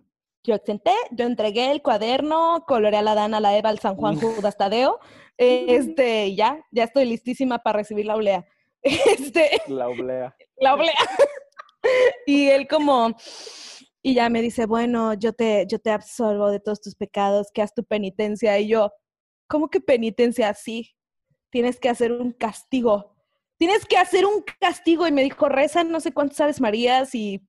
Yo 0.43 0.53
exenté, 0.53 0.91
yo 1.11 1.25
entregué 1.25 1.71
el 1.71 1.81
cuaderno, 1.81 2.63
coloreé 2.67 2.99
a 2.99 3.01
la 3.01 3.15
Dana, 3.15 3.37
a 3.37 3.39
la 3.39 3.57
Eva, 3.57 3.69
al 3.69 3.79
San 3.79 3.95
Juan 3.95 4.19
Judas 4.19 4.57
Tadeo. 4.57 4.99
Este, 5.37 6.27
y 6.27 6.37
ya, 6.37 6.63
ya 6.71 6.85
estoy 6.85 7.03
listísima 7.03 7.59
para 7.59 7.79
recibir 7.79 8.05
la 8.05 8.15
oblea. 8.15 8.45
Este, 8.81 9.49
La 9.67 9.89
oblea. 9.89 10.33
la 10.61 10.75
oblea. 10.75 10.93
Y 12.25 12.47
él 12.49 12.67
como, 12.69 13.13
y 14.05 14.13
ya 14.13 14.29
me 14.29 14.43
dice, 14.43 14.67
bueno, 14.67 15.15
yo 15.15 15.33
te, 15.33 15.65
yo 15.67 15.79
te 15.79 15.89
absolvo 15.89 16.51
de 16.51 16.59
todos 16.59 16.79
tus 16.79 16.93
pecados, 16.93 17.47
que 17.51 17.63
haz 17.63 17.73
tu 17.73 17.83
penitencia. 17.83 18.59
Y 18.59 18.67
yo, 18.67 18.93
¿cómo 19.47 19.67
que 19.67 19.81
penitencia? 19.81 20.53
Sí, 20.53 20.95
tienes 21.49 21.79
que 21.79 21.89
hacer 21.89 22.11
un 22.11 22.31
castigo. 22.31 23.15
Tienes 23.57 23.83
que 23.83 23.97
hacer 23.97 24.27
un 24.27 24.43
castigo. 24.59 25.07
Y 25.07 25.11
me 25.11 25.23
dijo, 25.23 25.49
reza 25.49 25.83
no 25.83 25.99
sé 25.99 26.11
cuántas 26.11 26.39
aves 26.39 26.61
marías 26.61 27.15
y, 27.15 27.41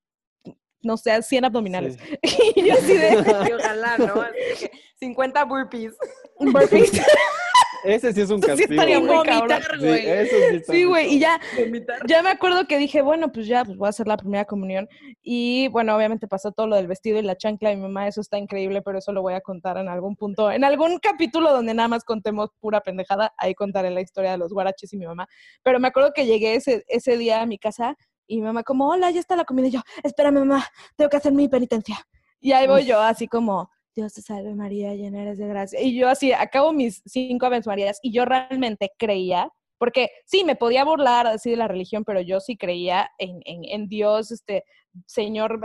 no 0.81 0.97
sé, 0.97 1.21
100 1.21 1.45
abdominales. 1.45 1.99
Sí. 2.23 2.53
Y 2.57 2.67
yo 2.69 2.73
así 2.73 2.97
de, 2.97 3.11
Y 3.51 3.53
ojalá, 3.53 3.99
¿no? 3.99 4.23
Así 4.23 4.67
que 4.67 4.71
50 4.99 5.45
burpees. 5.45 5.95
burpees. 6.41 6.91
Ese 7.87 8.13
sí 8.13 8.21
es 8.21 8.31
un 8.31 8.39
Eso 8.39 8.57
sí 8.57 8.63
castigo. 8.63 8.73
estaría 8.75 8.99
güey. 8.99 9.09
muy 9.09 9.17
Vomitar, 9.17 9.63
cabrón. 9.63 9.81
Sí, 9.81 9.87
güey. 9.87 10.07
eso 10.09 10.37
sí 10.37 10.57
está 10.57 10.73
Sí, 10.73 10.79
muy 10.81 10.89
güey, 10.89 11.15
y 11.15 11.19
ya, 11.19 11.41
Vomitar. 11.59 11.99
ya 12.07 12.23
me 12.23 12.31
acuerdo 12.31 12.67
que 12.67 12.79
dije, 12.79 13.03
bueno, 13.03 13.33
pues 13.33 13.47
ya, 13.47 13.65
pues 13.65 13.77
voy 13.77 13.87
a 13.87 13.91
hacer 13.91 14.07
la 14.07 14.17
primera 14.17 14.45
comunión. 14.45 14.89
Y 15.23 15.69
bueno, 15.69 15.95
obviamente 15.97 16.27
pasó 16.29 16.53
todo 16.53 16.67
lo 16.67 16.77
del 16.77 16.87
vestido 16.87 17.19
y 17.19 17.23
la 17.23 17.37
chancla 17.37 17.71
de 17.71 17.77
mi 17.77 17.83
mamá, 17.83 18.09
eso 18.09 18.21
está 18.21 18.39
increíble, 18.39 18.83
pero 18.83 18.99
eso 18.99 19.13
lo 19.13 19.23
voy 19.23 19.35
a 19.35 19.41
contar 19.41 19.79
en 19.79 19.89
algún 19.89 20.17
punto, 20.17 20.51
en 20.51 20.65
algún 20.65 20.99
capítulo 20.99 21.53
donde 21.53 21.75
nada 21.75 21.89
más 21.89 22.05
contemos 22.05 22.51
pura 22.61 22.81
pendejada, 22.81 23.33
ahí 23.39 23.55
contaré 23.55 23.91
la 23.91 24.01
historia 24.01 24.33
de 24.33 24.39
los 24.39 24.53
guaraches 24.53 24.93
y 24.93 24.97
mi 24.97 25.07
mamá. 25.07 25.27
Pero 25.63 25.79
me 25.81 25.89
acuerdo 25.89 26.13
que 26.15 26.27
llegué 26.27 26.55
ese, 26.57 26.85
ese 26.89 27.17
día 27.17 27.41
a 27.43 27.47
mi 27.47 27.59
casa 27.59 27.97
y 28.27 28.37
mi 28.37 28.43
mamá 28.43 28.63
como, 28.65 28.89
hola, 28.89 29.11
ya 29.11 29.21
está 29.21 29.37
la 29.37 29.45
comida. 29.45 29.69
Y 29.69 29.71
yo, 29.71 29.81
espérame, 30.03 30.41
mamá, 30.41 30.65
tengo 30.97 31.09
que 31.09 31.17
hacer 31.17 31.33
mi 31.33 31.49
penitencia. 31.49 31.97
Y 32.41 32.53
ahí 32.53 32.67
voy 32.67 32.85
yo, 32.85 33.01
así 33.01 33.29
como, 33.29 33.71
Dios 33.97 34.13
te 34.13 34.21
salve 34.21 34.55
María, 34.55 34.95
llena 34.95 35.23
eres 35.23 35.39
de 35.39 35.49
gracia. 35.49 35.81
Y 35.81 35.99
yo 35.99 36.09
así, 36.11 36.31
acabo 36.31 36.73
mis 36.73 37.03
cinco 37.07 37.47
Aves 37.47 37.67
Marías 37.67 37.99
y 38.03 38.13
yo 38.13 38.27
realmente 38.27 38.93
creía, 38.99 39.51
porque 39.79 40.11
sí, 40.27 40.45
me 40.45 40.55
podía 40.55 40.85
burlar 40.85 41.27
así 41.27 41.51
de 41.51 41.57
la 41.57 41.67
religión, 41.67 42.05
pero 42.05 42.21
yo 42.21 42.41
sí 42.41 42.59
creía 42.59 43.11
en, 43.17 43.41
en, 43.47 43.65
en 43.65 43.89
Dios, 43.89 44.31
este, 44.31 44.65
Señor, 45.07 45.61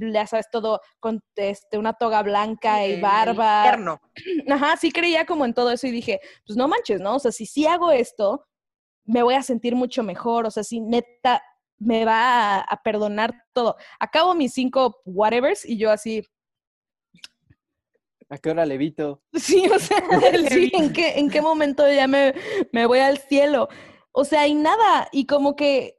ya 0.00 0.26
sabes, 0.26 0.48
todo 0.50 0.80
con 0.98 1.22
este, 1.36 1.76
una 1.76 1.92
toga 1.92 2.22
blanca 2.22 2.86
y 2.86 3.00
barba. 3.02 3.66
Eterno. 3.68 4.00
Ajá, 4.50 4.78
sí 4.78 4.90
creía 4.90 5.26
como 5.26 5.44
en 5.44 5.52
todo 5.52 5.70
eso 5.70 5.86
y 5.86 5.90
dije, 5.90 6.20
pues 6.46 6.56
no 6.56 6.68
manches, 6.68 7.02
¿no? 7.02 7.16
O 7.16 7.18
sea, 7.18 7.32
si 7.32 7.44
sí 7.44 7.66
hago 7.66 7.92
esto, 7.92 8.46
me 9.04 9.22
voy 9.22 9.34
a 9.34 9.42
sentir 9.42 9.74
mucho 9.74 10.02
mejor, 10.02 10.46
o 10.46 10.50
sea, 10.50 10.64
si 10.64 10.80
neta 10.80 11.42
me 11.78 12.06
va 12.06 12.56
a, 12.56 12.60
a 12.60 12.82
perdonar 12.82 13.34
todo. 13.52 13.76
Acabo 14.00 14.34
mis 14.34 14.54
cinco 14.54 15.02
whatevers 15.04 15.66
y 15.66 15.76
yo 15.76 15.90
así, 15.90 16.22
¿A 18.30 18.38
qué 18.38 18.50
hora 18.50 18.66
levito? 18.66 19.22
Sí, 19.34 19.64
o 19.74 19.78
sea, 19.78 19.98
sí, 20.50 20.70
¿en 20.74 20.92
qué, 20.92 21.18
¿en 21.18 21.30
qué 21.30 21.40
momento 21.40 21.90
ya 21.90 22.06
me, 22.06 22.34
me 22.72 22.86
voy 22.86 22.98
al 22.98 23.18
cielo? 23.18 23.68
O 24.12 24.24
sea, 24.24 24.46
y 24.46 24.54
nada, 24.54 25.08
y 25.12 25.26
como 25.26 25.56
que 25.56 25.98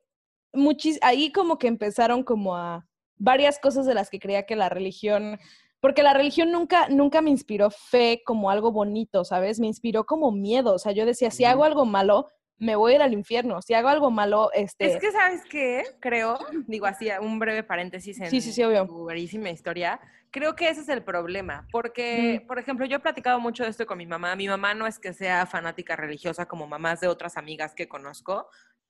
muchis, 0.53 0.99
ahí 1.01 1.31
como 1.31 1.57
que 1.57 1.67
empezaron 1.67 2.23
como 2.23 2.55
a 2.55 2.87
varias 3.17 3.59
cosas 3.59 3.85
de 3.85 3.93
las 3.93 4.09
que 4.09 4.19
creía 4.19 4.45
que 4.45 4.55
la 4.55 4.69
religión, 4.69 5.39
porque 5.79 6.03
la 6.03 6.13
religión 6.13 6.51
nunca, 6.51 6.87
nunca 6.89 7.21
me 7.21 7.29
inspiró 7.29 7.69
fe 7.71 8.21
como 8.25 8.49
algo 8.49 8.71
bonito, 8.71 9.23
¿sabes? 9.25 9.59
Me 9.59 9.67
inspiró 9.67 10.05
como 10.05 10.31
miedo, 10.31 10.73
o 10.73 10.79
sea, 10.79 10.91
yo 10.91 11.05
decía, 11.05 11.31
si 11.31 11.45
hago 11.45 11.63
algo 11.63 11.85
malo, 11.85 12.27
me 12.59 12.75
voy 12.75 12.91
a 12.91 12.95
ir 12.95 13.01
al 13.01 13.13
infierno, 13.13 13.61
si 13.61 13.73
hago 13.73 13.87
algo 13.87 14.11
malo, 14.11 14.51
este... 14.53 14.85
Es 14.85 14.97
que, 14.97 15.11
¿sabes 15.11 15.43
qué? 15.49 15.83
Creo, 15.99 16.37
digo 16.67 16.85
así, 16.85 17.09
un 17.21 17.39
breve 17.39 17.63
paréntesis 17.63 18.19
en 18.19 18.29
Sí, 18.29 18.41
sí, 18.41 18.51
sí, 18.51 18.63
obvio. 18.63 18.85
tu 18.85 19.09
historia. 19.47 19.99
Creo 20.31 20.55
que 20.55 20.69
ese 20.69 20.81
es 20.81 20.89
el 20.89 21.03
problema, 21.03 21.65
porque, 21.71 22.43
por 22.47 22.59
ejemplo, 22.59 22.85
yo 22.85 22.97
he 22.97 22.99
platicado 22.99 23.39
mucho 23.39 23.63
de 23.63 23.69
esto 23.69 23.87
con 23.87 23.97
mi 23.97 24.05
mamá. 24.05 24.35
Mi 24.35 24.47
mamá 24.47 24.75
no 24.75 24.85
es 24.85 24.99
que 24.99 25.13
sea 25.13 25.47
fanática 25.47 25.95
religiosa 25.95 26.45
como 26.45 26.67
mamás 26.67 26.99
de 26.99 27.07
otras 27.07 27.35
amigas 27.35 27.73
que 27.73 27.87
conozco, 27.87 28.47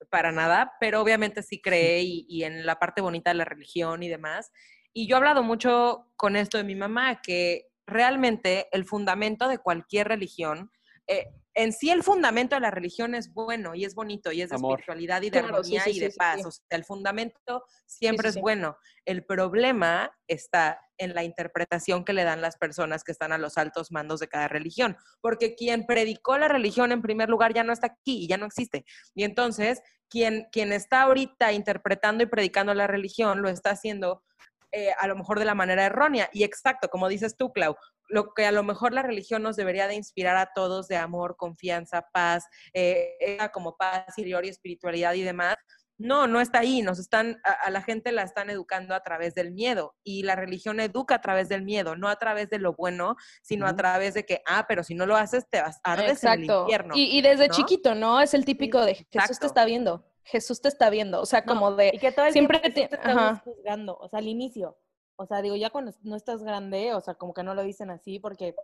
para 0.10 0.32
nada, 0.32 0.74
pero 0.80 1.02
obviamente 1.02 1.44
sí 1.44 1.62
cree 1.62 2.02
y, 2.02 2.26
y 2.28 2.44
en 2.44 2.66
la 2.66 2.80
parte 2.80 3.02
bonita 3.02 3.30
de 3.30 3.36
la 3.36 3.46
religión 3.46 4.04
y 4.04 4.10
demás. 4.10 4.52
Y 4.94 5.08
yo 5.08 5.16
he 5.16 5.18
hablado 5.18 5.44
mucho 5.44 6.08
con 6.16 6.36
esto 6.36 6.58
de 6.58 6.64
mi 6.64 6.76
mamá, 6.76 7.22
que 7.22 7.70
realmente 7.86 8.68
el 8.72 8.86
fundamento 8.86 9.48
de 9.48 9.58
cualquier 9.58 10.08
religión, 10.08 10.72
eh, 11.08 11.28
en 11.60 11.74
sí 11.74 11.89
el 11.89 12.04
fundamento 12.04 12.56
de 12.56 12.62
la 12.62 12.72
religión 12.72 13.13
es 13.15 13.34
bueno 13.34 13.76
y 13.76 13.84
es 13.84 13.93
bonito 13.93 14.32
y 14.32 14.41
es 14.41 14.50
de 14.50 14.56
Amor. 14.56 14.80
espiritualidad 14.80 15.22
y 15.22 15.30
de 15.30 15.39
Claro, 15.39 15.58
armonía 15.58 15.84
sí, 15.84 15.91
y 15.91 16.00
de 16.00 16.12
sí, 16.12 16.17
paz. 16.17 16.38
sí. 16.38 16.43
O 16.45 16.52
sea, 16.52 16.63
el 16.69 16.86
fundamento 16.86 17.65
siempre 17.86 18.24
sí, 18.24 18.30
es 18.30 18.34
sí. 18.36 18.39
bueno. 18.39 18.78
El 19.04 19.26
problema 19.26 20.10
está 20.26 20.80
en 20.98 21.13
la 21.13 21.26
interpretación 21.26 22.06
que 22.06 22.13
le 22.13 22.24
dan 22.24 22.39
las 22.41 22.56
personas 22.56 23.04
que 23.04 23.12
están 23.12 23.34
a 23.34 23.38
los 23.38 23.58
altos 23.58 23.91
mandos 23.91 24.22
de 24.22 24.30
cada 24.30 24.48
religión, 24.48 24.95
porque 25.19 25.56
quien 25.56 25.86
predicó 25.86 26.38
la 26.38 26.48
religión 26.48 26.93
en 26.93 27.02
primer 27.02 27.28
lugar 27.28 27.54
ya 27.54 27.65
no 27.65 27.74
está 27.74 27.88
aquí 27.88 28.24
y 28.24 28.28
ya 28.30 28.38
no 28.38 28.45
existe. 28.45 28.86
Y 29.13 29.26
entonces, 29.26 29.82
quien, 30.08 30.48
quien 30.54 30.72
está 30.72 31.02
ahorita 31.02 31.52
interpretando 31.52 32.24
y 32.24 32.28
predicando 32.28 32.74
la 32.74 32.88
religión 32.88 33.41
lo 33.41 33.50
está 33.50 33.72
haciendo 33.72 34.24
eh, 34.72 34.93
a 34.98 35.08
lo 35.08 35.17
mejor 35.17 35.39
de 35.39 35.45
la 35.45 35.56
manera 35.56 35.86
errónea. 35.86 36.30
Y 36.32 36.43
exacto, 36.43 36.88
como 36.88 37.10
dices 37.10 37.36
tú, 37.36 37.52
Clau, 37.52 37.76
lo 38.10 38.34
que 38.34 38.45
a 38.45 38.52
lo 38.52 38.63
mejor 38.63 38.93
la 38.93 39.02
religión 39.04 39.41
nos 39.43 39.56
debería 39.56 39.88
de 39.88 39.95
inspirar 39.95 40.36
a 40.36 40.52
todos 40.54 40.88
de 40.88 40.98
amor, 40.98 41.38
confianza, 41.38 42.08
paz, 42.12 42.45
eh, 42.74 43.38
como 43.54 43.78
paz 43.78 44.04
interior 44.17 44.45
y 44.45 44.50
espiritualidad 44.50 45.13
y 45.13 45.22
demás. 45.24 45.56
No, 46.02 46.28
no 46.28 46.39
está 46.39 46.60
ahí. 46.60 46.82
Nos 46.82 46.98
están, 46.98 47.41
a, 47.43 47.52
a 47.52 47.69
la 47.69 47.82
gente 47.82 48.13
la 48.13 48.24
están 48.24 48.50
educando 48.50 48.95
a 48.95 49.02
través 49.04 49.36
del 49.36 49.52
miedo 49.52 49.95
y 50.02 50.24
la 50.24 50.36
religión 50.38 50.80
educa 50.80 51.15
a 51.15 51.22
través 51.22 51.50
del 51.50 51.62
miedo, 51.63 51.98
no 51.98 52.08
a 52.08 52.15
través 52.17 52.50
de 52.50 52.58
lo 52.58 52.72
bueno, 52.74 53.15
sino 53.41 53.65
a 53.65 53.72
Ujú. 53.72 53.78
través 53.78 54.13
de 54.13 54.26
que, 54.26 54.41
ah, 54.48 54.65
pero 54.67 54.84
si 54.84 54.95
no 54.95 55.06
lo 55.06 55.17
haces, 55.17 55.45
te 55.50 55.62
vas 55.62 55.82
a 55.84 55.91
ardes 55.93 56.24
en 56.24 56.32
el 56.32 56.39
Exacto. 56.43 56.62
infierno. 56.62 56.93
Y, 56.95 57.17
y 57.17 57.22
desde 57.22 57.50
¿no? 57.50 57.54
chiquito, 57.54 57.95
¿no? 57.95 58.22
Es 58.22 58.34
el 58.34 58.45
típico 58.45 58.80
de 58.86 58.95
Jesús 58.95 59.10
exacto. 59.13 59.39
te 59.41 59.48
está 59.48 59.65
viendo. 59.65 60.06
Jesús 60.24 60.62
te 60.62 60.69
está 60.69 60.89
viendo. 60.89 61.22
O 61.22 61.26
sea, 61.26 61.41
No, 61.41 61.48
como 61.48 61.76
de. 61.76 61.91
Y 61.93 62.00
que 62.00 62.12
todo 62.13 62.28
el 62.28 62.32
siempre 62.34 62.60
Jesús 62.60 62.76
te- 62.76 62.88
te 62.88 62.95
ajá. 63.10 63.41
juzgando, 63.43 63.98
o 63.98 64.08
sea, 64.08 64.19
al 64.19 64.28
inicio. 64.28 64.78
O 65.22 65.26
sea, 65.26 65.42
digo, 65.42 65.58
ya 65.58 65.70
cuando 65.70 65.92
no 66.04 66.16
estás 66.16 66.44
grande, 66.44 66.94
o 66.94 67.02
sea, 67.02 67.14
como 67.14 67.34
que 67.34 67.44
no 67.44 67.54
lo 67.54 67.62
dicen 67.64 67.90
así 67.90 68.20
porque 68.20 68.56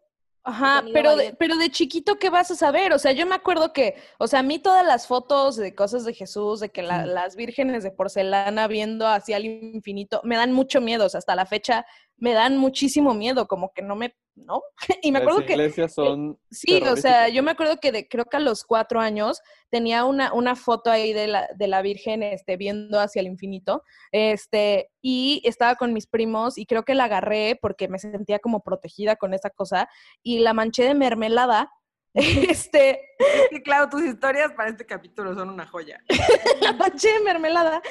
Ajá, 0.47 0.83
pero 0.93 1.15
de, 1.17 1.33
pero 1.33 1.57
de 1.57 1.69
chiquito, 1.71 2.17
¿qué 2.19 2.29
vas 2.29 2.49
a 2.51 2.55
saber? 2.55 2.93
O 2.93 2.99
sea, 2.99 3.11
yo 3.11 3.25
me 3.25 3.33
acuerdo 3.35 3.73
que, 3.73 3.95
o 4.19 4.27
sea, 4.27 4.39
a 4.39 4.43
mí 4.43 4.59
todas 4.59 4.85
las 4.85 5.05
fotos 5.07 5.55
de 5.57 5.73
cosas 5.73 6.05
de 6.05 6.13
Jesús, 6.13 6.59
de 6.59 6.69
que 6.69 6.83
la- 6.83 7.03
Sí. 7.03 7.09
las 7.09 7.35
vírgenes 7.35 7.83
de 7.83 7.89
porcelana 7.91 8.67
viendo 8.67 9.07
hacia 9.07 9.37
el 9.37 9.45
infinito, 9.45 10.21
me 10.23 10.37
dan 10.37 10.53
mucho 10.53 10.79
miedo. 10.81 11.07
O 11.07 11.09
sea, 11.09 11.17
hasta 11.17 11.35
la 11.35 11.45
fecha 11.47 11.85
me 12.17 12.33
dan 12.33 12.57
muchísimo 12.57 13.13
miedo, 13.15 13.47
como 13.47 13.73
que 13.73 13.81
no 13.81 13.95
me, 13.95 14.15
¿no? 14.35 14.61
Y 15.01 15.11
me 15.11 15.19
Las 15.19 15.27
acuerdo 15.27 15.45
que, 15.45 15.53
iglesias 15.53 15.93
son 15.93 16.39
sí, 16.51 16.81
o 16.83 16.95
sea, 16.95 17.29
yo 17.29 17.43
me 17.43 17.51
acuerdo 17.51 17.77
que 17.79 17.91
de, 17.91 18.07
creo 18.07 18.25
que 18.25 18.37
a 18.37 18.41
los 18.41 18.63
cuatro 18.63 18.99
años 18.99 19.41
tenía 19.69 20.05
una, 20.05 20.33
una 20.33 20.55
foto 20.55 20.91
ahí 20.91 21.13
de 21.13 21.27
la, 21.27 21.47
de 21.55 21.67
la 21.67 21.81
Virgen, 21.81 22.23
este, 22.23 22.57
viendo 22.57 22.99
hacia 22.99 23.21
el 23.21 23.27
infinito, 23.27 23.83
este, 24.11 24.91
y 25.01 25.41
estaba 25.45 25.75
con 25.75 25.93
mis 25.93 26.07
primos 26.07 26.57
y 26.57 26.65
creo 26.65 26.83
que 26.83 26.95
la 26.95 27.05
agarré 27.05 27.57
porque 27.61 27.87
me 27.87 27.99
sentía 27.99 28.39
como 28.39 28.61
protegida 28.61 29.15
con 29.15 29.33
esa 29.33 29.49
cosa 29.49 29.89
y 30.21 30.39
la 30.39 30.53
manché 30.53 30.83
de 30.83 30.95
mermelada. 30.95 31.71
Este, 32.49 32.91
Es 33.19 33.49
que, 33.49 33.61
Clau, 33.61 33.89
tus 33.89 34.01
historias 34.01 34.53
para 34.53 34.69
este 34.69 34.85
capítulo 34.85 35.35
son 35.35 35.49
una 35.49 35.67
joya. 35.67 36.01
la 36.61 36.71
manché 36.71 37.11
de 37.11 37.19
mermelada 37.19 37.81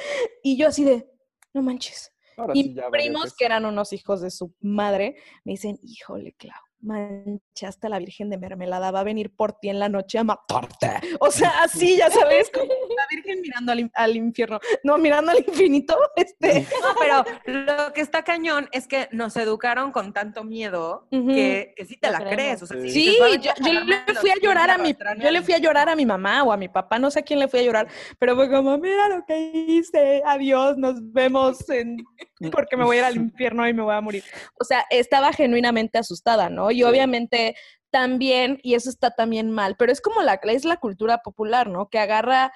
y 0.41 0.57
yo 0.57 0.67
así 0.67 0.83
de, 0.83 1.07
no 1.53 1.61
manches. 1.61 2.14
Ahora 2.37 2.53
Y 2.55 2.63
sí 2.63 2.75
primos, 2.91 3.35
que 3.35 3.45
eran 3.45 3.65
unos 3.65 3.93
hijos 3.93 4.21
de 4.21 4.31
su 4.31 4.53
madre, 4.61 5.15
me 5.43 5.53
dicen, 5.53 5.79
híjole, 5.81 6.33
Clau, 6.33 6.59
manchaste 6.81 7.87
a 7.87 7.89
la 7.89 7.99
Virgen 7.99 8.29
de 8.29 8.37
mermelada, 8.37 8.91
va 8.91 8.99
a 8.99 9.03
venir 9.03 9.35
por 9.35 9.53
ti 9.53 9.69
en 9.69 9.79
la 9.79 9.89
noche 9.89 10.17
a 10.19 10.23
matarte. 10.23 10.91
O 11.19 11.31
sea, 11.31 11.63
así, 11.63 11.97
ya 11.97 12.09
sabes, 12.09 12.51
como 12.51 12.65
la 12.65 13.05
Virgen 13.09 13.41
mirando 13.41 13.71
al, 13.71 13.89
al 13.95 14.15
infierno, 14.15 14.59
no, 14.83 14.97
mirando 14.97 15.31
al 15.31 15.39
infinito, 15.39 15.97
este. 16.15 16.61
No, 16.81 17.23
pero 17.45 17.65
lo 17.65 17.93
que 17.93 18.01
está 18.01 18.23
cañón 18.23 18.67
es 18.71 18.87
que 18.87 19.07
nos 19.11 19.35
educaron 19.37 19.91
con 19.91 20.13
tanto 20.13 20.43
miedo 20.43 21.07
que, 21.09 21.73
que 21.75 21.85
sí 21.85 21.97
te 21.97 22.11
la 22.11 22.19
crees. 22.19 22.61
O 22.61 22.67
sea, 22.67 22.79
si 22.81 22.89
Sí. 22.89 23.05
Sí, 23.05 23.09
dices, 23.09 23.21
"Va 23.21 23.25
a 23.27 23.71
yo, 23.71 23.83
le 23.83 24.15
fui 24.15 24.29
a 24.29 24.35
llorar 24.41 24.69
a 24.69 24.77
mi, 24.77 24.95
yo 25.19 25.31
le 25.31 25.41
fui 25.41 25.53
a 25.53 25.57
llorar 25.57 25.89
a 25.89 25.95
mi 25.95 26.05
mamá 26.05 26.43
o 26.43 26.51
a 26.51 26.57
mi 26.57 26.67
papá, 26.69 26.99
no 26.99 27.09
sé 27.11 27.19
a 27.19 27.23
quién 27.23 27.39
le 27.39 27.47
fui 27.47 27.59
a 27.59 27.63
llorar, 27.63 27.87
pero 28.19 28.35
fue 28.35 28.49
como, 28.49 28.77
mira 28.77 29.09
lo 29.09 29.25
que 29.25 29.51
hice, 29.67 30.21
adiós, 30.25 30.77
nos 30.77 30.95
vemos 31.11 31.67
en, 31.69 31.97
porque 32.51 32.77
me 32.77 32.83
voy 32.83 32.97
a 32.97 32.99
ir 32.99 33.05
al 33.05 33.15
infierno 33.15 33.67
y 33.67 33.73
me 33.73 33.83
voy 33.83 33.95
a 33.95 34.01
morir. 34.01 34.23
O 34.59 34.63
sea, 34.63 34.85
estaba 34.89 35.33
genuinamente 35.33 35.97
asustada, 35.97 36.49
¿no? 36.49 36.71
Y 36.71 36.77
Sí. 36.77 36.83
obviamente 36.83 37.55
también, 37.91 38.59
y 38.61 38.73
eso 38.73 38.89
está 38.89 39.11
también 39.11 39.51
mal, 39.51 39.75
pero 39.77 39.91
es 39.91 40.01
como 40.01 40.21
la, 40.21 40.33
es 40.43 40.65
la 40.65 40.77
cultura 40.77 41.19
popular, 41.19 41.69
¿no? 41.69 41.87
Que 41.89 41.99
agarra 41.99 42.51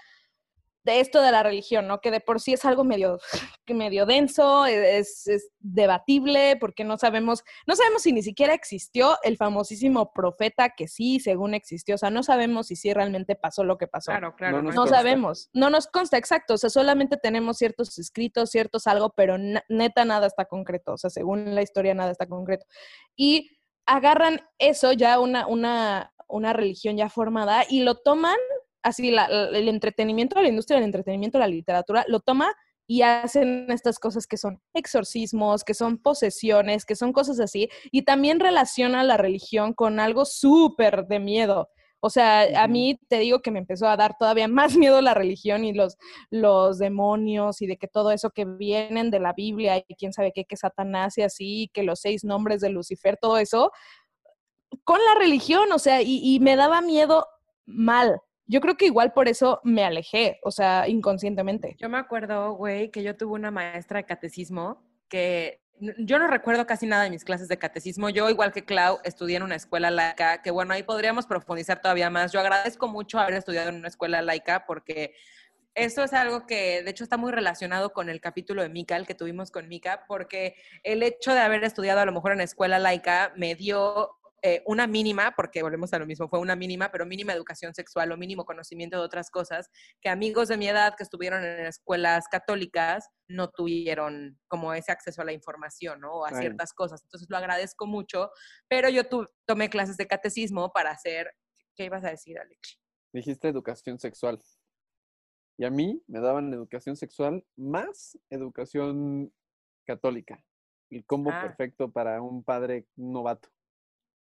de 0.89 0.99
esto 0.99 1.21
de 1.21 1.31
la 1.31 1.43
religión, 1.43 1.87
¿no? 1.87 2.01
Que 2.01 2.11
de 2.11 2.19
por 2.19 2.39
sí 2.41 2.53
es 2.53 2.65
algo 2.65 2.83
medio, 2.83 3.19
medio 3.67 4.05
denso, 4.05 4.65
es, 4.65 5.27
es 5.27 5.49
debatible, 5.59 6.57
porque 6.59 6.83
no 6.83 6.97
sabemos, 6.97 7.43
no 7.67 7.75
sabemos 7.75 8.01
si 8.01 8.11
ni 8.13 8.23
siquiera 8.23 8.53
existió 8.53 9.17
el 9.23 9.37
famosísimo 9.37 10.11
profeta 10.13 10.69
que 10.71 10.87
sí, 10.87 11.19
según 11.19 11.53
existió, 11.53 11.95
o 11.95 11.97
sea, 11.97 12.09
no 12.09 12.23
sabemos 12.23 12.67
si 12.67 12.75
sí 12.75 12.93
realmente 12.93 13.35
pasó 13.35 13.63
lo 13.63 13.77
que 13.77 13.87
pasó. 13.87 14.11
Claro, 14.11 14.35
claro. 14.35 14.57
No 14.57 14.63
nos 14.63 14.75
No 14.75 14.87
sabemos, 14.87 15.49
no 15.53 15.69
nos 15.69 15.87
consta, 15.87 16.17
exacto, 16.17 16.55
o 16.55 16.57
sea, 16.57 16.69
solamente 16.69 17.17
tenemos 17.17 17.57
ciertos 17.57 17.97
escritos, 17.99 18.49
ciertos 18.49 18.87
algo, 18.87 19.13
pero 19.15 19.37
na- 19.37 19.63
neta 19.69 20.05
nada 20.05 20.27
está 20.27 20.45
concreto, 20.45 20.93
o 20.93 20.97
sea, 20.97 21.09
según 21.09 21.53
la 21.55 21.61
historia 21.61 21.93
nada 21.93 22.11
está 22.11 22.25
concreto. 22.27 22.65
Y 23.15 23.57
agarran 23.85 24.41
eso 24.57 24.93
ya 24.93 25.19
una, 25.19 25.47
una, 25.47 26.13
una 26.27 26.53
religión 26.53 26.97
ya 26.97 27.09
formada 27.09 27.63
y 27.69 27.81
lo 27.83 27.95
toman, 27.95 28.37
así 28.83 29.11
la- 29.11 29.27
la- 29.29 29.57
el 29.57 29.67
entretenimiento, 29.67 30.41
la 30.41 30.49
industria 30.49 30.77
del 30.77 30.85
entretenimiento, 30.85 31.39
la 31.39 31.47
literatura, 31.47 32.05
lo 32.07 32.19
toma 32.19 32.53
y 32.87 33.03
hacen 33.03 33.69
estas 33.69 33.99
cosas 33.99 34.25
que 34.25 34.37
son 34.37 34.61
exorcismos, 34.73 35.63
que 35.63 35.73
son 35.75 35.99
posesiones, 35.99 36.85
que 36.85 36.95
son 36.95 37.13
cosas 37.13 37.39
así, 37.39 37.69
y 37.91 38.01
también 38.01 38.39
relaciona 38.39 39.03
la 39.03 39.15
religión 39.17 39.73
con 39.73 39.99
algo 39.99 40.25
súper 40.25 41.05
de 41.05 41.19
miedo. 41.19 41.69
O 42.01 42.09
sea, 42.09 42.63
a 42.63 42.67
mí 42.67 42.97
te 43.09 43.19
digo 43.19 43.41
que 43.41 43.51
me 43.51 43.59
empezó 43.59 43.87
a 43.87 43.97
dar 43.97 44.15
todavía 44.17 44.47
más 44.47 44.75
miedo 44.85 45.01
la 45.01 45.13
religión 45.13 45.65
y 45.65 45.73
los, 45.73 45.97
los 46.31 46.79
demonios 46.79 47.61
y 47.61 47.67
de 47.67 47.77
que 47.77 47.87
todo 47.87 48.11
eso 48.11 48.29
que 48.31 48.45
vienen 48.45 49.11
de 49.11 49.19
la 49.19 49.33
Biblia 49.33 49.83
y 49.87 49.95
quién 49.95 50.13
sabe 50.13 50.31
qué, 50.33 50.45
que 50.45 50.55
Satanás 50.57 51.17
y 51.17 51.23
así, 51.23 51.69
que 51.73 51.83
los 51.83 51.99
seis 51.99 52.23
nombres 52.23 52.61
de 52.61 52.69
Lucifer, 52.69 53.17
todo 53.21 53.37
eso, 53.37 53.71
con 54.83 54.99
la 55.05 55.19
religión, 55.19 55.71
o 55.73 55.79
sea, 55.79 56.01
y, 56.01 56.21
y 56.23 56.39
me 56.39 56.55
daba 56.55 56.81
miedo 56.81 57.27
mal. 57.65 58.19
Yo 58.49 58.61
creo 58.61 58.77
que 58.77 58.87
igual 58.87 59.13
por 59.13 59.27
eso 59.27 59.61
me 59.63 59.85
alejé, 59.85 60.39
o 60.43 60.49
sea, 60.49 60.87
inconscientemente. 60.87 61.75
Yo 61.77 61.87
me 61.87 61.99
acuerdo, 61.99 62.53
güey, 62.53 62.89
que 62.89 63.03
yo 63.03 63.15
tuve 63.15 63.33
una 63.33 63.51
maestra 63.51 63.99
de 63.99 64.05
catecismo 64.05 64.83
que 65.07 65.61
yo 65.99 66.19
no 66.19 66.27
recuerdo 66.27 66.65
casi 66.65 66.87
nada 66.87 67.03
de 67.03 67.11
mis 67.11 67.23
clases 67.23 67.47
de 67.47 67.57
catecismo. 67.57 68.09
Yo, 68.09 68.29
igual 68.29 68.51
que 68.51 68.65
Clau, 68.65 68.99
estudié 69.03 69.37
en 69.37 69.43
una 69.43 69.55
escuela 69.55 69.91
laica, 69.91 70.41
que 70.41 70.51
bueno, 70.51 70.73
ahí 70.73 70.83
podríamos 70.83 71.25
profundizar 71.25 71.79
todavía 71.79 72.09
más. 72.09 72.31
Yo 72.31 72.39
agradezco 72.39 72.87
mucho 72.87 73.19
haber 73.19 73.35
estudiado 73.35 73.69
en 73.69 73.75
una 73.75 73.87
escuela 73.87 74.21
laica 74.21 74.65
porque 74.65 75.13
eso 75.75 76.03
es 76.03 76.13
algo 76.13 76.45
que, 76.45 76.83
de 76.83 76.89
hecho, 76.89 77.03
está 77.03 77.17
muy 77.17 77.31
relacionado 77.31 77.93
con 77.93 78.09
el 78.09 78.19
capítulo 78.19 78.61
de 78.61 78.69
Mika, 78.69 78.97
el 78.97 79.07
que 79.07 79.15
tuvimos 79.15 79.51
con 79.51 79.67
Mika, 79.67 80.05
porque 80.07 80.55
el 80.83 81.03
hecho 81.03 81.33
de 81.33 81.39
haber 81.39 81.63
estudiado 81.63 82.01
a 82.01 82.05
lo 82.05 82.11
mejor 82.11 82.33
en 82.33 82.41
escuela 82.41 82.79
laica 82.79 83.31
me 83.37 83.55
dio 83.55 84.18
eh, 84.43 84.63
una 84.65 84.87
mínima, 84.87 85.33
porque 85.35 85.61
volvemos 85.63 85.91
a 85.93 85.99
lo 85.99 86.05
mismo, 86.05 86.27
fue 86.29 86.39
una 86.39 86.55
mínima, 86.55 86.91
pero 86.91 87.05
mínima 87.05 87.33
educación 87.33 87.73
sexual 87.73 88.11
o 88.11 88.17
mínimo 88.17 88.45
conocimiento 88.45 88.97
de 88.97 89.03
otras 89.03 89.29
cosas 89.29 89.69
que 90.01 90.09
amigos 90.09 90.47
de 90.47 90.57
mi 90.57 90.67
edad 90.67 90.95
que 90.97 91.03
estuvieron 91.03 91.43
en 91.43 91.65
escuelas 91.65 92.27
católicas 92.29 93.09
no 93.27 93.49
tuvieron 93.49 94.39
como 94.47 94.73
ese 94.73 94.91
acceso 94.91 95.21
a 95.21 95.25
la 95.25 95.33
información, 95.33 95.99
¿no? 96.01 96.11
O 96.13 96.25
a 96.25 96.29
ciertas 96.39 96.73
cosas. 96.73 97.03
Entonces 97.03 97.29
lo 97.29 97.37
agradezco 97.37 97.85
mucho, 97.85 98.31
pero 98.67 98.89
yo 98.89 99.07
tu- 99.07 99.27
tomé 99.45 99.69
clases 99.69 99.97
de 99.97 100.07
catecismo 100.07 100.71
para 100.71 100.91
hacer, 100.91 101.31
¿qué 101.75 101.85
ibas 101.85 102.03
a 102.03 102.09
decir, 102.09 102.39
Alex? 102.39 102.79
Dijiste 103.13 103.47
educación 103.47 103.99
sexual. 103.99 104.39
Y 105.57 105.65
a 105.65 105.69
mí 105.69 106.01
me 106.07 106.19
daban 106.21 106.53
educación 106.53 106.95
sexual 106.95 107.45
más 107.57 108.17
educación 108.29 109.33
católica. 109.85 110.43
El 110.89 111.05
combo 111.05 111.31
Ah. 111.33 111.41
perfecto 111.41 111.91
para 111.91 112.21
un 112.21 112.43
padre 112.43 112.87
novato. 112.95 113.49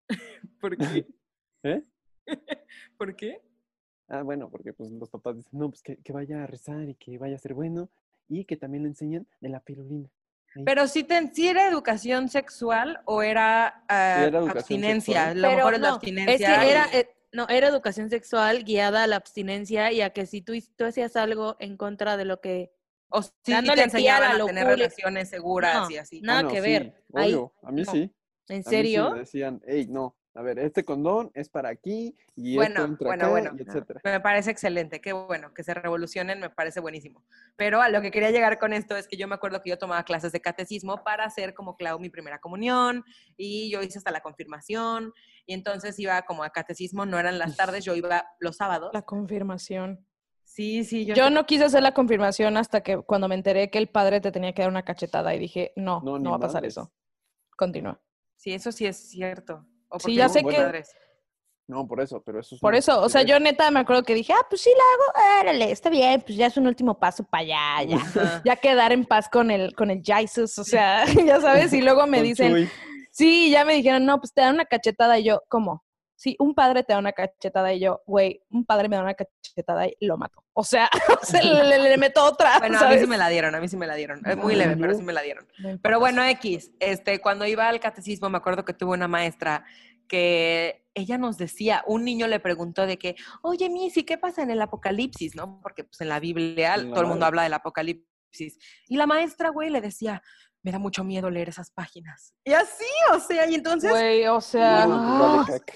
¿Por 0.60 0.76
qué? 0.76 1.06
¿Eh? 1.62 1.82
¿Por 2.98 3.14
qué? 3.16 3.40
Ah, 4.08 4.22
bueno, 4.22 4.48
porque 4.50 4.72
pues 4.72 4.90
los 4.92 5.10
papás 5.10 5.36
dicen, 5.36 5.58
no, 5.58 5.68
pues 5.70 5.82
que, 5.82 5.96
que 5.96 6.12
vaya 6.12 6.44
a 6.44 6.46
rezar 6.46 6.88
y 6.88 6.94
que 6.94 7.18
vaya 7.18 7.36
a 7.36 7.40
ser 7.40 7.54
bueno 7.54 7.88
y 8.28 8.44
que 8.44 8.56
también 8.56 8.84
le 8.84 8.90
enseñan 8.90 9.26
de 9.40 9.48
la 9.48 9.60
pirulina. 9.60 10.08
Ahí. 10.54 10.62
Pero 10.64 10.86
si 10.86 11.02
te, 11.04 11.26
si 11.34 11.48
era 11.48 11.68
educación 11.68 12.28
sexual 12.28 13.00
o 13.04 13.22
era, 13.22 13.84
ah, 13.88 14.24
era 14.26 14.38
educación 14.38 14.58
abstinencia, 14.58 15.14
sexual. 15.26 15.42
lo 15.42 15.48
Pero 15.48 15.56
mejor 15.58 15.74
es 15.74 15.80
la 15.80 15.88
no, 15.88 15.94
abstinencia. 15.94 16.34
Es 16.34 16.60
que 16.64 16.70
era, 16.70 16.86
eh, 16.92 17.08
no, 17.32 17.48
era 17.48 17.68
educación 17.68 18.08
sexual 18.10 18.64
guiada 18.64 19.02
a 19.02 19.06
la 19.06 19.16
abstinencia 19.16 19.90
y 19.92 20.00
a 20.00 20.10
que 20.10 20.26
si 20.26 20.40
tú, 20.40 20.52
tú 20.76 20.84
hacías 20.84 21.16
algo 21.16 21.56
en 21.58 21.76
contra 21.76 22.16
de 22.16 22.24
lo 22.24 22.40
que... 22.40 22.72
o 23.08 23.22
sí 23.22 23.32
dándole 23.48 23.76
te 23.76 23.80
a 23.82 23.84
enseñaban 23.84 24.22
a 24.40 24.44
tener 24.46 24.64
locura. 24.64 24.76
relaciones 24.76 25.28
seguras 25.30 25.88
No, 25.88 25.90
y 25.90 25.96
así. 25.98 26.20
nada 26.20 26.38
Ah, 26.38 26.42
no, 26.44 26.48
que 26.50 26.62
sí, 26.62 26.68
ver. 26.68 27.04
Ahí- 27.14 27.34
obvio, 27.34 27.52
a 27.62 27.72
mí 27.72 27.82
no. 27.82 27.92
sí. 27.92 28.12
¿En 28.48 28.62
sí 28.62 28.70
serio? 28.70 29.10
decían, 29.14 29.60
hey, 29.66 29.86
no, 29.88 30.16
A 30.34 30.42
ver, 30.42 30.58
este 30.58 30.84
condón 30.84 31.30
es 31.32 31.48
para 31.48 31.70
aquí 31.70 32.14
y 32.34 32.56
Bueno, 32.56 32.80
esto 32.80 32.84
entra 32.84 33.08
bueno, 33.08 33.22
acá, 33.24 33.30
bueno. 33.30 33.50
y 33.58 33.62
etcétera. 33.62 34.00
Me 34.04 34.20
parece 34.20 34.50
excelente, 34.50 35.00
qué 35.00 35.14
bueno, 35.14 35.54
que 35.54 35.64
se 35.64 35.72
revolucionen, 35.72 36.40
me 36.40 36.50
parece 36.50 36.78
buenísimo. 36.80 37.24
Pero 37.56 37.80
a 37.80 37.88
lo 37.88 38.02
que 38.02 38.10
quería 38.10 38.30
llegar 38.30 38.58
con 38.58 38.74
esto 38.74 38.96
es 38.98 39.08
que 39.08 39.16
yo 39.16 39.26
me 39.28 39.34
acuerdo 39.34 39.62
que 39.62 39.70
yo 39.70 39.78
tomaba 39.78 40.02
clases 40.04 40.32
de 40.32 40.40
catecismo 40.42 41.02
para 41.02 41.24
hacer 41.24 41.54
como 41.54 41.74
Clau 41.76 41.98
mi 41.98 42.10
primera 42.10 42.38
comunión 42.38 43.02
y 43.38 43.70
yo 43.70 43.82
hice 43.82 43.96
hasta 43.96 44.10
la 44.10 44.20
confirmación 44.20 45.12
y 45.46 45.54
entonces 45.54 45.98
iba 45.98 46.20
como 46.22 46.44
a 46.44 46.50
catecismo, 46.50 47.06
no 47.06 47.18
eran 47.18 47.38
las 47.38 47.56
tardes, 47.56 47.82
yo 47.84 47.94
iba 47.94 48.26
los 48.38 48.56
sábados. 48.56 48.90
La 48.92 49.02
confirmación. 49.02 50.06
Sí, 50.44 50.84
sí, 50.84 51.06
yo, 51.06 51.14
Yo 51.14 51.30
no 51.30 51.46
quise 51.46 51.64
hacer 51.64 51.82
la 51.82 51.92
confirmación 51.94 52.56
hasta 52.58 52.82
que 52.82 52.98
cuando 52.98 53.26
me 53.26 53.34
enteré 53.34 53.70
que 53.70 53.78
el 53.78 53.88
padre 53.88 54.20
te 54.20 54.30
tenía 54.32 54.52
que 54.52 54.62
dar 54.62 54.70
una 54.70 54.84
cachetada 54.84 55.34
y 55.34 55.38
dije, 55.38 55.72
no, 55.76 56.02
No, 56.02 56.18
no, 56.18 56.30
va 56.30 56.36
a 56.36 56.40
pasar 56.40 56.64
eso. 56.66 56.92
Continúa. 57.56 58.00
Sí, 58.36 58.52
eso 58.52 58.70
sí 58.72 58.86
es 58.86 58.96
cierto. 59.10 59.64
O 59.88 59.98
Sí, 59.98 60.14
ya 60.14 60.28
sé 60.28 60.44
que- 60.44 60.56
padres. 60.56 60.90
No, 61.68 61.84
por 61.84 62.00
eso, 62.00 62.22
pero 62.24 62.38
eso 62.38 62.54
es 62.54 62.60
Por 62.60 62.70
una 62.74 62.78
eso, 62.78 63.02
o 63.02 63.08
sea, 63.08 63.22
yo 63.22 63.40
neta 63.40 63.68
me 63.72 63.80
acuerdo 63.80 64.04
que 64.04 64.14
dije, 64.14 64.32
ah, 64.32 64.46
pues 64.48 64.60
sí 64.60 64.70
la 64.70 64.84
hago, 65.24 65.40
órale, 65.40 65.72
está 65.72 65.90
bien, 65.90 66.20
pues 66.20 66.36
ya 66.38 66.46
es 66.46 66.56
un 66.56 66.68
último 66.68 66.96
paso 66.96 67.24
para 67.24 67.42
allá, 67.42 67.82
ya. 67.90 67.96
Ajá. 67.96 68.42
Ya 68.44 68.54
quedar 68.54 68.92
en 68.92 69.04
paz 69.04 69.28
con 69.28 69.50
el, 69.50 69.74
con 69.74 69.90
el 69.90 70.00
Jesus, 70.04 70.56
o 70.58 70.64
sea, 70.64 71.04
ya 71.28 71.40
sabes, 71.40 71.72
y 71.72 71.80
luego 71.82 72.06
me 72.06 72.22
dicen, 72.22 72.70
sí, 73.10 73.50
ya 73.50 73.64
me 73.64 73.74
dijeron, 73.74 74.06
no, 74.06 74.20
pues 74.20 74.32
te 74.32 74.42
dan 74.42 74.54
una 74.54 74.64
cachetada 74.64 75.18
y 75.18 75.24
yo, 75.24 75.42
¿cómo? 75.48 75.84
Sí, 76.26 76.34
un 76.40 76.56
padre 76.56 76.82
te 76.82 76.92
da 76.92 76.98
una 76.98 77.12
cachetada 77.12 77.72
y 77.72 77.78
yo, 77.78 78.02
güey, 78.04 78.42
un 78.50 78.64
padre 78.64 78.88
me 78.88 78.96
da 78.96 79.02
una 79.02 79.14
cachetada 79.14 79.86
y 79.86 79.94
lo 80.06 80.16
mato. 80.16 80.42
O 80.54 80.64
sea, 80.64 80.90
le, 81.40 81.62
le- 81.62 81.78
le 81.78 81.96
meto 81.98 82.24
otra, 82.24 82.58
Bueno, 82.58 82.80
a 82.80 82.90
mí 82.90 82.98
sí 82.98 83.06
me 83.06 83.16
la 83.16 83.28
dieron, 83.28 83.54
a 83.54 83.60
mí 83.60 83.68
sí 83.68 83.76
me 83.76 83.86
la 83.86 83.94
dieron. 83.94 84.26
Es 84.26 84.36
muy 84.36 84.56
leve, 84.56 84.76
pero 84.76 84.92
sí 84.92 85.04
me 85.04 85.12
la 85.12 85.22
dieron. 85.22 85.46
Pero 85.80 86.00
bueno, 86.00 86.24
X, 86.24 86.72
este, 86.80 87.20
cuando 87.20 87.46
iba 87.46 87.68
al 87.68 87.78
catecismo, 87.78 88.28
me 88.28 88.38
acuerdo 88.38 88.64
que 88.64 88.72
tuve 88.72 88.94
una 88.94 89.06
maestra 89.06 89.64
que 90.08 90.84
ella 90.94 91.16
nos 91.16 91.38
decía, 91.38 91.84
un 91.86 92.04
niño 92.04 92.26
le 92.26 92.40
preguntó 92.40 92.86
de 92.88 92.98
que, 92.98 93.14
oye, 93.42 93.70
Missy, 93.70 94.02
¿qué 94.02 94.18
pasa 94.18 94.42
en 94.42 94.50
el 94.50 94.60
Apocalipsis? 94.60 95.36
¿No? 95.36 95.60
Porque 95.62 95.84
pues 95.84 96.00
en 96.00 96.08
la 96.08 96.18
Biblia 96.18 96.74
En 96.74 96.88
la 96.88 96.94
todo 96.94 97.02
el 97.02 97.06
mundo 97.08 97.24
habla 97.26 97.44
del 97.44 97.54
Apocalipsis. 97.54 98.58
Y 98.88 98.96
la 98.96 99.06
maestra, 99.06 99.50
güey, 99.50 99.70
le 99.70 99.80
decía, 99.80 100.24
me 100.66 100.72
da 100.72 100.80
mucho 100.80 101.04
miedo 101.04 101.30
leer 101.30 101.48
esas 101.48 101.70
páginas. 101.70 102.34
Y 102.44 102.52
así, 102.52 102.84
o 103.12 103.20
sea, 103.20 103.48
y 103.48 103.54
entonces 103.54 103.88
Güey, 103.88 104.26
o 104.26 104.40
sea, 104.40 104.84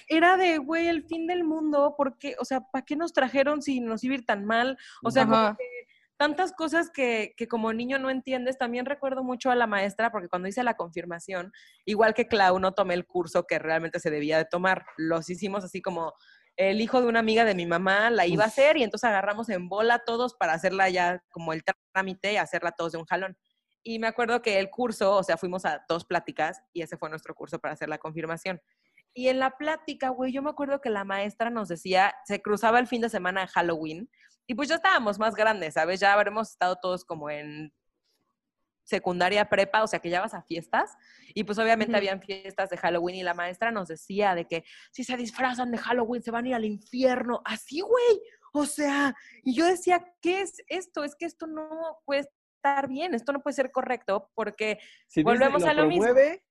era 0.08 0.36
de, 0.36 0.58
güey, 0.58 0.88
el 0.88 1.04
fin 1.04 1.28
del 1.28 1.44
mundo, 1.44 1.94
porque, 1.96 2.34
o 2.40 2.44
sea, 2.44 2.60
¿para 2.72 2.84
qué 2.84 2.96
nos 2.96 3.12
trajeron 3.12 3.62
si 3.62 3.78
nos 3.78 4.02
iba 4.02 4.14
a 4.14 4.18
ir 4.18 4.26
tan 4.26 4.44
mal? 4.44 4.76
O 5.04 5.12
sea, 5.12 5.26
como 5.26 5.56
que 5.56 5.64
tantas 6.16 6.52
cosas 6.52 6.90
que, 6.90 7.34
que 7.36 7.46
como 7.46 7.72
niño 7.72 8.00
no 8.00 8.10
entiendes. 8.10 8.58
También 8.58 8.84
recuerdo 8.84 9.22
mucho 9.22 9.52
a 9.52 9.54
la 9.54 9.68
maestra, 9.68 10.10
porque 10.10 10.28
cuando 10.28 10.48
hice 10.48 10.64
la 10.64 10.74
confirmación, 10.74 11.52
igual 11.84 12.12
que 12.12 12.26
Clau, 12.26 12.58
no 12.58 12.72
tomé 12.72 12.94
el 12.94 13.06
curso 13.06 13.46
que 13.46 13.60
realmente 13.60 14.00
se 14.00 14.10
debía 14.10 14.38
de 14.38 14.44
tomar. 14.44 14.84
Los 14.96 15.30
hicimos 15.30 15.62
así 15.62 15.80
como 15.80 16.14
el 16.56 16.80
hijo 16.80 17.00
de 17.00 17.06
una 17.06 17.20
amiga 17.20 17.44
de 17.44 17.54
mi 17.54 17.64
mamá 17.64 18.10
la 18.10 18.26
iba 18.26 18.42
a 18.42 18.48
hacer 18.48 18.76
y 18.76 18.82
entonces 18.82 19.08
agarramos 19.08 19.48
en 19.50 19.68
bola 19.68 20.02
todos 20.04 20.34
para 20.34 20.52
hacerla 20.52 20.90
ya 20.90 21.22
como 21.30 21.52
el 21.52 21.62
trámite 21.92 22.32
y 22.32 22.36
hacerla 22.38 22.72
todos 22.72 22.90
de 22.90 22.98
un 22.98 23.06
jalón. 23.06 23.36
Y 23.82 23.98
me 23.98 24.06
acuerdo 24.06 24.42
que 24.42 24.58
el 24.58 24.70
curso, 24.70 25.16
o 25.16 25.22
sea, 25.22 25.36
fuimos 25.36 25.64
a 25.64 25.84
dos 25.88 26.04
pláticas 26.04 26.62
y 26.72 26.82
ese 26.82 26.96
fue 26.96 27.08
nuestro 27.08 27.34
curso 27.34 27.58
para 27.58 27.74
hacer 27.74 27.88
la 27.88 27.98
confirmación. 27.98 28.60
Y 29.14 29.28
en 29.28 29.38
la 29.38 29.56
plática, 29.56 30.10
güey, 30.10 30.32
yo 30.32 30.42
me 30.42 30.50
acuerdo 30.50 30.80
que 30.80 30.90
la 30.90 31.04
maestra 31.04 31.50
nos 31.50 31.68
decía, 31.68 32.14
se 32.24 32.42
cruzaba 32.42 32.78
el 32.78 32.86
fin 32.86 33.00
de 33.00 33.08
semana 33.08 33.42
de 33.42 33.48
Halloween 33.48 34.10
y 34.46 34.54
pues 34.54 34.68
ya 34.68 34.76
estábamos 34.76 35.18
más 35.18 35.34
grandes, 35.34 35.74
¿sabes? 35.74 36.00
Ya 36.00 36.12
habremos 36.12 36.50
estado 36.50 36.76
todos 36.76 37.04
como 37.04 37.30
en 37.30 37.72
secundaria 38.84 39.48
prepa, 39.48 39.82
o 39.82 39.86
sea 39.86 40.00
que 40.00 40.10
ya 40.10 40.20
vas 40.20 40.34
a 40.34 40.42
fiestas 40.42 40.96
y 41.34 41.44
pues 41.44 41.58
obviamente 41.58 41.92
Ujú. 41.92 41.98
habían 41.98 42.20
fiestas 42.20 42.70
de 42.70 42.76
Halloween 42.76 43.16
y 43.16 43.22
la 43.22 43.34
maestra 43.34 43.70
nos 43.70 43.88
decía 43.88 44.34
de 44.34 44.46
que 44.46 44.64
si 44.90 45.04
se 45.04 45.16
disfrazan 45.16 45.70
de 45.70 45.78
Halloween 45.78 46.22
se 46.22 46.32
van 46.32 46.44
a 46.44 46.48
ir 46.48 46.54
al 46.54 46.64
infierno, 46.64 47.40
así, 47.44 47.80
güey. 47.80 48.22
O 48.52 48.66
sea, 48.66 49.14
y 49.44 49.54
yo 49.54 49.64
decía, 49.64 50.04
¿qué 50.20 50.40
es 50.40 50.54
esto? 50.66 51.04
Es 51.04 51.14
que 51.14 51.26
esto 51.26 51.46
no 51.46 51.68
puede 52.04 52.28
estar 52.60 52.88
bien, 52.88 53.14
esto 53.14 53.32
no 53.32 53.40
puede 53.40 53.54
ser 53.54 53.70
correcto 53.70 54.30
porque 54.34 54.78
Si 55.08 55.22
Volvemos 55.22 55.62
Disney 55.62 55.70
a 55.70 55.74
lo 55.74 55.82
lo 55.82 55.88
mismo. 55.88 56.04
promueve, 56.04 56.44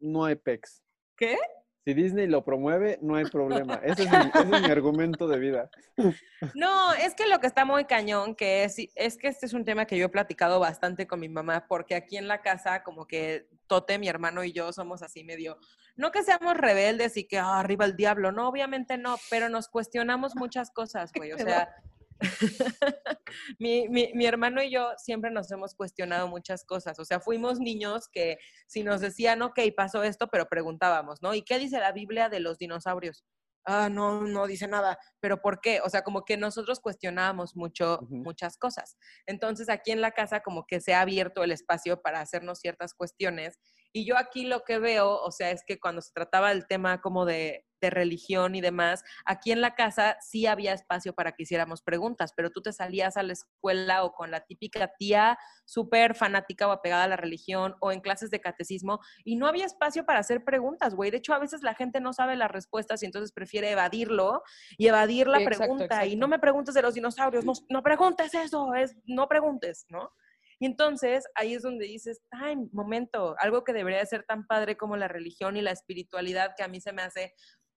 no 0.00 0.24
hay 0.26 0.36
pex. 0.36 0.82
¿Qué? 1.16 1.38
Si 1.86 1.92
Disney 1.92 2.26
lo 2.26 2.42
promueve, 2.44 2.98
no 3.02 3.14
hay 3.16 3.24
problema. 3.24 3.74
Ese 3.82 4.04
es 4.04 4.10
mi, 4.10 4.16
ese 4.16 4.38
es 4.40 4.46
mi 4.62 4.70
argumento 4.70 5.26
de 5.28 5.38
vida. 5.38 5.70
No, 6.54 6.92
es 6.92 7.14
que 7.14 7.26
lo 7.26 7.38
que 7.40 7.46
está 7.46 7.64
muy 7.64 7.86
cañón, 7.86 8.34
que 8.34 8.64
es, 8.64 8.76
es 8.94 9.16
que 9.16 9.28
este 9.28 9.46
es 9.46 9.54
un 9.54 9.64
tema 9.64 9.86
que 9.86 9.96
yo 9.96 10.06
he 10.06 10.08
platicado 10.10 10.60
bastante 10.60 11.06
con 11.06 11.20
mi 11.20 11.28
mamá, 11.30 11.64
porque 11.66 11.94
aquí 11.94 12.18
en 12.18 12.28
la 12.28 12.42
casa, 12.42 12.82
como 12.82 13.06
que 13.06 13.48
Tote, 13.66 13.98
mi 13.98 14.08
hermano 14.08 14.44
y 14.44 14.52
yo 14.52 14.70
somos 14.72 15.02
así 15.02 15.24
medio, 15.24 15.56
no 15.96 16.10
que 16.10 16.22
seamos 16.22 16.54
rebeldes 16.58 17.16
y 17.16 17.24
que 17.26 17.38
"Ah, 17.38 17.60
arriba 17.60 17.86
el 17.86 17.96
diablo, 17.96 18.30
no, 18.32 18.46
obviamente 18.48 18.98
no, 18.98 19.16
pero 19.30 19.48
nos 19.48 19.68
cuestionamos 19.68 20.36
muchas 20.36 20.70
cosas, 20.70 21.12
güey, 21.14 21.32
o 21.32 21.38
sea, 21.66 21.74
mi, 23.58 23.88
mi, 23.88 24.12
mi 24.14 24.26
hermano 24.26 24.62
y 24.62 24.70
yo 24.70 24.90
siempre 24.96 25.30
nos 25.30 25.50
hemos 25.50 25.74
cuestionado 25.74 26.28
muchas 26.28 26.64
cosas, 26.64 26.98
o 26.98 27.04
sea, 27.04 27.20
fuimos 27.20 27.58
niños 27.58 28.08
que 28.12 28.38
si 28.66 28.82
nos 28.82 29.00
decían, 29.00 29.42
ok, 29.42 29.60
pasó 29.76 30.02
esto, 30.02 30.28
pero 30.28 30.46
preguntábamos, 30.48 31.22
¿no? 31.22 31.34
¿Y 31.34 31.42
qué 31.42 31.58
dice 31.58 31.78
la 31.78 31.92
Biblia 31.92 32.28
de 32.28 32.40
los 32.40 32.58
dinosaurios? 32.58 33.24
Ah, 33.66 33.88
no, 33.88 34.20
no 34.20 34.46
dice 34.46 34.68
nada, 34.68 34.98
pero 35.20 35.40
¿por 35.40 35.60
qué? 35.62 35.80
O 35.82 35.88
sea, 35.88 36.02
como 36.02 36.26
que 36.26 36.36
nosotros 36.36 36.80
cuestionábamos 36.80 37.56
mucho, 37.56 38.00
muchas 38.10 38.58
cosas. 38.58 38.98
Entonces, 39.26 39.70
aquí 39.70 39.90
en 39.90 40.02
la 40.02 40.10
casa 40.10 40.40
como 40.40 40.66
que 40.66 40.82
se 40.82 40.92
ha 40.92 41.00
abierto 41.00 41.42
el 41.42 41.50
espacio 41.50 42.02
para 42.02 42.20
hacernos 42.20 42.58
ciertas 42.58 42.92
cuestiones. 42.92 43.58
Y 43.90 44.04
yo 44.04 44.18
aquí 44.18 44.44
lo 44.44 44.64
que 44.64 44.78
veo, 44.78 45.18
o 45.18 45.30
sea, 45.30 45.50
es 45.50 45.62
que 45.66 45.80
cuando 45.80 46.02
se 46.02 46.12
trataba 46.12 46.50
del 46.50 46.66
tema 46.66 47.00
como 47.00 47.24
de, 47.24 47.64
de 47.84 47.90
religión 47.90 48.54
y 48.54 48.60
demás, 48.60 49.04
aquí 49.24 49.52
en 49.52 49.60
la 49.60 49.74
casa 49.74 50.16
sí 50.20 50.46
había 50.46 50.72
espacio 50.72 51.14
para 51.14 51.32
que 51.32 51.44
hiciéramos 51.44 51.82
preguntas, 51.82 52.32
pero 52.36 52.50
tú 52.50 52.62
te 52.62 52.72
salías 52.72 53.16
a 53.16 53.22
la 53.22 53.34
escuela 53.34 54.04
o 54.04 54.12
con 54.12 54.30
la 54.30 54.40
típica 54.40 54.90
tía 54.98 55.38
súper 55.64 56.14
fanática 56.14 56.66
o 56.66 56.72
apegada 56.72 57.04
a 57.04 57.08
la 57.08 57.16
religión 57.16 57.74
o 57.80 57.92
en 57.92 58.00
clases 58.00 58.30
de 58.30 58.40
catecismo 58.40 59.00
y 59.24 59.36
no 59.36 59.46
había 59.46 59.66
espacio 59.66 60.04
para 60.04 60.20
hacer 60.20 60.44
preguntas, 60.44 60.94
güey. 60.94 61.10
De 61.10 61.18
hecho, 61.18 61.34
a 61.34 61.38
veces 61.38 61.62
la 61.62 61.74
gente 61.74 62.00
no 62.00 62.12
sabe 62.12 62.36
las 62.36 62.50
respuestas 62.50 63.02
y 63.02 63.06
entonces 63.06 63.32
prefiere 63.32 63.70
evadirlo 63.70 64.42
y 64.78 64.88
evadir 64.88 65.26
la 65.26 65.38
Sí, 65.38 65.44
exacto, 65.44 65.74
pregunta. 65.74 66.06
Y 66.06 66.16
no 66.16 66.28
me 66.28 66.38
preguntes 66.38 66.74
de 66.74 66.82
los 66.82 66.94
dinosaurios, 66.94 67.44
no, 67.44 67.52
no 67.68 67.82
preguntes 67.82 68.34
eso, 68.34 68.74
es, 68.74 68.96
no 69.04 69.28
preguntes, 69.28 69.86
¿no? 69.88 70.10
Y 70.58 70.66
entonces 70.66 71.26
ahí 71.34 71.54
es 71.54 71.62
donde 71.62 71.86
dices, 71.86 72.22
ay, 72.30 72.56
momento, 72.72 73.34
algo 73.38 73.64
que 73.64 73.72
debería 73.72 73.98
de 73.98 74.06
ser 74.06 74.24
tan 74.24 74.46
padre 74.46 74.76
como 74.76 74.96
la 74.96 75.08
religión 75.08 75.56
y 75.56 75.62
la 75.62 75.72
espiritualidad, 75.72 76.54
que 76.56 76.62
a 76.62 76.68
mí 76.68 76.80
se 76.80 76.92
me 76.92 77.02
hace 77.02 77.34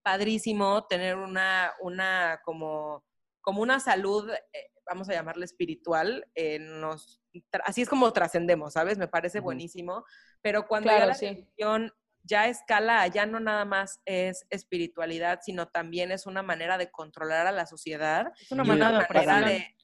padrísimo 0.07 0.87
tener 0.87 1.17
una, 1.17 1.73
una 1.81 2.39
como, 2.45 3.03
como 3.41 3.61
una 3.61 3.81
salud, 3.81 4.31
eh, 4.31 4.71
vamos 4.85 5.09
a 5.09 5.11
llamarle 5.11 5.43
espiritual, 5.43 6.25
eh, 6.33 6.59
nos, 6.59 7.21
así 7.65 7.81
es 7.81 7.89
como 7.89 8.13
trascendemos, 8.13 8.71
¿sabes? 8.71 8.97
Me 8.97 9.09
parece 9.09 9.41
buenísimo, 9.41 10.05
pero 10.41 10.65
cuando 10.65 10.87
Claro, 10.87 11.01
ya 11.01 11.05
la 11.07 11.13
sí. 11.13 11.25
religión 11.27 11.91
ya 12.23 12.47
escala, 12.47 13.05
ya 13.07 13.25
no 13.25 13.41
nada 13.41 13.65
más 13.65 13.99
es 14.05 14.47
espiritualidad, 14.49 15.39
sino 15.41 15.67
también 15.67 16.13
es 16.13 16.25
una 16.25 16.41
manera 16.41 16.77
de 16.77 16.89
controlar 16.89 17.45
a 17.45 17.51
la 17.51 17.65
sociedad. 17.65 18.31
Es 18.39 18.53
una 18.53 18.63
de 18.63 18.69
manera 18.69 19.41
de... 19.41 19.75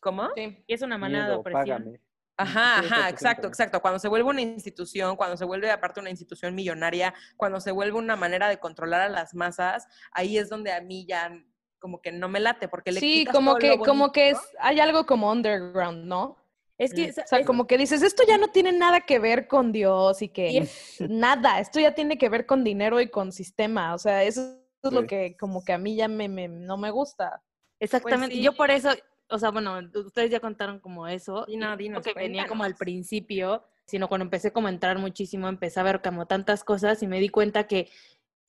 ¿Cómo? 0.00 0.28
Sí, 0.34 0.64
y 0.66 0.74
es 0.74 0.82
una 0.82 0.98
manada 0.98 1.28
de 1.28 1.34
opresión. 1.36 1.84
págame. 1.84 2.00
Ajá, 2.42 2.78
ajá, 2.78 2.96
100%. 2.96 3.10
exacto, 3.10 3.46
exacto. 3.48 3.80
Cuando 3.82 3.98
se 3.98 4.08
vuelve 4.08 4.28
una 4.30 4.40
institución, 4.42 5.16
cuando 5.16 5.36
se 5.36 5.44
vuelve 5.44 5.70
aparte 5.70 6.00
una 6.00 6.10
institución 6.10 6.54
millonaria, 6.54 7.14
cuando 7.36 7.60
se 7.60 7.70
vuelve 7.72 7.98
una 7.98 8.16
manera 8.16 8.48
de 8.48 8.58
controlar 8.58 9.00
a 9.02 9.08
las 9.08 9.34
masas, 9.34 9.86
ahí 10.12 10.38
es 10.38 10.48
donde 10.48 10.72
a 10.72 10.80
mí 10.80 11.06
ya 11.06 11.30
como 11.78 12.00
que 12.00 12.12
no 12.12 12.28
me 12.28 12.38
late, 12.40 12.68
porque 12.68 12.92
le 12.92 13.00
Sí, 13.00 13.20
quitas 13.20 13.34
como 13.34 13.52
todo 13.52 13.58
que, 13.58 13.68
lo 13.68 13.78
como 13.78 14.12
que 14.12 14.30
es, 14.30 14.38
hay 14.60 14.78
algo 14.78 15.04
como 15.04 15.30
underground, 15.32 16.04
¿no? 16.04 16.36
Es 16.78 16.94
que, 16.94 17.08
Mm. 17.08 17.10
O 17.10 17.26
sea, 17.26 17.38
es- 17.40 17.46
como 17.46 17.66
que 17.66 17.76
dices, 17.78 18.02
esto 18.02 18.22
ya 18.26 18.38
no 18.38 18.48
tiene 18.48 18.72
nada 18.72 19.00
que 19.02 19.18
ver 19.18 19.46
con 19.48 19.72
Dios 19.72 20.22
y 20.22 20.28
que 20.28 20.50
Y 20.52 20.60
nada, 21.08 21.58
esto 21.60 21.80
ya 21.80 21.94
tiene 21.94 22.18
que 22.18 22.28
ver 22.28 22.46
con 22.46 22.64
dinero 22.64 23.00
y 23.00 23.08
con 23.10 23.32
sistema. 23.32 23.94
O 23.94 23.98
sea, 23.98 24.22
eso 24.24 24.40
es 24.82 24.92
lo 24.92 25.06
que 25.06 25.36
como 25.38 25.64
que 25.64 25.72
a 25.72 25.78
mí 25.78 25.94
ya 25.96 26.08
me, 26.08 26.28
me- 26.28 26.48
no 26.48 26.76
me 26.76 26.90
gusta. 26.90 27.42
Exactamente. 27.80 28.36
sí. 28.36 28.42
Yo 28.42 28.52
por 28.54 28.70
eso, 28.70 28.90
o 29.32 29.38
sea, 29.38 29.50
bueno, 29.50 29.78
ustedes 29.94 30.30
ya 30.30 30.40
contaron 30.40 30.78
como 30.78 31.08
eso. 31.08 31.44
Sí, 31.46 31.56
no, 31.56 31.74
y 31.74 31.76
dinos, 31.78 32.04
que 32.04 32.12
venía 32.14 32.46
como 32.46 32.64
al 32.64 32.76
principio, 32.76 33.64
sino 33.86 34.08
cuando 34.08 34.24
empecé 34.24 34.52
como 34.52 34.68
a 34.68 34.70
entrar 34.70 34.98
muchísimo, 34.98 35.48
empecé 35.48 35.80
a 35.80 35.84
ver 35.84 36.02
como 36.02 36.26
tantas 36.26 36.64
cosas 36.64 37.02
y 37.02 37.06
me 37.06 37.18
di 37.18 37.28
cuenta 37.28 37.66
que 37.66 37.88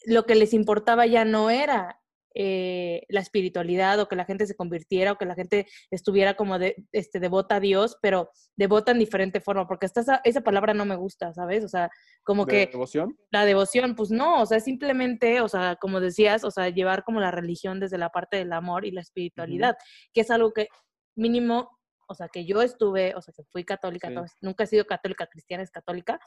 lo 0.06 0.26
que 0.26 0.36
les 0.36 0.54
importaba 0.54 1.06
ya 1.06 1.26
no 1.26 1.50
era 1.50 2.03
eh, 2.36 3.04
la 3.10 3.20
espiritualidad 3.22 4.00
o 4.00 4.08
que 4.08 4.16
la 4.16 4.26
gente 4.26 4.46
se 4.48 4.56
convirtiera 4.56 5.12
o 5.12 5.18
que 5.18 5.26
la 5.26 5.36
gente 5.36 5.68
estuviera 5.92 6.36
como 6.36 6.60
de, 6.60 6.76
este, 6.92 7.20
devota 7.20 7.56
a 7.56 7.60
Dios, 7.60 7.98
pero 8.02 8.30
devota 8.56 8.92
en 8.92 9.00
diferente 9.00 9.42
forma, 9.42 9.68
porque 9.68 9.86
hasta 9.86 10.02
esa, 10.02 10.22
esa 10.24 10.42
palabra 10.42 10.74
no 10.74 10.86
me 10.86 10.96
gusta, 10.96 11.34
¿sabes? 11.34 11.64
O 11.64 11.68
sea, 11.68 11.90
como 12.24 12.46
¿De 12.46 12.52
que 12.66 12.72
devoción? 12.72 13.18
la 13.32 13.46
devoción, 13.46 13.96
pues 13.96 14.12
no, 14.12 14.42
o 14.42 14.46
sea, 14.46 14.60
simplemente, 14.60 15.42
o 15.42 15.48
sea, 15.48 15.76
como 15.76 16.00
decías, 16.00 16.44
o 16.44 16.52
sea, 16.52 16.70
llevar 16.70 17.04
como 17.04 17.20
la 17.20 17.32
religión 17.32 17.80
desde 17.80 17.98
la 17.98 18.10
parte 18.10 18.38
del 18.38 18.54
amor 18.54 18.86
y 18.86 18.92
la 18.92 19.02
espiritualidad, 19.02 19.76
que 20.14 20.22
es 20.22 20.32
algo 20.32 20.54
que 20.54 20.68
mínimo 21.16 21.70
o 22.10 22.16
sea, 22.16 22.28
que 22.28 22.46
yo 22.46 22.62
estuve, 22.62 23.16
o 23.16 23.22
sea, 23.22 23.34
que 23.36 23.44
fui 23.46 23.64
católica, 23.64 24.10
Sí. 24.10 24.36
nunca 24.42 24.66
he 24.66 24.68
sido 24.68 24.86
católica 24.86 25.26
cristiana, 25.26 25.64
es 25.64 25.72
católica. 25.72 26.20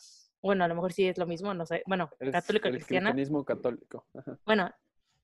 Bueno, 0.43 0.65
a 0.65 0.69
lo 0.69 0.75
mejor 0.75 0.93
sí 0.93 1.07
es 1.07 1.19
lo 1.19 1.27
mismo, 1.27 1.53
no 1.55 1.67
sé. 1.67 1.83
Bueno, 1.87 2.09
Eres 2.19 2.33
católica 2.33 2.69
el 2.69 2.77
cristiana. 2.77 3.11
cristianismo 3.11 3.45
católico. 3.45 4.07
Ajá. 4.15 4.39
Bueno, 4.47 4.71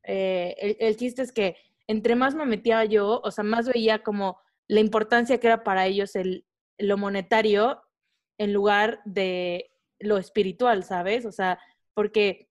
eh, 0.05 0.55
el, 0.59 0.77
el 0.81 0.97
chiste 0.97 1.23
es 1.23 1.33
que 1.33 1.57
entre 1.87 2.15
más 2.15 2.35
me 2.35 2.47
metía 2.47 2.85
yo, 2.85 3.21
o 3.23 3.31
sea, 3.31 3.45
más 3.45 3.67
veía 3.69 4.03
como 4.03 4.39
la 4.69 4.81
importancia 4.81 5.39
que 5.39 5.47
era 5.49 5.65
para 5.65 5.87
ellos 5.87 6.15
el, 6.17 6.47
lo 6.79 6.97
monetario 6.97 7.83
en 8.39 8.53
lugar 8.53 9.01
de 9.05 9.71
lo 9.99 10.19
espiritual, 10.19 10.85
¿sabes? 10.85 11.27
O 11.27 11.33
sea, 11.33 11.59
porque 11.95 12.49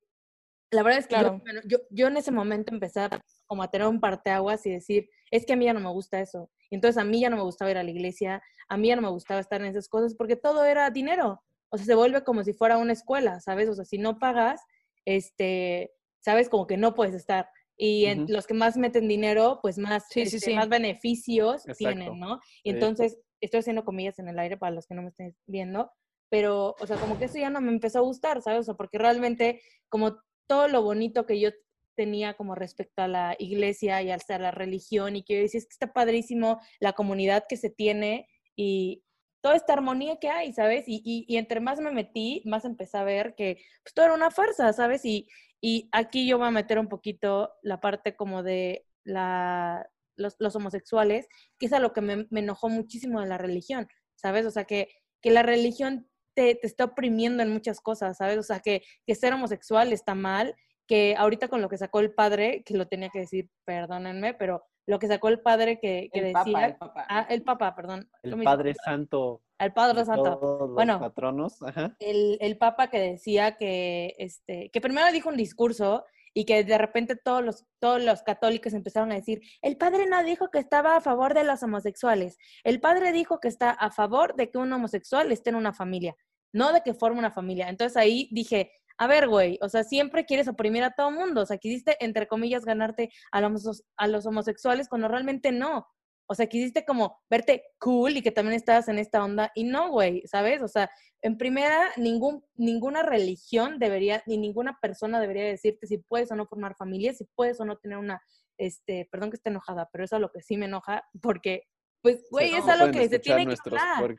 la 0.70 0.84
verdad 0.84 1.00
es 1.00 1.08
que 1.08 1.16
yo- 1.16 1.40
Claro. 1.42 1.62
yo, 1.66 1.78
yo 1.90 2.08
en 2.08 2.18
ese 2.18 2.32
momento 2.32 2.74
empecé 2.74 3.02
a, 3.02 3.10
como 3.46 3.64
a 3.64 3.70
tener 3.72 3.88
un 3.88 4.00
parteaguas 4.00 4.66
y 4.66 4.72
decir, 4.72 5.10
es 5.32 5.46
que 5.46 5.54
a 5.54 5.56
mí 5.58 5.66
ya 5.66 5.74
no 5.74 5.80
me 5.82 5.90
gusta 5.90 6.20
eso. 6.22 6.50
Y 6.70 6.76
entonces 6.76 6.98
a 7.02 7.04
mí 7.06 7.20
ya 7.20 7.30
no 7.30 7.36
me 7.38 7.44
gustaba 7.44 7.72
ir 7.72 7.78
a 7.78 7.84
la 7.84 7.90
iglesia, 7.92 8.42
a 8.70 8.78
mí 8.78 8.88
ya 8.90 8.96
no 8.96 9.02
me 9.02 9.10
gustaba 9.10 9.42
estar 9.42 9.60
en 9.62 9.68
esas 9.68 9.90
cosas 9.90 10.16
porque 10.16 10.36
todo 10.38 10.64
era 10.64 10.90
dinero. 10.92 11.42
O 11.70 11.78
sea, 11.78 11.86
se 11.86 11.96
vuelve 11.96 12.24
como 12.24 12.44
si 12.44 12.54
fuera 12.54 12.78
una 12.78 12.94
escuela, 12.94 13.40
¿sabes? 13.42 13.68
O 13.70 13.74
sea, 13.76 13.84
si 13.86 13.98
no 13.98 14.20
pagas, 14.20 14.62
este, 15.06 15.92
¿sabes? 16.22 16.48
Como 16.50 16.66
que 16.68 16.78
no 16.78 16.94
puedes 16.96 17.14
estar. 17.16 17.50
Y 17.78 18.06
en- 18.06 18.24
Ujú. 18.24 18.34
los 18.34 18.48
que 18.48 18.54
más 18.54 18.78
meten 18.78 19.08
dinero, 19.08 19.60
pues 19.62 19.78
más, 19.78 20.06
Sí, 20.10 20.26
sí, 20.26 20.38
este, 20.38 20.52
sí. 20.52 20.56
más 20.56 20.70
beneficios 20.70 21.68
Exacto. 21.68 21.78
tienen, 21.78 22.20
¿no? 22.20 22.36
Y 22.64 22.70
Sí. 22.70 22.76
entonces, 22.76 23.20
estoy 23.42 23.60
haciendo 23.62 23.84
comillas 23.84 24.20
en 24.20 24.28
el 24.28 24.38
aire 24.40 24.58
para 24.58 24.72
los 24.74 24.86
que 24.88 24.94
no 24.94 25.02
me 25.02 25.10
estén 25.10 25.36
viendo, 25.48 25.92
pero, 26.30 26.76
o 26.80 26.88
sea, 26.88 26.98
como 26.98 27.18
que 27.18 27.26
eso 27.26 27.38
ya 27.40 27.50
no 27.50 27.60
me 27.60 27.72
empezó 27.72 28.00
a 28.00 28.04
gustar, 28.04 28.42
¿sabes? 28.42 28.62
O 28.62 28.64
sea, 28.64 28.74
porque 28.76 28.98
realmente, 29.00 29.62
como 29.90 30.18
todo 30.48 30.68
lo 30.68 30.84
bonito 30.84 31.26
que 31.26 31.40
yo 31.40 31.50
tenía 31.98 32.36
como 32.36 32.56
respecto 32.56 33.02
a 33.02 33.08
la 33.08 33.36
iglesia 33.40 34.02
y 34.02 34.12
al 34.12 34.22
ser 34.22 34.42
la 34.42 34.52
religión, 34.52 35.16
y 35.16 35.24
que 35.24 35.36
yo 35.36 35.42
decía, 35.42 35.58
es 35.58 35.66
que 35.66 35.74
está 35.74 35.92
padrísimo 35.92 36.60
la 36.80 36.94
comunidad 36.94 37.46
que 37.50 37.58
se 37.58 37.70
tiene 37.70 38.28
y 38.56 39.04
toda 39.44 39.56
esta 39.56 39.74
armonía 39.74 40.18
que 40.20 40.30
hay, 40.30 40.54
¿sabes? 40.54 40.88
Y, 40.88 41.02
y, 41.04 41.26
y 41.28 41.38
entre 41.38 41.60
más 41.60 41.80
me 41.80 41.92
metí, 41.92 42.44
más 42.46 42.64
empecé 42.64 42.98
a 42.98 43.04
ver 43.04 43.34
que 43.36 43.58
pues, 43.84 43.94
todo 43.96 44.06
era 44.06 44.14
una 44.14 44.30
farsa, 44.30 44.72
¿sabes? 44.72 45.04
Y, 45.04 45.28
y 45.62 45.88
aquí 45.92 46.28
yo 46.28 46.40
voy 46.40 46.48
a 46.48 46.52
meter 46.52 46.80
un 46.80 46.88
poquito 46.88 47.54
la 47.62 47.80
parte 47.80 48.16
como 48.16 48.42
de 48.42 48.86
la, 49.04 49.88
los, 50.18 50.56
homosexuales, 50.56 51.28
que 51.60 51.68
es 51.68 51.74
a 51.74 51.80
lo 51.80 51.94
que 51.94 52.02
me, 52.02 52.28
me 52.30 52.40
enojó 52.40 52.68
muchísimo 52.68 53.22
de 53.22 53.28
la 53.28 53.38
religión, 53.38 53.88
¿sabes? 54.16 54.46
O 54.46 54.52
sea, 54.52 54.66
que, 54.66 54.90
que 55.22 55.32
la 55.32 55.44
religión 55.44 56.10
te, 56.34 56.56
te 56.56 56.68
está 56.68 56.86
oprimiendo 56.86 57.44
en 57.44 57.52
muchas 57.52 57.80
cosas, 57.80 58.18
¿sabes? 58.18 58.38
O 58.38 58.44
sea, 58.44 58.60
que, 58.60 58.84
que 59.06 59.16
ser 59.16 59.34
homosexual 59.34 59.94
está 59.94 60.16
mal, 60.16 60.56
que 60.88 61.16
ahorita 61.16 61.48
con 61.48 61.62
lo 61.62 61.70
que 61.70 61.78
sacó 61.78 62.00
el 62.00 62.14
padre, 62.14 62.64
que 62.66 62.76
lo 62.76 62.88
tenía 62.88 63.10
que 63.10 63.20
decir, 63.20 63.50
perdónenme, 63.66 64.34
pero 64.34 64.64
lo 64.92 65.00
que 65.00 65.08
sacó 65.08 65.30
el 65.30 65.40
padre 65.40 65.80
que, 65.80 66.10
que 66.14 66.20
El 66.20 66.26
decía... 66.34 66.44
papa, 66.44 66.66
el 66.66 66.76
papa. 66.76 67.06
Ah, 67.10 67.26
el 67.30 67.44
papa, 67.44 67.76
perdón. 67.76 68.10
El 68.24 68.32
mismo, 68.36 68.44
Padre 68.44 68.74
Santo. 68.76 69.42
Al 69.58 69.74
Padre 69.74 70.00
de 70.02 70.06
Santo. 70.06 70.38
todos 70.38 70.60
los 70.68 70.74
Bueno. 70.76 71.00
patronos. 71.00 71.62
Ajá. 71.64 71.96
El, 72.00 72.38
el 72.42 72.58
papa 72.58 72.90
que 72.90 73.00
decía 73.00 73.56
que, 73.58 74.14
este, 74.18 74.70
que 74.70 74.82
primero 74.82 75.10
dijo 75.14 75.30
un 75.30 75.38
discurso 75.38 76.04
y 76.34 76.44
que 76.46 76.64
de 76.64 76.78
repente 76.78 77.16
todos 77.16 77.44
los, 77.44 77.66
todos 77.80 78.04
los 78.04 78.22
católicos 78.24 78.74
empezaron 78.74 79.12
a 79.12 79.16
decir, 79.16 79.42
el 79.62 79.78
padre 79.78 80.08
no 80.08 80.22
dijo 80.24 80.50
que 80.52 80.60
estaba 80.60 80.96
a 80.98 81.02
favor 81.02 81.34
de 81.34 81.44
los 81.44 81.64
homosexuales, 81.64 82.38
el 82.64 82.80
padre 82.82 83.12
dijo 83.12 83.40
que 83.40 83.48
está 83.48 83.70
a 83.72 83.92
favor 83.92 84.36
de 84.36 84.50
que 84.50 84.58
un 84.58 84.72
homosexual 84.74 85.32
esté 85.32 85.50
en 85.52 85.56
una 85.58 85.74
familia, 85.74 86.16
no 86.54 86.74
de 86.74 86.82
que 86.84 86.94
forme 86.94 87.20
una 87.20 87.32
familia. 87.32 87.70
Entonces 87.70 87.96
ahí 87.98 88.28
dije, 88.32 88.72
a 88.98 89.08
ver, 89.08 89.28
güey, 89.28 89.58
o 89.62 89.70
sea, 89.70 89.84
siempre 89.84 90.26
quieres 90.26 90.48
oprimir 90.48 90.84
a 90.84 90.92
todo 90.92 91.12
mundo, 91.12 91.42
o 91.42 91.46
sea, 91.46 91.58
quisiste, 91.58 91.98
entre 92.04 92.28
comillas, 92.28 92.66
ganarte 92.66 93.10
a 93.32 93.42
los, 93.42 93.84
a 93.98 94.08
los 94.08 94.26
homosexuales 94.26 94.88
cuando 94.90 95.08
realmente 95.08 95.52
no. 95.52 95.88
O 96.28 96.34
sea, 96.36 96.48
quisiste 96.48 96.86
como 96.86 97.20
verte 97.30 97.64
cool 97.78 98.16
y 98.16 98.22
que 98.22 98.32
también 98.32 98.56
estabas 98.56 98.88
en 98.88 99.00
esta 99.00 99.22
onda 99.22 99.52
y 99.54 99.66
no, 99.66 99.90
güey, 99.90 100.24
¿sabes? 100.28 100.62
O 100.62 100.68
sea, 100.70 100.90
en 101.22 101.38
primera, 101.38 101.90
ningún, 101.98 102.46
ninguna 102.56 103.04
religión 103.04 103.80
debería, 103.80 104.24
ni 104.28 104.38
ninguna 104.38 104.78
persona 104.82 105.20
debería 105.20 105.44
decirte 105.44 105.88
si 105.88 105.98
puedes 105.98 106.32
o 106.32 106.36
no 106.36 106.46
formar 106.46 106.76
familia, 106.78 107.14
si 107.14 107.26
puedes 107.36 107.60
o 107.60 107.66
no 107.66 107.78
tener 107.78 107.98
una, 107.98 108.22
este, 108.58 109.10
perdón 109.12 109.30
que 109.32 109.36
esté 109.36 109.50
enojada, 109.50 109.90
pero 109.92 110.06
eso 110.06 110.16
es 110.16 110.22
lo 110.22 110.32
que 110.32 110.42
sí 110.42 110.56
me 110.56 110.68
enoja, 110.68 111.04
porque, 111.22 111.64
pues, 112.02 112.24
güey, 112.32 112.50
Sí, 112.52 112.56
es 112.56 112.66
no 112.66 112.72
algo 112.72 112.86
pueden 112.86 112.94
que 113.02 113.10
se 113.10 113.20
tiene 113.20 113.46
que 113.48 113.56
hablar. 113.66 114.02
puer- 114.04 114.18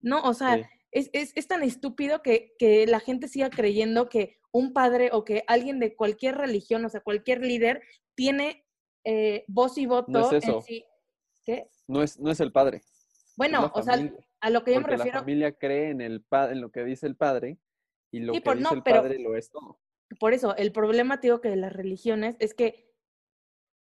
No, 0.00 0.22
o 0.22 0.34
sea, 0.34 0.56
Sí. 0.58 0.64
Es, 0.92 1.10
es, 1.12 1.32
es 1.34 1.48
tan 1.48 1.62
estúpido 1.62 2.22
que, 2.22 2.54
que 2.58 2.86
la 2.86 3.00
gente 3.00 3.26
siga 3.28 3.50
creyendo 3.50 4.08
que 4.08 4.38
un 4.52 4.72
padre 4.72 5.08
o 5.12 5.24
que 5.24 5.42
alguien 5.46 5.80
de 5.80 5.96
cualquier 5.96 6.36
religión, 6.36 6.84
o 6.84 6.88
sea, 6.88 7.00
cualquier 7.00 7.40
líder, 7.40 7.82
tiene 8.14 8.64
eh, 9.04 9.44
voz 9.48 9.78
y 9.78 9.86
voto 9.86 10.20
es 10.30 10.44
en 10.44 10.50
eso. 10.50 10.60
sí. 10.62 10.84
¿Qué? 11.44 11.66
No 11.88 12.02
es, 12.02 12.20
no 12.20 12.30
es 12.30 12.38
el 12.40 12.52
padre. 12.52 12.78
es 12.78 13.32
Bueno, 13.36 13.72
o 13.74 13.82
sea, 13.82 13.94
a 14.40 14.50
lo 14.50 14.62
que 14.62 14.74
yo 14.74 14.80
me 14.80 14.86
refiero, 14.86 15.14
la 15.16 15.20
familia 15.20 15.52
cree 15.52 15.90
en, 15.90 16.00
el 16.00 16.24
en 16.30 16.60
lo 16.60 16.70
que 16.70 16.84
dice 16.84 17.06
el 17.06 17.16
padre 17.16 17.58
y 18.12 18.20
lo 18.20 18.32
Sí, 18.34 18.38
que 18.40 18.44
por- 18.44 18.56
dice 18.58 18.68
no, 18.70 18.76
el 18.76 18.82
pero- 18.82 19.02
padre 19.02 19.18
lo 19.18 19.34
es 19.36 19.50
todo. 19.50 19.80
por 20.20 20.34
eso, 20.34 20.54
el 20.56 20.70
problema, 20.72 21.18
te 21.20 21.28
digo, 21.28 21.40
que 21.40 21.48
de 21.48 21.56
las 21.56 21.72
religiones 21.72 22.36
es 22.38 22.54
que 22.54 22.92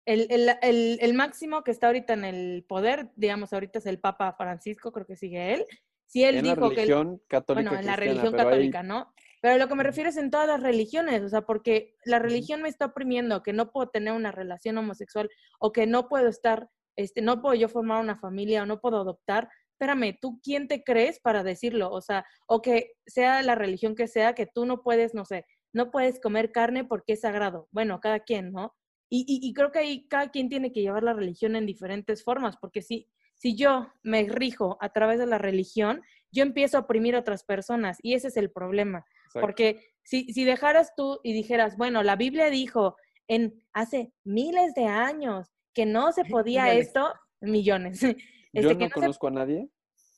el, 0.05 0.27
el, 0.31 0.49
el, 0.61 0.99
el 1.01 1.13
máximo 1.15 1.63
que 1.63 1.71
está 1.71 1.87
ahorita 1.87 2.13
en 2.13 2.23
el 2.23 2.63
poder, 2.67 3.11
digamos, 3.15 3.51
ahorita 3.51 3.79
es 3.79 3.85
el 3.87 3.99
Papa 3.99 4.33
Francisco, 4.33 4.91
creo 4.91 5.05
que 5.07 5.15
sigue 5.17 5.53
él. 5.55 5.65
Si 6.09 6.23
él 6.23 6.37
en 6.37 6.47
la 6.47 6.55
dijo 6.55 6.69
que... 6.69 6.75
él- 6.83 6.87
religión 6.87 7.21
católica 7.27 7.69
Bueno, 7.69 7.79
en 7.79 7.85
la 7.85 7.95
religión 7.95 8.33
hay- 8.33 8.43
católica, 8.45 8.83
¿no? 8.83 9.13
Pero 9.41 9.57
lo 9.57 9.67
que 9.69 9.75
me 9.75 9.83
refiero 9.83 10.09
es 10.09 10.17
en 10.17 10.31
todas 10.31 10.47
las 10.47 10.61
religiones, 10.61 11.21
o 11.23 11.29
sea, 11.29 11.43
porque 11.43 11.95
la 12.03 12.19
religión 12.19 12.61
me 12.61 12.67
está 12.67 12.87
oprimiendo 12.87 13.41
que 13.41 13.53
no 13.53 13.71
puedo 13.71 13.87
tener 13.89 14.13
una 14.13 14.33
relación 14.33 14.77
homosexual 14.77 15.29
o 15.59 15.71
que 15.71 15.87
no 15.87 16.09
puedo 16.09 16.27
estar, 16.27 16.67
este, 16.97 17.21
no 17.21 17.41
puedo 17.41 17.55
yo 17.55 17.69
formar 17.69 18.01
una 18.01 18.17
familia 18.17 18.63
o 18.63 18.65
no 18.65 18.81
puedo 18.81 18.97
adoptar. 18.99 19.47
Espérame, 19.71 20.17
¿tú 20.19 20.41
quién 20.43 20.67
te 20.67 20.83
crees 20.83 21.21
para 21.21 21.41
decirlo? 21.43 21.89
O 21.91 22.01
sea, 22.01 22.25
o 22.47 22.61
que 22.61 22.93
sea 23.05 23.41
la 23.43 23.55
religión 23.55 23.95
que 23.95 24.07
sea, 24.09 24.33
que 24.35 24.45
tú 24.45 24.65
no 24.65 24.81
puedes, 24.81 25.13
no 25.13 25.23
sé, 25.23 25.45
no 25.71 25.89
puedes 25.89 26.19
comer 26.19 26.51
carne 26.51 26.83
porque 26.83 27.13
es 27.13 27.21
sagrado. 27.21 27.69
Bueno, 27.71 28.01
cada 28.01 28.19
quien, 28.19 28.51
¿no? 28.51 28.75
Y, 29.09 29.19
y, 29.21 29.47
y 29.47 29.53
creo 29.53 29.71
que 29.71 29.79
ahí 29.79 30.05
cada 30.09 30.31
quien 30.31 30.49
tiene 30.49 30.73
que 30.73 30.81
llevar 30.81 31.03
la 31.03 31.13
religión 31.13 31.55
en 31.55 31.65
diferentes 31.65 32.25
formas, 32.25 32.57
porque 32.57 32.81
si, 32.81 33.07
si 33.39 33.55
yo 33.55 33.87
me 34.03 34.23
rijo 34.23 34.77
a 34.79 34.89
través 34.89 35.17
de 35.17 35.25
la 35.25 35.39
religión, 35.39 36.01
yo 36.31 36.43
empiezo 36.43 36.77
a 36.77 36.81
oprimir 36.81 37.15
a 37.15 37.19
otras 37.19 37.43
personas 37.43 37.97
y 38.03 38.13
ese 38.13 38.27
es 38.27 38.37
el 38.37 38.51
problema. 38.51 39.03
Exacto. 39.25 39.39
Porque 39.41 39.83
si, 40.03 40.31
si 40.31 40.43
dejaras 40.43 40.93
tú 40.95 41.19
y 41.23 41.33
dijeras, 41.33 41.75
bueno, 41.77 42.03
la 42.03 42.15
Biblia 42.15 42.49
dijo 42.51 42.95
en 43.27 43.63
hace 43.73 44.11
miles 44.23 44.73
de 44.75 44.85
años 44.85 45.47
que 45.73 45.85
no 45.87 46.11
se 46.11 46.23
podía 46.25 46.65
Millones. 46.65 46.87
esto, 46.87 47.13
millones, 47.41 48.01
Yo 48.01 48.09
este, 48.53 48.67
que 48.67 48.73
no 48.75 48.79
no 48.79 48.87
se- 48.87 48.93
conozco 48.93 49.27
a 49.27 49.31
nadie 49.31 49.69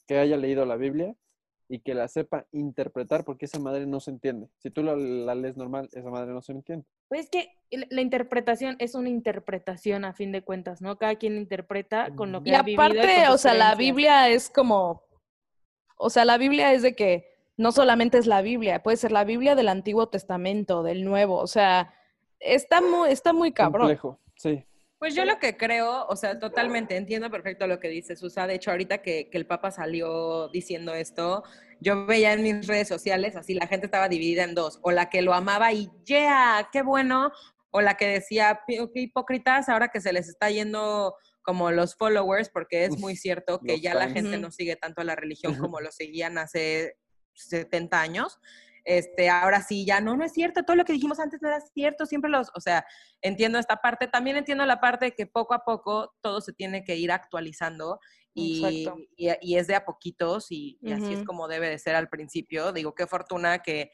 que 0.07 0.17
haya 0.17 0.35
leído 0.35 0.65
la 0.65 0.75
Biblia 0.75 1.15
y 1.71 1.79
que 1.79 1.93
la 1.93 2.09
sepa 2.09 2.45
interpretar 2.51 3.23
porque 3.23 3.45
esa 3.45 3.57
madre 3.57 3.85
no 3.87 4.01
se 4.01 4.11
entiende. 4.11 4.49
Si 4.57 4.69
tú 4.69 4.83
la, 4.83 4.93
la 4.95 5.35
lees 5.35 5.55
normal, 5.55 5.87
esa 5.93 6.09
madre 6.09 6.33
no 6.33 6.41
se 6.41 6.51
entiende. 6.51 6.85
Pues 7.07 7.21
es 7.21 7.29
que 7.29 7.47
la 7.89 8.01
interpretación 8.01 8.75
es 8.79 8.93
una 8.93 9.07
interpretación 9.07 10.03
a 10.03 10.11
fin 10.13 10.33
de 10.33 10.41
cuentas, 10.41 10.81
¿no? 10.81 10.97
Cada 10.97 11.15
quien 11.15 11.37
interpreta 11.37 12.13
con 12.13 12.33
lo 12.33 12.43
que 12.43 12.49
Y 12.49 12.53
ha 12.55 12.61
vivido. 12.61 12.83
y 12.83 12.99
aparte, 12.99 13.29
o 13.29 13.37
sea, 13.37 13.53
la. 13.53 13.75
Biblia 13.75 14.27
es 14.27 14.49
como, 14.49 15.03
o 15.95 16.09
sea, 16.09 16.25
la 16.25 16.37
Biblia 16.37 16.73
es 16.73 16.81
de 16.81 16.93
que 16.93 17.31
no 17.55 17.71
solamente 17.71 18.17
es 18.17 18.27
la 18.27 18.41
Biblia, 18.41 18.83
puede 18.83 18.97
ser 18.97 19.13
la 19.13 19.23
Biblia 19.23 19.55
del 19.55 19.69
Antiguo 19.69 20.09
Testamento, 20.09 20.83
del 20.83 21.05
Nuevo, 21.05 21.37
o 21.37 21.47
sea, 21.47 21.93
está 22.39 22.81
muy, 22.81 23.11
está 23.11 23.31
muy 23.31 23.53
cabrón. 23.53 23.83
Complejo, 23.87 24.19
sí. 24.35 24.65
Pues 25.01 25.15
yo 25.15 25.25
lo 25.25 25.39
que 25.39 25.57
creo, 25.57 26.05
o 26.05 26.15
sea, 26.15 26.37
totalmente 26.37 26.95
entiendo 26.95 27.31
perfecto 27.31 27.65
lo 27.65 27.79
que 27.79 27.87
dice 27.89 28.15
Susa. 28.15 28.45
De 28.45 28.53
hecho, 28.53 28.69
ahorita 28.69 28.99
que, 29.01 29.31
que 29.31 29.37
el 29.39 29.47
Papa 29.47 29.71
salió 29.71 30.47
diciendo 30.49 30.93
esto, 30.93 31.43
yo 31.79 32.05
veía 32.05 32.33
en 32.33 32.43
mis 32.43 32.67
redes 32.67 32.87
sociales, 32.87 33.35
así 33.35 33.55
la 33.55 33.65
gente 33.65 33.87
estaba 33.87 34.07
dividida 34.09 34.43
en 34.43 34.53
dos, 34.53 34.77
o 34.83 34.91
la 34.91 35.09
que 35.09 35.23
lo 35.23 35.33
amaba 35.33 35.73
y 35.73 35.89
yeah, 36.05 36.69
qué 36.71 36.83
bueno, 36.83 37.31
o 37.71 37.81
la 37.81 37.95
que 37.97 38.05
decía, 38.05 38.59
"Pi- 38.67 38.77
qué 38.93 38.99
hipócritas, 39.01 39.69
ahora 39.69 39.87
que 39.87 40.01
se 40.01 40.13
les 40.13 40.29
está 40.29 40.51
yendo 40.51 41.15
como 41.41 41.71
los 41.71 41.95
followers, 41.95 42.49
porque 42.49 42.85
es 42.85 42.99
muy 42.99 43.15
cierto 43.15 43.59
que 43.59 43.79
ya 43.79 43.95
la 43.95 44.07
gente 44.13 44.37
no 44.37 44.51
sigue 44.51 44.75
tanto 44.75 45.03
la 45.03 45.15
religión 45.15 45.55
como 45.57 45.79
lo 45.81 45.91
seguían 45.91 46.37
hace 46.37 46.95
70 47.33 47.99
años. 48.01 48.39
Este, 48.83 49.29
ahora 49.29 49.61
sí, 49.61 49.85
ya 49.85 50.01
no, 50.01 50.17
no 50.17 50.23
es 50.23 50.33
cierto, 50.33 50.63
todo 50.63 50.75
lo 50.75 50.85
que 50.85 50.93
dijimos 50.93 51.19
antes 51.19 51.41
no 51.41 51.47
era 51.47 51.61
cierto, 51.61 52.05
siempre 52.05 52.31
los, 52.31 52.49
o 52.55 52.61
sea, 52.61 52.85
entiendo 53.21 53.59
esta 53.59 53.77
parte, 53.77 54.07
también 54.07 54.37
entiendo 54.37 54.65
la 54.65 54.79
parte 54.81 55.05
de 55.05 55.11
que 55.11 55.27
poco 55.27 55.53
a 55.53 55.63
poco 55.63 56.15
todo 56.21 56.41
se 56.41 56.53
tiene 56.53 56.83
que 56.83 56.95
ir 56.95 57.11
actualizando 57.11 57.99
y, 58.33 58.65
Exacto. 58.65 58.99
y, 59.15 59.29
y 59.41 59.57
es 59.57 59.67
de 59.67 59.75
a 59.75 59.85
poquitos 59.85 60.51
y, 60.51 60.79
y 60.81 60.91
así 60.93 61.13
es 61.13 61.23
como 61.23 61.47
debe 61.47 61.69
de 61.69 61.77
ser 61.77 61.95
al 61.95 62.09
principio. 62.09 62.71
Digo, 62.71 62.95
qué 62.95 63.05
fortuna 63.05 63.59
que, 63.59 63.91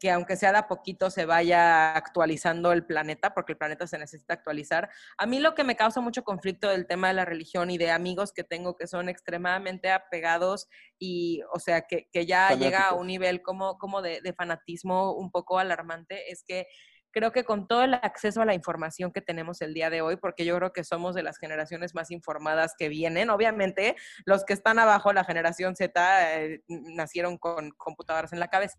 que 0.00 0.10
aunque 0.10 0.36
sea 0.36 0.50
de 0.52 0.58
a 0.58 0.66
poquito 0.66 1.10
se 1.10 1.26
vaya 1.26 1.94
actualizando 1.94 2.72
el 2.72 2.84
planeta, 2.86 3.34
porque 3.34 3.52
el 3.52 3.58
planeta 3.58 3.86
se 3.86 3.98
necesita 3.98 4.34
actualizar. 4.34 4.88
A 5.18 5.26
mí 5.26 5.38
lo 5.38 5.54
que 5.54 5.62
me 5.62 5.76
causa 5.76 6.00
mucho 6.00 6.24
conflicto 6.24 6.68
del 6.68 6.86
tema 6.86 7.08
de 7.08 7.14
la 7.14 7.26
religión 7.26 7.70
y 7.70 7.78
de 7.78 7.90
amigos 7.90 8.32
que 8.32 8.42
tengo 8.42 8.76
que 8.76 8.86
son 8.86 9.10
extremadamente 9.10 9.90
apegados 9.90 10.68
y, 10.98 11.42
o 11.52 11.60
sea, 11.60 11.82
que, 11.82 12.08
que 12.10 12.24
ya 12.24 12.54
llega 12.54 12.88
a 12.88 12.94
un 12.94 13.08
nivel 13.08 13.42
como, 13.42 13.78
como 13.78 14.00
de, 14.00 14.22
de 14.22 14.32
fanatismo 14.32 15.12
un 15.12 15.30
poco 15.30 15.58
alarmante, 15.58 16.32
es 16.32 16.42
que 16.42 16.66
creo 17.12 17.32
que 17.32 17.44
con 17.44 17.66
todo 17.66 17.84
el 17.84 17.94
acceso 17.94 18.40
a 18.40 18.44
la 18.44 18.54
información 18.54 19.12
que 19.12 19.20
tenemos 19.20 19.60
el 19.60 19.74
día 19.74 19.90
de 19.90 20.00
hoy, 20.00 20.16
porque 20.16 20.44
yo 20.44 20.56
creo 20.56 20.72
que 20.72 20.84
somos 20.84 21.14
de 21.14 21.22
las 21.22 21.38
generaciones 21.38 21.94
más 21.94 22.10
informadas 22.10 22.74
que 22.78 22.88
vienen, 22.88 23.30
obviamente 23.30 23.96
los 24.24 24.44
que 24.44 24.52
están 24.52 24.78
abajo, 24.78 25.12
la 25.12 25.24
generación 25.24 25.76
Z, 25.76 26.40
eh, 26.40 26.62
nacieron 26.68 27.36
con 27.36 27.70
computadoras 27.70 28.32
en 28.32 28.40
la 28.40 28.48
cabeza. 28.48 28.78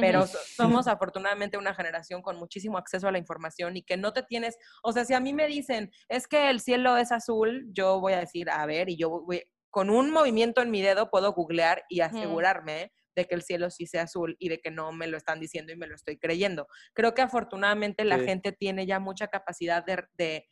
Pero 0.00 0.26
somos 0.26 0.86
afortunadamente 0.86 1.58
una 1.58 1.74
generación 1.74 2.22
con 2.22 2.36
muchísimo 2.36 2.78
acceso 2.78 3.08
a 3.08 3.12
la 3.12 3.18
información 3.18 3.76
y 3.76 3.82
que 3.82 3.96
no 3.96 4.12
te 4.12 4.22
tienes, 4.22 4.56
o 4.82 4.92
sea, 4.92 5.04
si 5.04 5.14
a 5.14 5.20
mí 5.20 5.32
me 5.32 5.46
dicen, 5.46 5.90
es 6.08 6.28
que 6.28 6.50
el 6.50 6.60
cielo 6.60 6.96
es 6.96 7.12
azul, 7.12 7.66
yo 7.72 8.00
voy 8.00 8.12
a 8.12 8.20
decir, 8.20 8.50
a 8.50 8.64
ver, 8.66 8.88
y 8.90 8.96
yo 8.96 9.08
voy, 9.10 9.42
con 9.70 9.90
un 9.90 10.10
movimiento 10.10 10.62
en 10.62 10.70
mi 10.70 10.82
dedo 10.82 11.10
puedo 11.10 11.32
googlear 11.32 11.84
y 11.88 12.00
asegurarme 12.00 12.92
de 13.14 13.26
que 13.26 13.34
el 13.34 13.42
cielo 13.42 13.70
sí 13.70 13.86
sea 13.86 14.02
azul 14.02 14.36
y 14.38 14.48
de 14.50 14.60
que 14.60 14.70
no 14.70 14.92
me 14.92 15.06
lo 15.06 15.16
están 15.16 15.40
diciendo 15.40 15.72
y 15.72 15.76
me 15.76 15.86
lo 15.86 15.94
estoy 15.94 16.18
creyendo. 16.18 16.66
Creo 16.92 17.14
que 17.14 17.22
afortunadamente 17.22 18.04
la 18.04 18.18
Sí. 18.18 18.24
gente 18.26 18.52
tiene 18.52 18.86
ya 18.86 19.00
mucha 19.00 19.28
capacidad 19.28 19.84
de, 19.84 20.04
de 20.14 20.46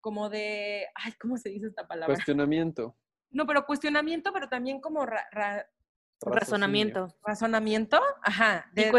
como 0.00 0.30
de, 0.30 0.86
ay, 0.94 1.12
¿cómo 1.20 1.36
se 1.36 1.50
dice 1.50 1.66
esta 1.66 1.86
palabra? 1.86 2.14
Cuestionamiento. 2.14 2.96
no, 3.30 3.46
pero 3.46 3.66
cuestionamiento, 3.66 4.32
pero 4.32 4.48
también 4.48 4.80
como 4.80 5.04
ra- 5.04 5.28
ra- 5.32 5.66
raciocinio. 5.66 5.77
Razonamiento. 6.20 7.14
razonamiento, 7.24 8.00
ajá. 8.22 8.66
de- 8.72 8.82
y 8.82 8.84
de 8.84 8.90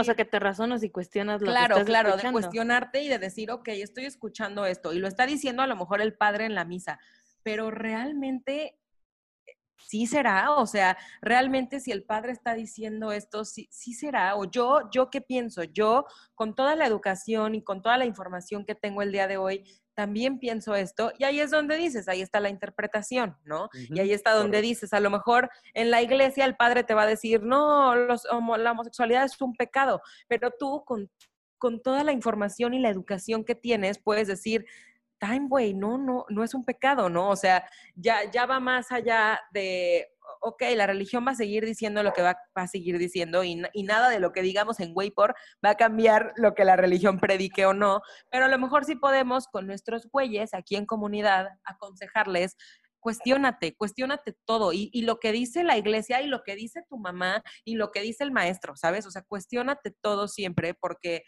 o 0.00 0.04
sea, 0.04 0.14
que 0.14 0.24
te 0.24 0.38
razonas 0.40 0.82
y 0.82 0.90
cuestionas 0.90 1.40
lo 1.40 1.46
Claro, 1.48 1.74
que 1.76 1.80
estás 1.82 1.86
claro, 1.86 2.08
de 2.10 2.14
escuchando. 2.16 2.38
cuestionarte 2.40 3.02
y 3.02 3.08
de 3.08 3.18
decir, 3.18 3.50
ok, 3.50 3.68
estoy 3.68 4.06
escuchando 4.06 4.66
esto 4.66 4.92
y 4.92 4.98
lo 4.98 5.06
está 5.08 5.26
diciendo 5.26 5.62
a 5.62 5.66
lo 5.66 5.76
mejor 5.76 6.00
el 6.00 6.14
padre 6.16 6.46
en 6.46 6.54
la 6.54 6.64
misa, 6.64 6.98
pero 7.42 7.70
realmente 7.70 8.80
sí 9.76 10.06
será, 10.06 10.52
o 10.52 10.66
sea, 10.66 10.96
realmente 11.20 11.78
si 11.78 11.92
el 11.92 12.04
padre 12.04 12.32
está 12.32 12.54
diciendo 12.54 13.12
esto, 13.12 13.44
sí, 13.44 13.68
sí 13.70 13.92
será, 13.92 14.34
o 14.36 14.44
yo, 14.50 14.88
yo 14.90 15.10
qué 15.10 15.20
pienso, 15.20 15.62
yo 15.62 16.06
con 16.34 16.54
toda 16.54 16.74
la 16.74 16.86
educación 16.86 17.54
y 17.54 17.62
con 17.62 17.82
toda 17.82 17.98
la 17.98 18.06
información 18.06 18.64
que 18.64 18.74
tengo 18.74 19.02
el 19.02 19.12
día 19.12 19.28
de 19.28 19.36
hoy, 19.36 19.64
también 19.94 20.38
pienso 20.38 20.74
esto, 20.74 21.12
y 21.18 21.24
ahí 21.24 21.40
es 21.40 21.50
donde 21.50 21.76
dices, 21.76 22.08
ahí 22.08 22.20
está 22.20 22.40
la 22.40 22.48
interpretación, 22.48 23.36
¿no? 23.44 23.68
Y 23.72 24.00
ahí 24.00 24.12
está 24.12 24.32
donde 24.32 24.58
correcto. 24.58 24.68
dices, 24.68 24.92
a 24.92 25.00
lo 25.00 25.10
mejor 25.10 25.50
en 25.72 25.90
la 25.90 26.02
iglesia 26.02 26.44
el 26.44 26.56
padre 26.56 26.84
te 26.84 26.94
va 26.94 27.02
a 27.02 27.06
decir, 27.06 27.42
no, 27.42 27.94
los 27.94 28.26
homo- 28.30 28.56
la 28.56 28.72
homosexualidad 28.72 29.24
es 29.24 29.40
un 29.40 29.54
pecado, 29.54 30.00
pero 30.28 30.50
tú 30.58 30.84
con, 30.84 31.10
con 31.58 31.80
toda 31.80 32.04
la 32.04 32.12
información 32.12 32.74
y 32.74 32.80
la 32.80 32.90
educación 32.90 33.44
que 33.44 33.54
tienes 33.54 33.98
puedes 33.98 34.26
decir, 34.28 34.66
time, 35.24 35.48
güey, 35.48 35.74
no, 35.74 35.96
no, 35.98 36.26
no 36.28 36.44
es 36.44 36.54
un 36.54 36.64
pecado, 36.64 37.08
¿no? 37.08 37.30
O 37.30 37.36
sea, 37.36 37.68
ya, 37.94 38.30
ya 38.30 38.46
va 38.46 38.60
más 38.60 38.92
allá 38.92 39.40
de, 39.52 40.08
ok, 40.40 40.62
la 40.76 40.86
religión 40.86 41.24
va 41.26 41.32
a 41.32 41.34
seguir 41.36 41.64
diciendo 41.64 42.02
lo 42.02 42.12
que 42.12 42.22
va, 42.22 42.36
a 42.54 42.66
seguir 42.66 42.98
diciendo 42.98 43.44
y, 43.44 43.56
na- 43.56 43.70
y 43.72 43.84
nada 43.84 44.10
de 44.10 44.20
lo 44.20 44.32
que 44.32 44.42
digamos 44.42 44.80
en 44.80 44.92
Waypor 44.94 45.34
va 45.64 45.70
a 45.70 45.74
cambiar 45.76 46.32
lo 46.36 46.54
que 46.54 46.64
la 46.64 46.76
religión 46.76 47.18
predique 47.20 47.66
o 47.66 47.72
no, 47.74 48.02
pero 48.30 48.44
a 48.44 48.48
lo 48.48 48.58
mejor 48.58 48.84
sí 48.84 48.96
podemos 48.96 49.46
con 49.48 49.66
nuestros 49.66 50.08
güeyes 50.10 50.52
aquí 50.54 50.76
en 50.76 50.86
comunidad 50.86 51.48
aconsejarles 51.64 52.56
cuestiónate, 53.04 53.76
cuestiónate 53.76 54.34
todo. 54.46 54.72
Y, 54.72 54.88
y 54.90 55.02
lo 55.02 55.20
que 55.20 55.30
dice 55.30 55.62
la 55.62 55.76
iglesia 55.76 56.22
y 56.22 56.26
lo 56.26 56.42
que 56.42 56.56
dice 56.56 56.82
tu 56.88 56.96
mamá 56.96 57.42
y 57.62 57.74
lo 57.74 57.90
que 57.90 58.00
dice 58.00 58.24
el 58.24 58.32
maestro, 58.32 58.76
¿sabes? 58.76 59.04
O 59.04 59.10
sea, 59.10 59.20
cuestiónate 59.20 59.90
todo 60.00 60.26
siempre 60.26 60.72
porque 60.72 61.22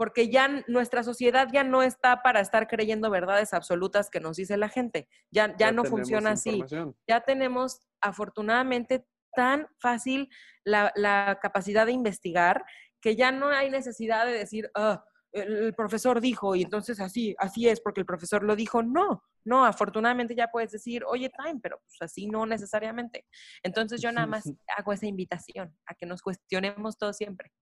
porque 0.00 0.30
ya 0.30 0.48
nuestra 0.66 1.02
sociedad 1.02 1.48
ya 1.52 1.62
no 1.62 1.82
está 1.82 2.22
para 2.22 2.40
estar 2.40 2.68
creyendo 2.68 3.10
verdades 3.10 3.52
absolutas 3.52 4.08
que 4.08 4.18
nos 4.18 4.38
dice 4.38 4.56
la 4.56 4.70
gente. 4.70 5.10
Ya, 5.30 5.54
ya, 5.58 5.72
no 5.72 5.84
funciona 5.84 6.30
así. 6.30 6.64
Ya 7.06 7.20
tenemos 7.20 7.86
afortunadamente 8.00 9.06
tan 9.36 9.68
fácil 9.78 10.30
la, 10.64 10.90
la 10.96 11.38
capacidad 11.42 11.84
de 11.84 11.92
investigar 11.92 12.64
que 13.02 13.14
ya 13.14 13.30
no 13.30 13.48
hay 13.48 13.68
necesidad 13.68 14.24
de 14.24 14.32
decir, 14.32 14.70
"Ah, 14.74 15.04
el, 15.32 15.64
el 15.64 15.74
profesor 15.74 16.22
dijo 16.22 16.56
y 16.56 16.62
entonces 16.62 16.98
así, 16.98 17.36
así 17.38 17.68
es 17.68 17.82
porque 17.82 18.00
el 18.00 18.06
profesor 18.06 18.42
lo 18.42 18.56
dijo. 18.56 18.82
No, 18.82 19.22
no, 19.44 19.66
afortunadamente 19.66 20.34
ya 20.34 20.48
puedes 20.48 20.70
decir, 20.70 21.04
oye, 21.06 21.30
Time, 21.44 21.60
pero 21.62 21.78
pues 21.78 21.98
así 22.00 22.26
no 22.26 22.46
necesariamente. 22.46 23.26
Entonces 23.62 24.00
yo 24.00 24.10
nada 24.12 24.26
más 24.26 24.44
hago 24.78 24.94
esa 24.94 25.06
invitación 25.06 25.76
a 25.84 25.94
que 25.94 26.06
nos 26.06 26.22
cuestionemos 26.22 26.96
todo 26.96 27.12
siempre. 27.12 27.52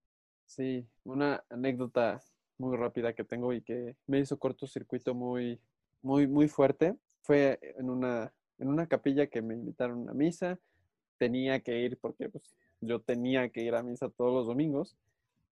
Sí, 0.49 0.89
una 1.05 1.45
anécdota 1.51 2.23
muy 2.57 2.77
rápida 2.77 3.13
que 3.13 3.23
tengo 3.23 3.53
y 3.53 3.61
que 3.61 3.97
me 4.07 4.19
hizo 4.19 4.39
cortocircuito 4.39 5.15
muy, 5.15 5.61
muy, 6.03 6.27
muy 6.27 6.49
fuerte. 6.49 6.97
Fue 7.21 7.61
en 7.79 7.91
una, 7.91 8.33
en 8.59 8.69
una 8.69 8.87
capilla 8.87 9.27
que 9.27 9.43
me 9.43 9.55
invitaron 9.55 10.09
a 10.09 10.15
misa. 10.15 10.59
Tenía 11.19 11.61
que 11.61 11.79
ir 11.81 11.99
porque 11.99 12.31
pues, 12.31 12.57
yo 12.81 13.01
tenía 13.01 13.51
que 13.51 13.63
ir 13.63 13.75
a 13.75 13.83
misa 13.83 14.09
todos 14.09 14.33
los 14.33 14.47
domingos. 14.47 14.97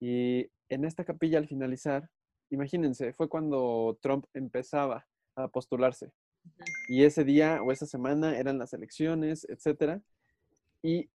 Y 0.00 0.48
en 0.70 0.86
esta 0.86 1.04
capilla 1.04 1.38
al 1.38 1.46
finalizar, 1.46 2.08
imagínense, 2.48 3.12
fue 3.12 3.28
cuando 3.28 3.98
Trump 4.00 4.24
empezaba 4.32 5.06
a 5.36 5.48
postularse. 5.48 6.10
Y 6.88 7.04
ese 7.04 7.22
día 7.22 7.62
o 7.62 7.70
esa 7.70 7.84
semana 7.84 8.38
eran 8.38 8.56
las 8.56 8.72
elecciones, 8.72 9.46
etcétera. 9.50 10.00
Y 10.82 11.10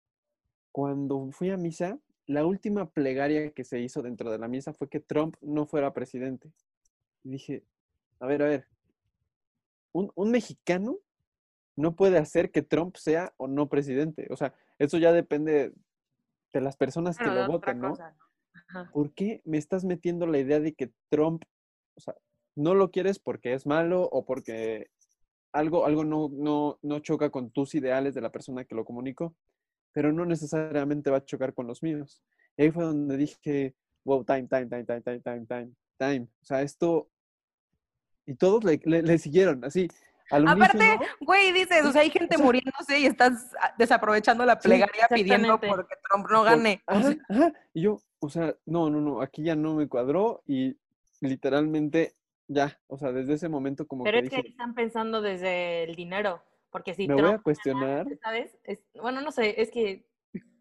cuando 0.72 1.30
fui 1.30 1.50
a 1.50 1.58
misa, 1.58 1.98
la 2.26 2.44
última 2.44 2.90
plegaria 2.90 3.50
que 3.50 3.64
se 3.64 3.80
hizo 3.80 4.02
dentro 4.02 4.30
de 4.30 4.38
la 4.38 4.48
misa 4.48 4.72
fue 4.72 4.88
que 4.88 5.00
Trump 5.00 5.36
no 5.40 5.66
fuera 5.66 5.92
presidente. 5.92 6.50
Y 7.22 7.30
dije, 7.30 7.64
a 8.20 8.26
ver, 8.26 8.42
a 8.42 8.46
ver, 8.46 8.66
un, 9.92 10.10
un 10.14 10.30
mexicano 10.30 10.98
no 11.76 11.94
puede 11.94 12.18
hacer 12.18 12.50
que 12.50 12.62
Trump 12.62 12.96
sea 12.96 13.34
o 13.36 13.46
no 13.46 13.68
presidente. 13.68 14.26
O 14.30 14.36
sea, 14.36 14.54
eso 14.78 14.98
ya 14.98 15.12
depende 15.12 15.72
de 16.52 16.60
las 16.60 16.76
personas 16.76 17.18
que 17.18 17.26
lo 17.26 17.46
voten, 17.46 17.80
¿no? 17.80 17.94
Ajá. 18.68 18.90
¿Por 18.92 19.12
qué 19.12 19.42
me 19.44 19.58
estás 19.58 19.84
metiendo 19.84 20.26
la 20.26 20.38
idea 20.38 20.58
de 20.58 20.74
que 20.74 20.90
Trump, 21.10 21.44
o 21.96 22.00
sea, 22.00 22.14
no 22.54 22.74
lo 22.74 22.90
quieres 22.90 23.18
porque 23.18 23.52
es 23.52 23.66
malo 23.66 24.02
o 24.02 24.24
porque 24.24 24.88
algo, 25.52 25.86
algo 25.86 26.04
no, 26.04 26.30
no, 26.32 26.78
no 26.82 26.98
choca 27.00 27.30
con 27.30 27.50
tus 27.50 27.74
ideales 27.74 28.14
de 28.14 28.22
la 28.22 28.32
persona 28.32 28.64
que 28.64 28.74
lo 28.74 28.84
comunicó, 28.84 29.34
pero 29.96 30.12
no 30.12 30.26
necesariamente 30.26 31.08
va 31.10 31.16
a 31.16 31.24
chocar 31.24 31.54
con 31.54 31.66
los 31.66 31.82
míos? 31.82 32.22
Y 32.54 32.64
ahí 32.64 32.70
fue 32.70 32.84
donde 32.84 33.16
dije, 33.16 33.74
wow, 34.04 34.22
time, 34.24 34.42
time, 34.46 34.66
time, 34.66 34.84
time, 34.84 35.00
time, 35.00 35.20
time, 35.20 35.46
time, 35.46 35.70
time. 35.98 36.28
O 36.42 36.44
sea, 36.44 36.60
esto... 36.60 37.08
Y 38.26 38.34
todos 38.34 38.62
le, 38.62 38.78
le- 38.84 39.00
le 39.00 39.16
siguieron, 39.16 39.64
así. 39.64 39.88
Al 40.30 40.46
Aparte, 40.48 40.98
güey, 41.20 41.50
dices, 41.50 41.82
o 41.86 41.92
sea, 41.92 42.02
hay 42.02 42.10
gente 42.10 42.36
sea- 42.36 42.44
muriéndose 42.44 42.98
y 42.98 43.06
estás 43.06 43.54
ah, 43.58 43.72
desaprovechando 43.78 44.44
la 44.44 44.58
plegaria 44.58 45.06
pidiendo 45.08 45.54
exactamente. 45.54 45.68
porque 45.68 45.94
Trump 46.10 46.26
no 46.30 46.38
por- 46.40 46.44
gane. 46.46 46.82
O 46.88 46.92
Ajá, 46.92 47.16
ajá. 47.30 47.52
Y 47.72 47.80
yo, 47.80 48.02
o 48.18 48.28
sea, 48.28 48.54
no, 48.66 48.90
no, 48.90 49.00
no, 49.00 49.22
aquí 49.22 49.44
ya 49.44 49.56
no 49.56 49.76
me 49.76 49.88
cuadró 49.88 50.42
y 50.46 50.76
literalmente 51.22 52.16
ya, 52.48 52.78
o 52.86 52.98
sea, 52.98 53.12
desde 53.12 53.32
ese 53.32 53.48
momento 53.48 53.86
como 53.86 54.04
Pero 54.04 54.18
que 54.20 54.24
es 54.26 54.30
que 54.30 54.36
dije, 54.36 54.48
ahí 54.48 54.50
están 54.52 54.74
pensando 54.74 55.22
desde 55.22 55.84
el 55.84 55.94
dinero. 55.96 56.42
Porque 56.70 56.94
si 56.94 57.06
me 57.06 57.14
voy 57.14 57.30
a 57.30 57.38
cuestionar, 57.38 58.06
¿sabes? 58.22 58.58
Es- 58.64 58.82
bueno, 58.94 59.20
no 59.20 59.30
sé, 59.30 59.60
es 59.60 59.70
que 59.70 60.06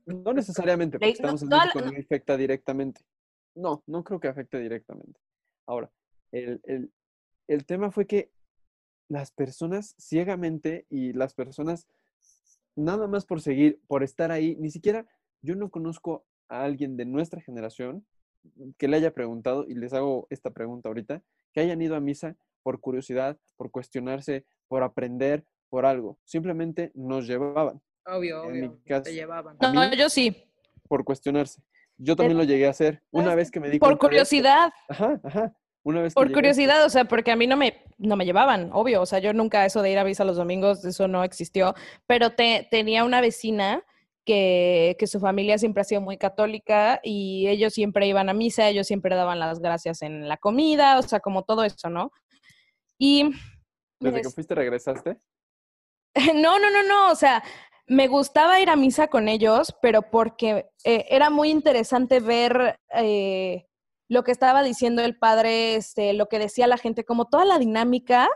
no 0.05 0.33
necesariamente, 0.33 0.99
porque 0.99 1.13
no, 1.21 1.29
estamos 1.35 1.41
en 1.41 1.49
México, 1.49 1.81
no 1.81 1.91
afecta 1.99 2.37
directamente. 2.37 3.01
No, 3.55 3.83
no 3.87 4.03
creo 4.03 4.19
que 4.19 4.27
afecte 4.27 4.59
directamente. 4.59 5.19
Ahora, 5.65 5.91
el, 6.31 6.61
el, 6.65 6.91
el 7.47 7.65
tema 7.65 7.91
fue 7.91 8.05
que 8.05 8.31
las 9.07 9.31
personas 9.31 9.95
ciegamente 9.97 10.85
y 10.89 11.13
las 11.13 11.33
personas 11.33 11.87
nada 12.75 13.07
más 13.07 13.25
por 13.25 13.41
seguir, 13.41 13.79
por 13.87 14.03
estar 14.03 14.31
ahí, 14.31 14.55
ni 14.57 14.69
siquiera 14.69 15.07
yo 15.41 15.55
no 15.55 15.69
conozco 15.69 16.25
a 16.49 16.63
alguien 16.63 16.97
de 16.97 17.05
nuestra 17.05 17.41
generación 17.41 18.05
que 18.77 18.87
le 18.87 18.97
haya 18.97 19.13
preguntado, 19.13 19.65
y 19.67 19.73
les 19.73 19.93
hago 19.93 20.27
esta 20.29 20.51
pregunta 20.51 20.89
ahorita, 20.89 21.23
que 21.51 21.61
hayan 21.61 21.81
ido 21.81 21.95
a 21.95 21.99
misa 21.99 22.35
por 22.61 22.79
curiosidad, 22.79 23.39
por 23.55 23.71
cuestionarse, 23.71 24.45
por 24.67 24.83
aprender, 24.83 25.45
por 25.69 25.85
algo. 25.85 26.17
Simplemente 26.23 26.91
nos 26.95 27.27
llevaban, 27.27 27.81
obvio, 28.05 28.43
en 28.45 28.51
mi 28.53 28.67
obvio, 28.67 28.79
caso. 28.85 29.03
te 29.03 29.13
llevaban. 29.13 29.57
No, 29.61 29.71
mí- 29.89 29.97
yo 29.97 30.09
sí, 30.09 30.35
por 30.87 31.03
cuestionarse. 31.03 31.61
Yo 31.97 32.15
también 32.15 32.37
lo 32.37 32.43
llegué 32.43 32.67
a 32.67 32.71
hacer. 32.71 33.01
Una 33.11 33.25
¿sabes 33.25 33.35
vez 33.37 33.51
que 33.51 33.59
me 33.61 33.69
di 33.69 33.79
por 33.79 33.97
cuenta 33.97 34.15
de 34.15 34.21
esto- 34.21 34.37
curiosidad. 34.37 34.73
Ajá, 34.89 35.19
ajá. 35.23 35.57
Una 35.83 36.01
vez 36.01 36.13
que 36.13 36.19
Por 36.19 36.27
a 36.29 36.33
curiosidad, 36.33 36.83
o 36.83 36.89
sea, 36.89 37.05
porque 37.05 37.31
a 37.31 37.35
mí 37.35 37.45
no 37.47 37.55
me, 37.57 37.83
no 37.99 38.15
me 38.15 38.25
llevaban, 38.25 38.69
obvio, 38.73 39.01
o 39.01 39.05
sea, 39.05 39.19
yo 39.19 39.33
nunca 39.33 39.65
eso 39.65 39.81
de 39.83 39.91
ir 39.91 39.99
a 39.99 40.03
misa 40.03 40.25
los 40.25 40.35
domingos, 40.35 40.83
eso 40.83 41.07
no 41.07 41.23
existió, 41.23 41.75
pero 42.07 42.31
te, 42.31 42.67
tenía 42.71 43.03
una 43.03 43.21
vecina 43.21 43.83
que, 44.25 44.95
que 44.97 45.05
su 45.05 45.19
familia 45.19 45.59
siempre 45.59 45.81
ha 45.81 45.83
sido 45.83 46.01
muy 46.01 46.17
católica 46.17 46.99
y 47.03 47.47
ellos 47.47 47.73
siempre 47.75 48.07
iban 48.07 48.29
a 48.29 48.33
misa, 48.33 48.67
ellos 48.67 48.87
siempre 48.87 49.15
daban 49.15 49.37
las 49.39 49.59
gracias 49.59 50.01
en 50.01 50.27
la 50.27 50.37
comida, 50.37 50.97
o 50.97 51.03
sea, 51.03 51.19
como 51.19 51.43
todo 51.43 51.63
eso, 51.63 51.89
¿no? 51.91 52.11
Y 52.97 53.29
Desde 53.99 54.21
que 54.21 54.27
es- 54.27 54.33
fuiste 54.35 54.55
regresaste. 54.55 55.17
no, 56.35 56.59
no, 56.59 56.69
no, 56.71 56.83
no, 56.83 57.11
o 57.11 57.15
sea, 57.15 57.43
me 57.87 58.07
gustaba 58.07 58.59
ir 58.59 58.69
a 58.69 58.75
misa 58.75 59.07
con 59.07 59.27
ellos, 59.27 59.75
pero 59.81 60.09
porque 60.09 60.69
eh, 60.83 61.05
era 61.09 61.29
muy 61.29 61.49
interesante 61.49 62.19
ver 62.19 62.79
eh, 62.93 63.67
lo 64.07 64.23
que 64.23 64.31
estaba 64.31 64.63
diciendo 64.63 65.03
el 65.03 65.17
padre, 65.17 65.75
este, 65.75 66.13
lo 66.13 66.27
que 66.27 66.39
decía 66.39 66.67
la 66.67 66.77
gente, 66.77 67.03
como 67.03 67.25
toda 67.25 67.45
la 67.45 67.59
dinámica, 67.59 68.29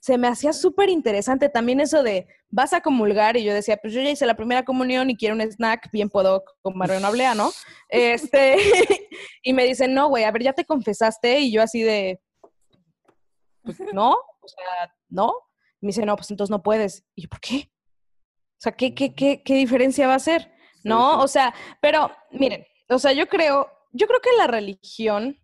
se 0.00 0.18
me 0.18 0.28
hacía 0.28 0.52
súper 0.52 0.88
interesante. 0.88 1.48
También 1.48 1.80
eso 1.80 2.02
de, 2.02 2.26
vas 2.50 2.72
a 2.72 2.80
comulgar, 2.80 3.36
y 3.36 3.44
yo 3.44 3.54
decía, 3.54 3.76
pues 3.76 3.92
yo 3.92 4.02
ya 4.02 4.10
hice 4.10 4.26
la 4.26 4.36
primera 4.36 4.64
comunión 4.64 5.10
y 5.10 5.16
quiero 5.16 5.34
un 5.34 5.40
snack, 5.40 5.90
bien 5.92 6.10
puedo 6.10 6.44
comer 6.60 6.92
una 6.92 7.10
oblea, 7.10 7.34
¿no? 7.34 7.50
Este, 7.88 8.56
y 9.42 9.52
me 9.52 9.64
dicen, 9.64 9.94
no, 9.94 10.08
güey, 10.08 10.24
a 10.24 10.30
ver, 10.30 10.42
ya 10.42 10.52
te 10.52 10.64
confesaste, 10.64 11.40
y 11.40 11.52
yo 11.52 11.62
así 11.62 11.82
de, 11.82 12.20
pues 13.62 13.78
no, 13.92 14.12
o 14.12 14.48
sea, 14.48 14.92
no. 15.08 15.34
Me 15.82 15.88
dice, 15.88 16.06
no, 16.06 16.16
pues 16.16 16.30
entonces 16.30 16.50
no 16.50 16.62
puedes. 16.62 17.04
Y 17.14 17.22
yo, 17.22 17.28
¿por 17.28 17.40
qué? 17.40 17.70
O 17.70 18.60
sea, 18.62 18.72
¿qué, 18.72 18.94
qué, 18.94 19.14
qué, 19.14 19.42
qué 19.44 19.54
diferencia 19.54 20.06
va 20.06 20.14
a 20.14 20.16
hacer? 20.16 20.50
¿No? 20.84 21.20
O 21.20 21.28
sea, 21.28 21.52
pero 21.80 22.10
miren, 22.30 22.64
o 22.88 22.98
sea, 22.98 23.12
yo 23.12 23.28
creo, 23.28 23.68
yo 23.92 24.06
creo 24.06 24.20
que 24.20 24.30
la 24.38 24.46
religión 24.46 25.38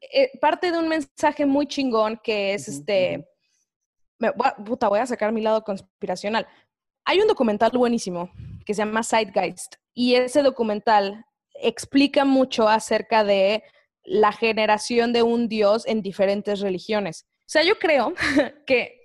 eh, 0.00 0.30
parte 0.40 0.72
de 0.72 0.78
un 0.78 0.88
mensaje 0.88 1.46
muy 1.46 1.66
chingón 1.66 2.20
que 2.22 2.54
es 2.54 2.68
este, 2.68 3.28
me- 4.18 4.30
voy 4.30 4.46
a- 4.48 4.56
puta, 4.56 4.88
voy 4.88 5.00
a 5.00 5.06
sacar 5.06 5.32
mi 5.32 5.40
lado 5.42 5.62
conspiracional. 5.62 6.46
Hay 7.04 7.20
un 7.20 7.28
documental 7.28 7.70
buenísimo 7.72 8.30
que 8.66 8.74
se 8.74 8.78
llama 8.84 9.02
Zeitgeist 9.04 9.76
y 9.94 10.14
ese 10.14 10.42
documental 10.42 11.24
explica 11.54 12.24
mucho 12.24 12.68
acerca 12.68 13.22
de 13.24 13.62
la 14.04 14.32
generación 14.32 15.12
de 15.12 15.22
un 15.22 15.48
dios 15.48 15.86
en 15.86 16.02
diferentes 16.02 16.60
religiones. 16.60 17.26
O 17.40 17.48
sea, 17.48 17.62
yo 17.62 17.78
creo 17.78 18.12
que 18.66 19.03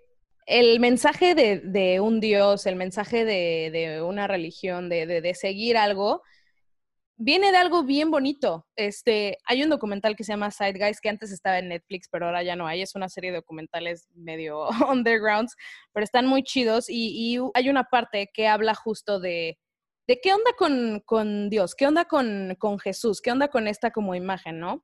el 0.50 0.80
mensaje 0.80 1.36
de, 1.36 2.00
un 2.00 2.20
dios, 2.20 2.66
el 2.66 2.76
mensaje 2.76 3.24
de, 3.24 4.02
una 4.02 4.26
religión, 4.28 4.90
de, 4.90 5.06
de- 5.06 5.36
seguir 5.36 5.78
algo, 5.78 6.24
viene 7.18 7.52
de 7.52 7.58
algo 7.58 7.84
bien 7.84 8.10
bonito. 8.10 8.66
Este, 8.76 9.38
hay 9.46 9.62
un 9.62 9.70
documental 9.70 10.16
que 10.16 10.24
se 10.24 10.34
llama 10.34 10.50
Zeitgeist 10.50 11.02
que 11.02 11.10
antes 11.10 11.32
estaba 11.32 11.60
en 11.60 11.70
Netflix, 11.70 12.08
pero 12.12 12.26
ahora 12.26 12.42
ya 12.42 12.56
no 12.56 12.66
hay. 12.66 12.82
Es 12.82 12.96
una 12.96 13.10
serie 13.10 13.30
de 13.30 13.38
documentales 13.38 14.10
medio 14.16 14.68
undergrounds, 14.90 15.56
pero 15.94 16.04
están 16.04 16.26
muy 16.26 16.42
chidos 16.42 16.90
y, 16.90 17.38
hay 17.54 17.70
una 17.70 17.84
parte 17.84 18.32
que 18.34 18.48
habla 18.48 18.74
justo 18.74 19.20
de, 19.20 19.60
de 20.08 20.20
qué 20.20 20.34
onda 20.34 20.52
con, 20.58 21.04
con 21.06 21.52
Dios, 21.52 21.76
qué 21.76 21.86
onda 21.86 22.06
con, 22.06 22.56
con 22.58 22.80
Jesús, 22.80 23.22
qué 23.22 23.32
onda 23.32 23.50
con 23.50 23.68
esta 23.68 23.92
como 23.92 24.16
imagen, 24.16 24.60
¿no? 24.60 24.84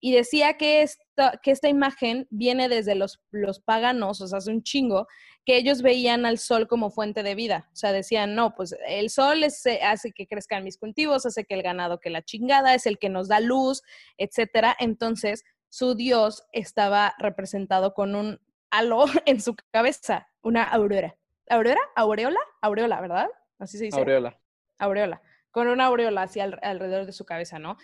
Y 0.00 0.12
decía 0.12 0.56
que 0.58 0.82
esta, 0.82 1.38
que 1.42 1.50
esta 1.50 1.68
imagen 1.68 2.26
viene 2.30 2.68
desde 2.68 2.94
los, 2.94 3.20
los 3.30 3.60
paganos, 3.60 4.20
o 4.20 4.26
sea, 4.28 4.38
hace 4.38 4.50
un 4.50 4.62
chingo, 4.62 5.06
que 5.44 5.56
ellos 5.56 5.80
veían 5.82 6.26
al 6.26 6.38
sol 6.38 6.66
como 6.68 6.90
fuente 6.90 7.22
de 7.22 7.34
vida. 7.34 7.68
O 7.72 7.76
sea, 7.76 7.92
decían, 7.92 8.34
no, 8.34 8.54
pues 8.54 8.74
el 8.88 9.10
sol 9.10 9.42
es, 9.42 9.64
eh, 9.66 9.80
hace 9.82 10.12
que 10.12 10.26
crezcan 10.26 10.64
mis 10.64 10.76
cultivos, 10.78 11.24
hace 11.24 11.44
que 11.44 11.54
el 11.54 11.62
ganado 11.62 11.98
que 12.00 12.10
la 12.10 12.22
chingada, 12.22 12.74
es 12.74 12.86
el 12.86 12.98
que 12.98 13.08
nos 13.08 13.28
da 13.28 13.40
luz, 13.40 13.82
etcétera. 14.18 14.76
Entonces, 14.78 15.44
su 15.68 15.94
dios 15.94 16.44
estaba 16.52 17.14
representado 17.18 17.94
con 17.94 18.14
un 18.14 18.40
halo 18.70 19.04
en 19.26 19.40
su 19.40 19.56
cabeza, 19.72 20.28
una 20.42 20.62
aurora. 20.64 21.16
¿Aurora? 21.48 21.80
¿Aureola? 21.94 22.40
Aureola, 22.60 23.00
¿verdad? 23.00 23.28
Así 23.58 23.78
se 23.78 23.84
dice 23.84 23.98
Aureola. 23.98 24.38
aureola, 24.78 25.22
con 25.52 25.68
una 25.68 25.86
aureola 25.86 26.28
al- 26.40 26.58
alrededor 26.62 27.06
de 27.06 27.12
su 27.12 27.24
cabeza, 27.24 27.58
¿no? 27.58 27.76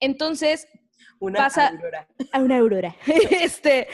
Entonces, 0.00 0.66
Una 1.20 1.38
Pasa- 1.38 1.68
aurora. 1.68 2.08
a 2.32 2.40
una 2.40 2.58
aurora. 2.58 2.96
este, 3.30 3.88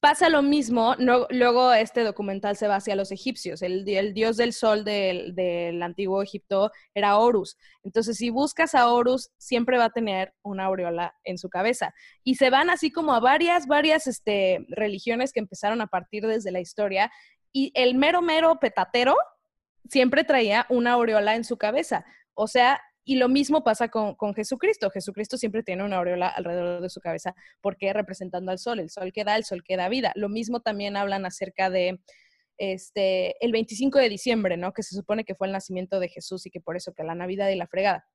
pasa 0.00 0.28
lo 0.28 0.42
mismo, 0.42 0.94
no- 0.98 1.26
luego 1.30 1.72
este 1.72 2.02
documental 2.04 2.56
se 2.56 2.68
va 2.68 2.76
hacia 2.76 2.94
los 2.94 3.10
egipcios, 3.10 3.62
el, 3.62 3.84
di- 3.86 3.96
el 3.96 4.12
dios 4.12 4.36
del 4.36 4.52
sol 4.52 4.84
del, 4.84 5.34
del 5.34 5.82
antiguo 5.82 6.22
Egipto 6.22 6.70
era 6.94 7.16
Horus. 7.16 7.56
Entonces, 7.82 8.18
si 8.18 8.28
buscas 8.28 8.74
a 8.74 8.92
Horus, 8.92 9.30
siempre 9.38 9.78
va 9.78 9.86
a 9.86 9.90
tener 9.90 10.34
una 10.42 10.66
aureola 10.66 11.14
en 11.24 11.38
su 11.38 11.48
cabeza. 11.48 11.94
Y 12.22 12.34
se 12.34 12.50
van 12.50 12.68
así 12.68 12.92
como 12.92 13.14
a 13.14 13.20
varias, 13.20 13.66
varias 13.66 14.06
este, 14.06 14.66
religiones 14.68 15.32
que 15.32 15.40
empezaron 15.40 15.80
a 15.80 15.86
partir 15.86 16.26
desde 16.26 16.52
la 16.52 16.60
historia, 16.60 17.10
y 17.50 17.70
el 17.74 17.94
mero, 17.94 18.20
mero 18.20 18.58
petatero 18.60 19.16
siempre 19.88 20.24
traía 20.24 20.66
una 20.68 20.92
aureola 20.92 21.34
en 21.34 21.44
su 21.44 21.56
cabeza. 21.56 22.04
O 22.34 22.46
sea, 22.46 22.80
y 23.04 23.16
lo 23.16 23.28
mismo 23.28 23.62
pasa 23.62 23.88
con, 23.88 24.14
con 24.14 24.34
Jesucristo. 24.34 24.90
Jesucristo 24.90 25.36
siempre 25.36 25.62
tiene 25.62 25.84
una 25.84 25.96
aureola 25.96 26.28
alrededor 26.28 26.80
de 26.80 26.88
su 26.88 27.00
cabeza 27.00 27.34
porque 27.60 27.92
representando 27.92 28.50
al 28.50 28.58
sol, 28.58 28.80
el 28.80 28.90
sol 28.90 29.12
que 29.12 29.24
da, 29.24 29.36
el 29.36 29.44
sol 29.44 29.62
que 29.62 29.76
da 29.76 29.88
vida. 29.88 30.12
Lo 30.14 30.28
mismo 30.28 30.60
también 30.60 30.96
hablan 30.96 31.26
acerca 31.26 31.70
de 31.70 32.00
este 32.56 33.44
el 33.44 33.52
25 33.52 33.98
de 33.98 34.08
diciembre, 34.08 34.56
¿no? 34.56 34.72
Que 34.72 34.82
se 34.82 34.94
supone 34.94 35.24
que 35.24 35.34
fue 35.34 35.46
el 35.46 35.52
nacimiento 35.52 36.00
de 36.00 36.08
Jesús 36.08 36.46
y 36.46 36.50
que 36.50 36.60
por 36.60 36.76
eso 36.76 36.94
que 36.94 37.04
la 37.04 37.14
Navidad 37.14 37.48
y 37.50 37.56
la 37.56 37.66
fregada. 37.66 38.06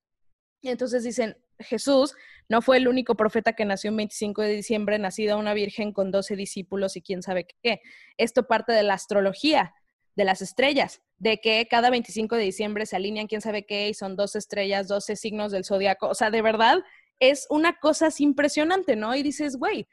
Entonces 0.62 1.04
dicen, 1.04 1.38
Jesús 1.60 2.16
no 2.50 2.62
fue 2.62 2.78
el 2.78 2.88
único 2.88 3.16
profeta 3.16 3.54
que 3.54 3.66
nació 3.66 3.92
el 3.92 3.98
25 3.98 4.42
de 4.42 4.50
diciembre, 4.50 5.00
nacido 5.00 5.38
una 5.38 5.54
virgen 5.54 5.94
con 5.94 6.12
12 6.12 6.36
discípulos 6.36 6.98
y 6.98 7.02
quién 7.02 7.22
sabe 7.22 7.48
qué. 7.64 7.82
Esto 8.18 8.48
parte 8.48 8.74
de 8.74 8.84
la 8.84 8.96
astrología, 8.96 9.74
de 10.20 10.26
las 10.26 10.42
estrellas, 10.42 11.02
de 11.18 11.40
que 11.40 11.66
cada 11.70 11.90
25 11.90 12.36
de 12.36 12.44
diciembre 12.44 12.86
se 12.86 12.98
alinean 12.98 13.28
quién 13.28 13.40
sabe 13.40 13.66
qué 13.66 13.88
y 13.88 13.94
son 13.94 14.18
12 14.18 14.38
estrellas, 14.38 14.90
12 14.90 15.16
signos 15.16 15.54
del 15.54 15.64
zodiaco. 15.64 16.10
O 16.10 16.14
sea, 16.14 16.30
de 16.30 16.42
verdad 16.42 16.84
es 17.22 17.48
una 17.50 17.80
cosa 17.80 18.08
así 18.08 18.26
impresionante, 18.26 18.98
¿no? 18.98 19.16
Y 19.16 19.24
dices, 19.24 19.56
güey, 19.56 19.88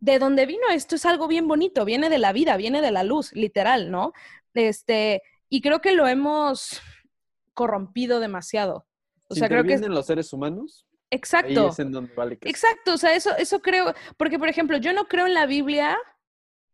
¿de 0.00 0.18
dónde 0.18 0.44
vino 0.44 0.68
esto? 0.70 0.96
Es 0.96 1.06
algo 1.06 1.28
bien 1.28 1.48
bonito, 1.48 1.86
viene 1.86 2.10
de 2.10 2.18
la 2.18 2.34
vida, 2.34 2.58
viene 2.58 2.82
de 2.82 2.90
la 2.90 3.04
luz, 3.04 3.32
literal, 3.32 3.90
¿no? 3.90 4.12
Este, 4.52 5.22
y 5.48 5.62
creo 5.62 5.80
que 5.80 5.92
lo 5.92 6.06
hemos 6.06 6.82
corrompido 7.54 8.20
demasiado. 8.20 8.86
O 9.28 9.34
sea, 9.34 9.48
creo 9.48 9.62
que 9.62 9.72
intervienen 9.72 9.94
los 9.96 10.04
seres 10.04 10.30
humanos, 10.34 10.86
ahí 10.92 11.06
exacto. 11.12 11.70
es 11.70 11.78
en 11.78 11.90
donde 11.90 12.12
vale 12.14 12.36
que 12.36 12.50
Exacto, 12.50 12.92
o 12.92 12.98
sea, 12.98 13.14
eso, 13.14 13.34
eso 13.38 13.60
creo, 13.60 13.94
porque 14.18 14.38
por 14.38 14.48
ejemplo, 14.48 14.76
yo 14.76 14.92
no 14.92 15.06
creo 15.06 15.26
en 15.26 15.32
la 15.32 15.46
Biblia 15.46 15.96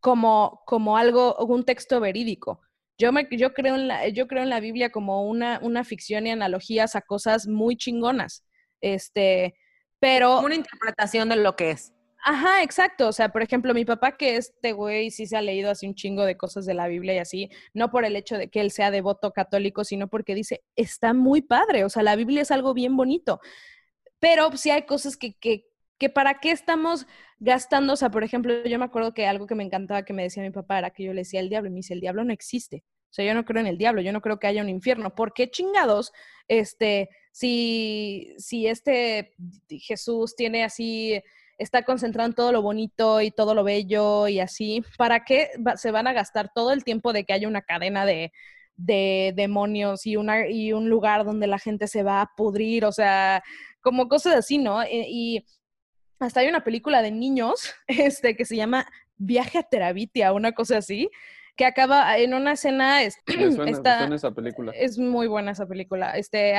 como, 0.05 0.61
como 0.67 0.99
algo, 0.99 1.35
un 1.47 1.65
texto 1.65 1.99
verídico. 1.99 2.61
Yo, 2.99 3.11
me, 3.11 3.27
yo, 3.31 3.55
creo 3.55 3.75
en 3.75 3.89
la, 3.89 4.07
yo 4.09 4.29
creo 4.29 4.43
en 4.43 4.51
la 4.51 4.61
Biblia 4.61 4.93
como 4.93 5.27
una, 5.27 5.59
una 5.63 5.83
ficción 5.83 6.27
y 6.27 6.31
analogías 6.31 6.95
a 6.95 7.01
cosas 7.01 7.47
muy 7.47 7.75
chingonas. 7.79 8.45
Este, 8.83 9.55
pero... 10.01 10.41
Una 10.41 10.57
interpretación 10.57 11.31
de 11.31 11.37
lo 11.37 11.57
que 11.57 11.71
es. 11.71 11.95
Ajá, 12.23 12.63
exacto. 12.63 13.09
O 13.09 13.13
sea, 13.13 13.31
por 13.31 13.41
ejemplo, 13.41 13.73
mi 13.73 13.87
papá, 13.87 14.19
que 14.19 14.37
este 14.37 14.73
güey 14.73 15.11
sí 15.11 15.27
se 15.27 15.39
ha 15.39 15.41
leído 15.41 15.71
así 15.71 15.87
un 15.87 15.95
chingo 15.95 16.27
de 16.27 16.37
cosas 16.37 16.67
de 16.67 16.75
la 16.75 16.87
Biblia 16.87 17.15
y 17.15 17.19
así, 17.19 17.49
no 17.73 17.91
por 17.91 18.05
el 18.05 18.15
hecho 18.15 18.37
de 18.37 18.51
que 18.51 18.61
él 18.61 18.73
sea 18.73 18.91
devoto 18.91 19.33
católico, 19.33 19.85
sino 19.85 20.09
porque 20.09 20.35
dice, 20.35 20.63
está 20.77 21.15
muy 21.15 21.41
padre. 21.41 21.83
O 21.83 21.89
sea, 21.89 22.03
la 22.03 22.15
Biblia 22.15 22.43
es 22.43 22.51
algo 22.51 22.75
bien 22.75 22.95
bonito. 22.95 23.41
Pero 24.19 24.55
sí 24.55 24.69
hay 24.71 24.83
cosas 24.83 25.17
que, 25.17 25.33
que, 25.39 25.65
que 25.99 26.11
para 26.11 26.41
qué 26.41 26.51
estamos 26.51 27.07
gastando. 27.39 27.93
O 27.95 27.97
sea, 27.97 28.11
por 28.11 28.25
ejemplo, 28.25 28.65
yo 28.65 28.79
me 28.79 28.85
acuerdo 28.85 29.15
que 29.15 29.27
algo 29.27 29.47
que 29.47 29.55
me 29.55 29.65
encantaba 29.65 30.05
que 30.05 30.13
me 30.13 30.23
decía 30.25 30.43
mi 30.43 30.51
papá 30.51 30.79
era 30.79 30.91
que 30.91 31.05
yo 31.05 31.13
le 31.13 31.21
decía 31.23 31.41
el 31.41 31.49
diablo 31.49 31.69
y 31.69 31.73
me 31.73 31.77
dice, 31.79 31.95
el 31.95 32.01
diablo 32.01 32.25
no 32.25 32.33
existe. 32.33 32.85
O 33.11 33.15
sea, 33.15 33.25
yo 33.25 33.35
no 33.35 33.45
creo 33.45 33.61
en 33.61 33.69
el 33.69 33.79
diablo, 33.79 34.01
yo 34.03 34.13
no 34.13 34.21
creo 34.21 34.39
que 34.39 34.47
haya 34.49 34.63
un 34.63 34.69
infierno. 34.69 35.15
¿Por 35.15 35.33
qué 35.35 35.49
chingados? 35.51 36.13
Este, 36.49 37.09
si, 37.33 38.35
si 38.39 38.67
este 38.67 39.35
Jesús 39.69 40.35
tiene 40.37 40.65
así 40.65 41.21
está 41.59 41.85
concentrado 41.85 42.29
en 42.29 42.35
todo 42.35 42.53
lo 42.53 42.63
bonito 42.63 43.21
y 43.21 43.31
todo 43.31 43.55
lo 43.55 43.65
bello 43.65 44.27
y 44.29 44.41
así. 44.41 44.83
¿Para 44.99 45.25
qué 45.25 45.51
se 45.77 45.91
van 45.91 46.07
a 46.07 46.13
gastar 46.13 46.51
todo 46.55 46.73
el 46.73 46.85
tiempo 46.85 47.13
de 47.13 47.25
que 47.25 47.33
haya 47.33 47.49
una 47.49 47.63
cadena 47.63 48.05
de, 48.07 48.33
de 48.77 49.33
demonios 49.37 50.07
y, 50.07 50.17
una, 50.17 50.49
y 50.49 50.73
un 50.73 50.89
lugar 50.89 51.25
donde 51.25 51.47
la 51.47 51.59
gente 51.59 51.87
se 51.89 52.03
va 52.03 52.21
a 52.23 52.31
pudrir? 52.37 52.85
O 52.85 52.93
sea, 52.93 53.43
como 53.81 54.09
cosas 54.09 54.35
así, 54.35 54.59
¿no? 54.59 54.83
E- 54.83 55.07
Y, 55.09 55.45
hasta 56.19 56.41
hay 56.41 56.49
una 56.49 56.65
película 56.65 57.03
de 57.03 57.11
niños 57.11 57.75
este, 57.87 58.37
que 58.37 58.45
se 58.45 58.57
llama 58.57 58.87
Viaje 59.17 59.59
a 59.59 59.63
Terabitia, 59.63 60.33
una 60.33 60.53
cosa 60.53 60.79
así, 60.79 61.11
que 61.57 61.65
acaba 61.67 62.19
en 62.19 62.35
una 62.35 62.53
escena... 62.53 63.03
es- 63.03 63.17
me 63.27 63.51
suena, 63.51 63.65
me 63.65 63.71
está- 63.71 63.99
suena 63.99 64.17
esa 64.17 64.31
película. 64.33 64.73
es 64.75 64.99
muy 64.99 65.27
buena 65.29 65.53
esa 65.53 65.67
película. 65.67 66.13
Este, 66.17 66.55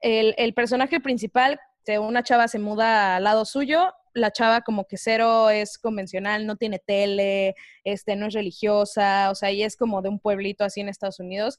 el, 0.00 0.34
el 0.36 0.54
personaje 0.54 1.00
principal, 1.00 1.60
una 2.00 2.22
chava 2.22 2.46
se 2.46 2.58
muda 2.60 3.16
al 3.16 3.24
lado 3.24 3.44
suyo, 3.44 3.92
la 4.14 4.30
chava 4.32 4.60
como 4.60 4.86
que 4.86 4.96
cero 4.96 5.50
es 5.50 5.76
convencional, 5.78 6.46
no 6.46 6.56
tiene 6.56 6.78
tele, 6.78 7.54
este, 7.84 8.14
no 8.16 8.26
es 8.26 8.34
religiosa, 8.34 9.28
o 9.30 9.34
sea, 9.34 9.50
y 9.50 9.62
es 9.64 9.76
como 9.76 10.00
de 10.02 10.08
un 10.08 10.20
pueblito 10.20 10.62
así 10.64 10.80
en 10.80 10.88
Estados 10.88 11.18
Unidos. 11.20 11.58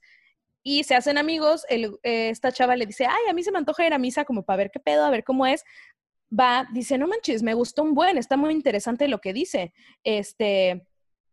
Y 0.64 0.84
se 0.84 0.96
hacen 0.96 1.18
amigos, 1.18 1.66
el- 1.70 1.98
eh, 2.04 2.30
esta 2.30 2.52
chava 2.52 2.76
le 2.76 2.86
dice, 2.86 3.06
ay, 3.06 3.30
a 3.30 3.34
mí 3.34 3.44
se 3.44 3.52
me 3.52 3.58
antoja 3.58 3.86
ir 3.86 3.94
a 3.94 3.98
misa 3.98 4.24
como 4.26 4.44
para 4.44 4.58
ver 4.58 4.72
qué 4.72 4.80
pedo, 4.80 5.04
a 5.06 5.10
ver 5.10 5.24
cómo 5.26 5.46
es. 5.46 5.64
Va, 6.38 6.68
dice, 6.72 6.98
no 6.98 7.08
manches, 7.08 7.44
me 7.44 7.54
gustó 7.54 7.84
un 7.84 7.94
buen, 7.94 8.18
está 8.18 8.38
muy 8.38 8.54
interesante 8.54 9.08
lo 9.08 9.20
que 9.20 9.34
dice. 9.34 9.74
Este, 10.04 10.88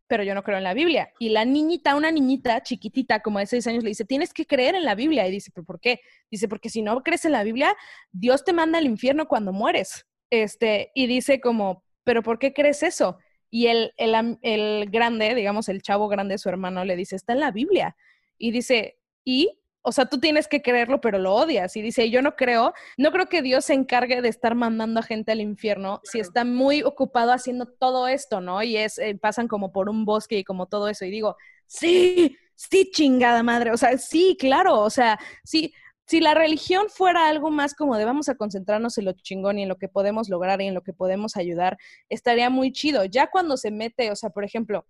pero 0.08 0.24
yo 0.24 0.34
no 0.34 0.42
creo 0.42 0.58
en 0.58 0.64
la 0.64 0.74
Biblia. 0.74 1.12
Y 1.18 1.28
la 1.28 1.44
niñita, 1.44 1.94
una 1.94 2.10
niñita 2.10 2.62
chiquitita, 2.62 3.20
como 3.20 3.38
de 3.38 3.46
seis 3.46 3.66
años, 3.66 3.84
le 3.84 3.90
dice, 3.90 4.04
tienes 4.04 4.32
que 4.32 4.46
creer 4.46 4.74
en 4.74 4.84
la 4.84 4.94
Biblia. 4.94 5.28
Y 5.28 5.30
dice, 5.30 5.52
¿pero 5.54 5.64
por 5.64 5.78
qué? 5.80 6.00
Dice, 6.30 6.48
porque 6.48 6.70
si 6.70 6.82
no 6.82 7.02
crees 7.02 7.24
en 7.26 7.32
la 7.32 7.44
Biblia, 7.44 7.76
Dios 8.10 8.44
te 8.44 8.52
manda 8.52 8.78
al 8.78 8.86
infierno 8.86 9.28
cuando 9.28 9.52
mueres. 9.52 10.06
Este, 10.30 10.90
y 10.94 11.06
dice 11.06 11.40
como, 11.40 11.84
¿pero 12.04 12.22
por 12.22 12.38
qué 12.38 12.52
crees 12.52 12.82
eso? 12.82 13.18
Y 13.50 13.66
el, 13.66 13.92
el, 13.96 14.38
el 14.42 14.90
grande, 14.90 15.34
digamos, 15.34 15.68
el 15.68 15.82
chavo 15.82 16.08
grande, 16.08 16.38
su 16.38 16.48
hermano, 16.48 16.84
le 16.84 16.96
dice, 16.96 17.14
está 17.14 17.34
en 17.34 17.40
la 17.40 17.50
Biblia. 17.50 17.94
Y 18.38 18.50
dice, 18.50 18.98
¿y? 19.24 19.60
O 19.88 19.92
sea, 19.92 20.04
tú 20.04 20.20
tienes 20.20 20.48
que 20.48 20.60
creerlo, 20.60 21.00
pero 21.00 21.18
lo 21.18 21.34
odias. 21.34 21.74
Y 21.74 21.80
dice, 21.80 22.10
yo 22.10 22.20
no 22.20 22.36
creo, 22.36 22.74
no 22.98 23.10
creo 23.10 23.30
que 23.30 23.40
Dios 23.40 23.64
se 23.64 23.72
encargue 23.72 24.20
de 24.20 24.28
estar 24.28 24.54
mandando 24.54 25.00
a 25.00 25.02
gente 25.02 25.32
al 25.32 25.40
infierno 25.40 26.02
si 26.04 26.20
está 26.20 26.44
muy 26.44 26.82
ocupado 26.82 27.32
haciendo 27.32 27.64
todo 27.64 28.06
esto, 28.06 28.42
¿no? 28.42 28.62
Y 28.62 28.76
es, 28.76 28.98
eh, 28.98 29.18
pasan 29.18 29.48
como 29.48 29.72
por 29.72 29.88
un 29.88 30.04
bosque 30.04 30.36
y 30.36 30.44
como 30.44 30.66
todo 30.66 30.88
eso. 30.88 31.06
Y 31.06 31.10
digo, 31.10 31.36
sí, 31.66 32.36
sí, 32.54 32.90
chingada 32.92 33.42
madre. 33.42 33.70
O 33.70 33.78
sea, 33.78 33.96
sí, 33.96 34.36
claro. 34.38 34.78
O 34.82 34.90
sea, 34.90 35.18
sí, 35.42 35.72
si 36.06 36.20
la 36.20 36.34
religión 36.34 36.90
fuera 36.90 37.26
algo 37.26 37.50
más 37.50 37.72
como 37.72 37.96
de 37.96 38.04
vamos 38.04 38.28
a 38.28 38.34
concentrarnos 38.34 38.98
en 38.98 39.06
lo 39.06 39.12
chingón 39.12 39.58
y 39.58 39.62
en 39.62 39.70
lo 39.70 39.78
que 39.78 39.88
podemos 39.88 40.28
lograr 40.28 40.60
y 40.60 40.66
en 40.66 40.74
lo 40.74 40.82
que 40.82 40.92
podemos 40.92 41.38
ayudar, 41.38 41.78
estaría 42.10 42.50
muy 42.50 42.72
chido. 42.72 43.06
Ya 43.06 43.28
cuando 43.30 43.56
se 43.56 43.70
mete, 43.70 44.10
o 44.10 44.16
sea, 44.16 44.28
por 44.28 44.44
ejemplo, 44.44 44.84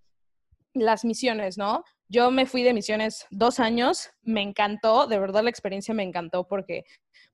las 0.75 1.05
misiones, 1.05 1.57
¿no? 1.57 1.85
Yo 2.09 2.31
me 2.31 2.47
fui 2.47 2.63
de 2.63 2.73
misiones 2.73 3.27
dos 3.31 3.61
años, 3.61 4.11
me 4.23 4.43
encantó, 4.43 5.07
de 5.07 5.19
verdad 5.19 5.43
la 5.43 5.51
experiencia 5.51 5.93
me 5.93 6.03
encantó 6.03 6.47
porque, 6.47 6.85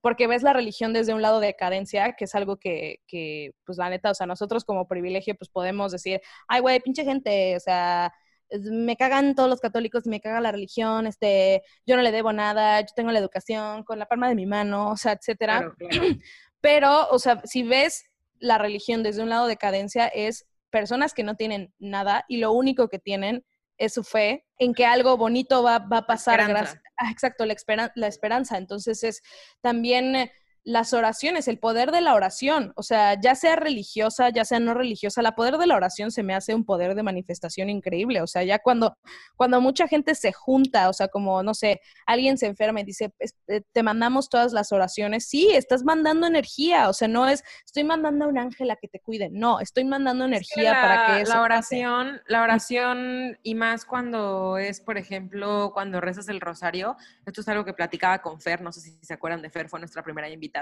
porque 0.01 0.27
ves 0.27 0.43
la 0.43 0.53
religión 0.53 0.93
desde 0.93 1.15
un 1.15 1.23
lado 1.23 1.41
de 1.41 1.55
carencia, 1.55 2.15
que 2.15 2.25
es 2.25 2.35
algo 2.35 2.57
que, 2.57 3.01
que, 3.07 3.53
pues 3.65 3.79
la 3.79 3.89
neta, 3.89 4.11
o 4.11 4.15
sea, 4.15 4.27
nosotros 4.27 4.65
como 4.65 4.89
privilegio, 4.89 5.37
pues 5.37 5.49
podemos 5.49 5.93
decir, 5.93 6.21
ay, 6.49 6.61
güey, 6.61 6.81
pinche 6.81 7.05
gente, 7.05 7.57
o 7.57 7.61
sea, 7.61 8.13
me 8.51 8.97
cagan 8.97 9.35
todos 9.35 9.49
los 9.49 9.61
católicos, 9.61 10.07
me 10.07 10.21
caga 10.21 10.41
la 10.41 10.53
religión, 10.53 11.07
este, 11.07 11.63
yo 11.87 11.97
no 11.97 12.03
le 12.03 12.13
debo 12.13 12.33
nada, 12.33 12.81
yo 12.81 12.89
tengo 12.95 13.13
la 13.13 13.19
educación 13.19 13.85
con 13.85 13.99
la 13.99 14.07
palma 14.07 14.29
de 14.29 14.35
mi 14.35 14.47
mano, 14.47 14.91
o 14.91 14.97
sea, 14.97 15.13
etcétera. 15.13 15.59
Claro, 15.59 15.75
claro. 15.77 15.89
Pero, 16.61 17.09
o 17.11 17.19
sea, 17.19 17.43
si 17.45 17.63
ves 17.63 18.07
la 18.39 18.59
religión 18.59 19.03
desde 19.03 19.23
un 19.23 19.29
lado 19.29 19.47
de 19.47 19.57
cadencia, 19.57 20.07
es 20.09 20.47
personas 20.71 21.15
que 21.15 21.23
no 21.23 21.37
tienen 21.37 21.73
nada 21.79 22.25
y 22.29 22.39
lo 22.39 22.53
único 22.53 22.89
que 22.89 22.99
tienen 22.99 23.45
es 23.79 23.95
su 23.95 24.03
fe 24.05 24.45
en 24.59 24.73
que 24.75 24.87
algo 24.87 25.17
bonito 25.17 25.63
va, 25.63 25.79
va 25.79 25.99
a 25.99 26.07
pasar. 26.07 26.35
gracias- 26.49 26.83
ah, 26.97 27.11
exacto, 27.11 27.45
la, 27.45 27.55
esperan- 27.55 27.93
la 27.97 28.07
esperanza. 28.07 28.57
Entonces 28.57 29.03
es 29.05 29.23
también 29.61 30.15
eh, 30.17 30.33
las 30.65 30.95
oraciones, 30.95 31.47
el 31.47 31.59
poder 31.59 31.91
de 31.93 32.01
la 32.01 32.15
oración, 32.15 32.73
o 32.77 32.83
sea, 32.83 33.21
ya 33.21 33.35
sea 33.35 33.55
religiosa, 33.55 34.31
ya 34.31 34.45
sea 34.47 34.61
no 34.61 34.73
religiosa, 34.75 35.21
el 35.21 35.33
poder 35.35 35.59
de 35.59 35.67
la 35.67 35.77
oración 35.77 36.11
se 36.11 36.23
me 36.23 36.35
hace 36.35 36.55
un 36.55 36.65
poder 36.65 36.95
de 36.95 37.03
manifestación 37.03 37.69
increíble, 37.69 38.23
o 38.23 38.27
sea, 38.27 38.43
ya 38.45 38.59
cuando, 38.59 38.97
cuando 39.37 39.61
mucha 39.61 39.87
gente 39.89 40.15
se 40.15 40.33
junta, 40.33 40.89
o 40.89 40.93
sea, 40.95 41.09
como, 41.09 41.43
no 41.43 41.53
sé, 41.53 41.81
alguien 42.07 42.39
se 42.39 42.47
enferma 42.47 42.81
y 42.81 42.85
dice, 42.85 43.13
"Es- 43.19 43.35
eh, 43.49 43.61
te 43.73 43.83
mandamos 43.83 44.31
todas 44.31 44.53
las 44.55 44.73
oraciones, 44.73 45.27
sí, 45.29 45.51
estás 45.53 45.85
mandando 45.85 46.27
energía, 46.27 46.89
o 46.89 46.95
sea, 46.95 47.09
no 47.09 47.29
es, 47.29 47.45
estoy 47.67 47.85
mandando 47.85 48.25
a 48.25 48.29
un 48.29 48.39
ángel 48.39 48.71
a 48.71 48.77
que 48.77 48.89
te 48.89 49.01
cuide, 49.01 49.29
no, 49.31 49.61
estoy 49.61 49.85
mandando 49.85 50.25
Es 50.25 50.31
que 50.31 50.37
energía 50.63 50.73
para 50.81 51.07
que 51.07 51.21
eso 51.23 51.29
la 51.31 51.35
pase. 51.49 51.77
oración, 51.87 52.21
la 52.27 52.43
oración 52.43 53.39
y 53.43 53.55
más 53.55 53.85
cuando 53.85 54.57
es, 54.57 54.81
por 54.81 54.97
ejemplo, 54.97 55.73
cuando 55.75 56.01
rezas 56.01 56.29
el 56.29 56.41
rosario, 56.41 56.97
esto 57.27 57.43
es 57.43 57.49
algo 57.49 57.65
que 57.67 57.75
platicaba 57.75 58.23
con 58.23 58.41
Fer, 58.41 58.63
no 58.63 58.73
sé 58.73 58.81
si 58.81 58.93
se 59.03 59.13
acuerdan 59.13 59.43
de 59.43 59.51
Fer, 59.51 59.69
fue 59.69 59.79
nuestra 59.79 60.03
primera 60.03 60.29
invitada, 60.31 60.54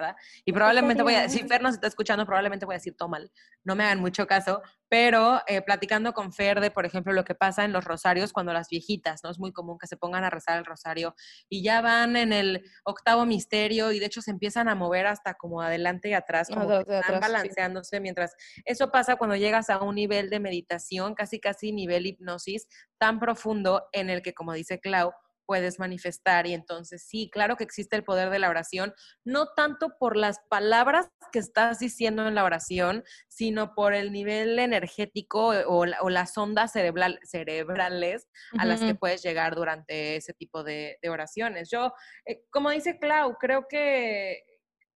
y 0.45 0.53
probablemente 0.53 1.03
voy 1.03 1.14
a, 1.14 1.28
si 1.28 1.40
Fer 1.47 1.62
nos 1.62 1.74
está 1.74 1.86
escuchando, 1.86 2.24
probablemente 2.26 2.64
voy 2.66 2.74
a 2.74 2.78
decir 2.78 2.97
todo 2.97 3.09
mal, 3.09 3.30
no 3.64 3.74
me 3.76 3.84
hagan 3.84 4.01
mucho 4.01 4.26
caso, 4.26 4.62
pero 4.88 5.40
eh, 5.47 5.62
platicando 5.62 6.12
con 6.12 6.32
Fer 6.32 6.61
de, 6.61 6.70
por 6.70 6.84
ejemplo, 6.86 7.12
lo 7.12 7.24
que 7.24 7.34
pasa 7.34 7.64
en 7.64 7.72
los 7.72 7.84
rosarios 7.84 8.32
cuando 8.32 8.53
las 8.53 8.68
viejitas, 8.68 9.22
¿no? 9.24 9.30
Es 9.30 9.38
muy 9.38 9.53
común 9.53 9.78
que 9.78 9.86
se 9.86 9.97
pongan 9.97 10.24
a 10.24 10.30
rezar 10.30 10.59
el 10.59 10.64
rosario 10.64 11.14
y 11.49 11.62
ya 11.62 11.80
van 11.80 12.16
en 12.16 12.32
el 12.32 12.62
octavo 12.84 13.24
misterio 13.26 13.93
y 13.93 13.99
de 13.99 14.07
hecho 14.07 14.20
se 14.22 14.30
empiezan 14.30 14.68
a 14.68 14.74
mover 14.74 15.07
hasta 15.07 15.34
como 15.34 15.62
adelante 15.62 16.09
y 16.11 16.14
atrás, 16.14 16.49
como 16.49 16.66
de- 16.66 16.84
que 16.84 16.99
están 16.99 17.14
atrás, 17.16 17.30
sí. 17.30 17.32
balanceándose 17.32 18.01
mientras 18.01 18.34
eso 18.64 18.90
pasa 18.90 19.16
cuando 19.16 19.36
llegas 19.36 19.70
a 19.70 19.82
un 19.82 19.95
nivel 19.95 20.30
de 20.30 20.40
meditación, 20.40 21.14
casi 21.14 21.40
casi 21.40 21.72
nivel 21.72 22.07
hipnosis, 22.07 22.66
tan 22.99 23.18
profundo 23.18 23.88
en 23.93 24.11
el 24.11 24.22
que, 24.22 24.34
como 24.34 24.53
dice 24.53 24.80
Clau, 24.80 25.12
puedes 25.53 25.78
manifestar. 25.78 26.46
Y 26.46 26.55
entonces 26.55 27.05
sí, 27.07 27.28
claro 27.30 27.57
que 27.57 27.64
existe 27.64 27.94
el 27.94 28.05
poder 28.05 28.30
de 28.30 28.38
la 28.38 28.48
oración, 28.48 28.94
no 29.22 29.48
tanto 29.55 29.98
por 29.98 30.16
las 30.16 30.38
palabras 30.48 31.11
que 31.30 31.40
estás 31.40 31.78
diciendo 31.78 32.26
en 32.26 32.34
la 32.34 32.44
oración, 32.44 33.05
sino 33.28 33.74
por 33.74 33.92
el 33.92 34.12
nivel 34.12 34.59
energético 34.59 35.48
o, 35.66 35.84
la- 35.84 35.98
o 36.00 36.09
las 36.09 36.38
ondas 36.38 36.72
cerebral- 36.74 37.18
cerebrales 37.22 38.28
a 38.59 38.64
las 38.64 38.80
que 38.80 38.94
puedes 38.94 39.22
llegar 39.22 39.55
durante 39.55 40.16
ese 40.16 40.32
tipo 40.32 40.64
de, 40.64 40.96
de 41.03 41.11
oraciones. 41.11 41.68
Yo, 41.70 41.92
eh, 42.24 42.44
como 42.50 42.70
dice 42.70 42.98
Clau, 42.98 43.36
creo 43.38 43.66
que, 43.68 44.42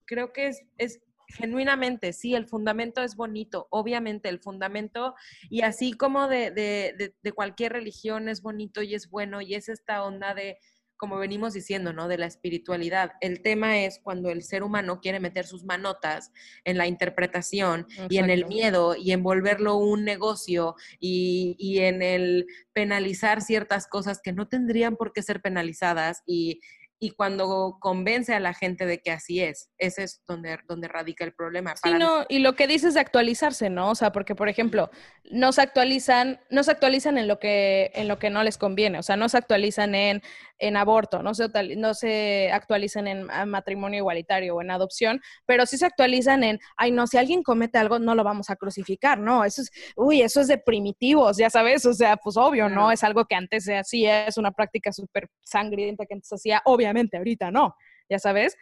creo 0.07 0.33
que 0.33 0.47
es, 0.47 0.63
es 0.79 1.01
genuinamente, 1.29 2.13
sí, 2.13 2.35
el 2.35 2.47
fundamento 2.47 3.03
es 3.03 3.17
bonito, 3.17 3.67
obviamente 3.71 4.29
el 4.29 4.41
fundamento, 4.41 5.15
y 5.51 5.63
así 5.63 5.93
como 5.93 6.29
de, 6.29 6.51
de- 6.51 6.95
de- 6.99 7.15
de 7.23 7.33
cualquier 7.33 7.73
religión 7.73 8.29
es 8.29 8.43
bonito 8.43 8.83
y 8.83 8.95
es 8.95 9.11
bueno, 9.11 9.41
y 9.41 9.55
es 9.55 9.69
esta 9.69 10.05
onda 10.05 10.35
de, 10.35 10.59
como 10.99 11.19
venimos 11.19 11.53
diciendo, 11.53 11.93
¿no? 11.93 12.09
De 12.09 12.17
la 12.17 12.25
espiritualidad. 12.25 13.13
El 13.21 13.43
tema 13.43 13.81
es 13.81 14.01
cuando 14.03 14.31
el 14.31 14.43
ser 14.43 14.63
humano 14.63 15.01
quiere 15.03 15.21
meter 15.21 15.47
sus 15.47 15.63
manotas 15.63 16.33
en 16.65 16.79
la 16.79 16.87
interpretación 16.87 17.87
y 18.09 18.17
en 18.17 18.31
el 18.31 18.47
miedo 18.47 18.97
y 18.97 19.13
en 19.13 19.23
volverlo 19.23 19.77
un 19.77 20.05
negocio 20.05 20.75
y, 20.99 21.55
y 21.59 21.81
en 21.81 22.01
el 22.01 22.47
penalizar 22.73 23.43
ciertas 23.43 23.87
cosas 23.87 24.21
que 24.23 24.33
no 24.33 24.49
tendrían 24.49 24.97
por 24.97 25.13
qué 25.13 25.23
ser 25.23 25.43
penalizadas 25.43 26.23
y, 26.27 26.61
y 26.99 27.11
cuando 27.11 27.77
convence 27.81 28.35
a 28.35 28.41
la 28.41 28.55
gente 28.55 28.87
de 28.87 29.01
que 29.01 29.11
así 29.11 29.43
es, 29.43 29.71
ese 29.77 30.05
es 30.05 30.23
donde, 30.27 30.59
donde 30.67 30.89
radica 30.89 31.25
el 31.25 31.35
problema. 31.35 31.75
Sí, 31.77 31.83
Para 31.83 31.99
no, 31.99 32.25
y 32.29 32.39
lo 32.39 32.57
que 32.57 32.67
dices 32.67 32.95
de 32.95 33.01
actualizarse, 33.01 33.69
¿no? 33.69 33.91
O 33.91 33.95
sea, 33.95 34.13
porque, 34.13 34.35
por 34.35 34.49
ejemplo, 34.49 34.91
no 35.31 35.53
se 35.53 35.61
actualizan, 35.61 36.41
no 36.49 36.63
se 36.63 36.71
actualizan 36.71 37.19
en 37.19 37.29
lo 37.29 37.39
que, 37.39 37.91
en 37.95 38.09
lo 38.09 38.19
que 38.19 38.31
no 38.31 38.43
les 38.43 38.57
conviene, 38.57 38.99
o 38.99 39.03
sea, 39.03 39.17
no 39.17 39.29
se 39.29 39.37
actualizan 39.37 39.95
en, 39.95 40.23
en 40.59 40.77
aborto, 40.77 41.23
no 41.23 41.35
se, 41.35 41.49
no 41.77 41.95
se 41.95 42.51
actualizan 42.53 43.07
en 43.09 43.27
matrimonio 43.49 43.99
igualitario 43.99 44.57
o 44.57 44.63
en 44.63 44.71
adopción, 44.71 45.21
pero 45.45 45.67
sí 45.67 45.77
se 45.79 45.87
actualizan 45.87 46.45
en, 46.45 46.59
ay, 46.77 46.93
no, 46.93 47.07
si 47.07 47.19
alguien 47.19 47.43
comete 47.43 47.79
algo, 47.79 47.99
no 47.99 48.15
lo 48.15 48.25
vamos 48.25 48.51
a 48.51 48.57
crucificar, 48.57 49.19
¿no? 49.19 49.45
Eso 49.45 49.63
es, 49.63 49.71
uy, 49.97 50.23
eso 50.23 50.41
es 50.41 50.49
de 50.49 50.59
primitivos, 50.59 51.37
ya 51.37 51.51
sabes, 51.51 51.85
o 51.87 51.93
sea, 51.95 52.17
pues 52.17 52.37
obvio, 52.37 52.69
¿no? 52.69 52.91
Es 52.93 53.05
algo 53.05 53.25
que 53.27 53.35
antes 53.35 53.65
se 53.65 53.77
hacía, 53.77 54.27
es 54.27 54.39
una 54.39 54.53
práctica 54.53 54.93
súper 54.93 55.29
sangrienta 55.43 56.07
que 56.07 56.15
antes 56.15 56.29
se 56.29 56.35
hacía, 56.37 56.63
obviamente, 56.65 57.17
ahorita 57.17 57.51
no, 57.51 57.75
ya 58.09 58.19
sabes 58.19 58.57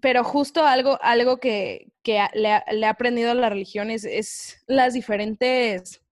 pero 0.00 0.24
justo 0.24 0.64
algo, 0.66 0.98
algo 1.02 1.38
que, 1.38 1.88
que 2.02 2.20
le, 2.34 2.52
ha- 2.52 2.64
le 2.70 2.86
ha 2.86 2.90
aprendido 2.90 3.30
a 3.30 3.34
la 3.34 3.48
religión 3.48 3.90
es, 3.90 4.04
es 4.04 4.62
las 4.66 4.92
diferentes, 4.94 6.02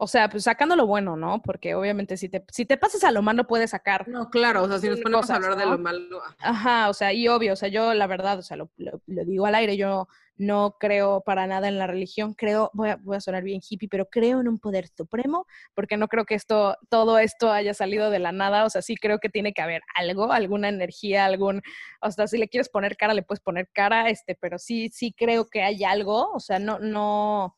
o 0.00 0.06
sea, 0.06 0.28
pues 0.28 0.44
sacando 0.44 0.76
lo 0.76 0.86
bueno, 0.86 1.16
¿no? 1.16 1.42
Porque 1.42 1.74
obviamente 1.74 2.16
si 2.16 2.28
te, 2.28 2.44
si 2.52 2.64
te 2.64 2.76
pasas 2.76 3.02
a 3.04 3.10
lo 3.10 3.20
malo 3.20 3.46
puedes 3.46 3.70
sacar. 3.70 4.06
No, 4.08 4.30
claro, 4.30 4.62
o 4.62 4.68
sea, 4.68 4.78
si 4.78 4.88
nos 4.88 5.00
ponemos 5.00 5.26
cosas, 5.26 5.34
a 5.34 5.36
hablar 5.36 5.58
de 5.58 5.66
lo 5.66 5.78
malo. 5.78 6.22
Ajá, 6.38 6.88
o 6.88 6.94
sea, 6.94 7.12
y 7.12 7.26
obvio, 7.28 7.52
o 7.52 7.56
sea, 7.56 7.68
yo 7.68 7.92
la 7.94 8.06
verdad, 8.06 8.38
o 8.38 8.42
sea, 8.42 8.56
lo, 8.56 8.70
lo- 8.76 9.02
lo 9.06 9.24
digo 9.24 9.44
al 9.46 9.56
aire, 9.56 9.76
yo 9.76 10.06
no 10.36 10.76
creo 10.78 11.20
para 11.22 11.48
nada 11.48 11.66
en 11.66 11.78
la 11.80 11.88
religión, 11.88 12.32
creo, 12.32 12.70
voy 12.72 12.90
a, 12.90 12.96
voy 13.02 13.16
a 13.16 13.20
sonar 13.20 13.42
bien 13.42 13.60
hippie, 13.68 13.88
pero 13.88 14.06
creo 14.06 14.40
en 14.40 14.46
un 14.46 14.60
poder 14.60 14.86
supremo, 14.96 15.46
porque 15.74 15.96
no 15.96 16.06
creo 16.06 16.24
que 16.26 16.36
esto, 16.36 16.76
todo 16.88 17.18
esto 17.18 17.50
haya 17.50 17.74
salido 17.74 18.08
de 18.10 18.20
la 18.20 18.30
nada, 18.30 18.64
o 18.64 18.70
sea, 18.70 18.82
sí 18.82 18.94
creo 18.94 19.18
que 19.18 19.28
tiene 19.30 19.52
que 19.52 19.62
haber 19.62 19.82
algo, 19.96 20.30
alguna 20.32 20.68
energía, 20.68 21.24
algún, 21.24 21.60
o 22.00 22.10
sea, 22.12 22.28
si 22.28 22.38
le 22.38 22.46
quieres 22.48 22.68
poner 22.68 22.96
cara, 22.96 23.14
le 23.14 23.24
puedes 23.24 23.40
poner 23.42 23.68
cara, 23.72 24.10
este, 24.10 24.36
pero 24.40 24.60
sí, 24.60 24.90
sí 24.94 25.12
creo 25.12 25.48
que 25.48 25.64
hay 25.64 25.82
algo, 25.82 26.30
o 26.32 26.38
sea, 26.38 26.60
no, 26.60 26.78
no, 26.78 27.57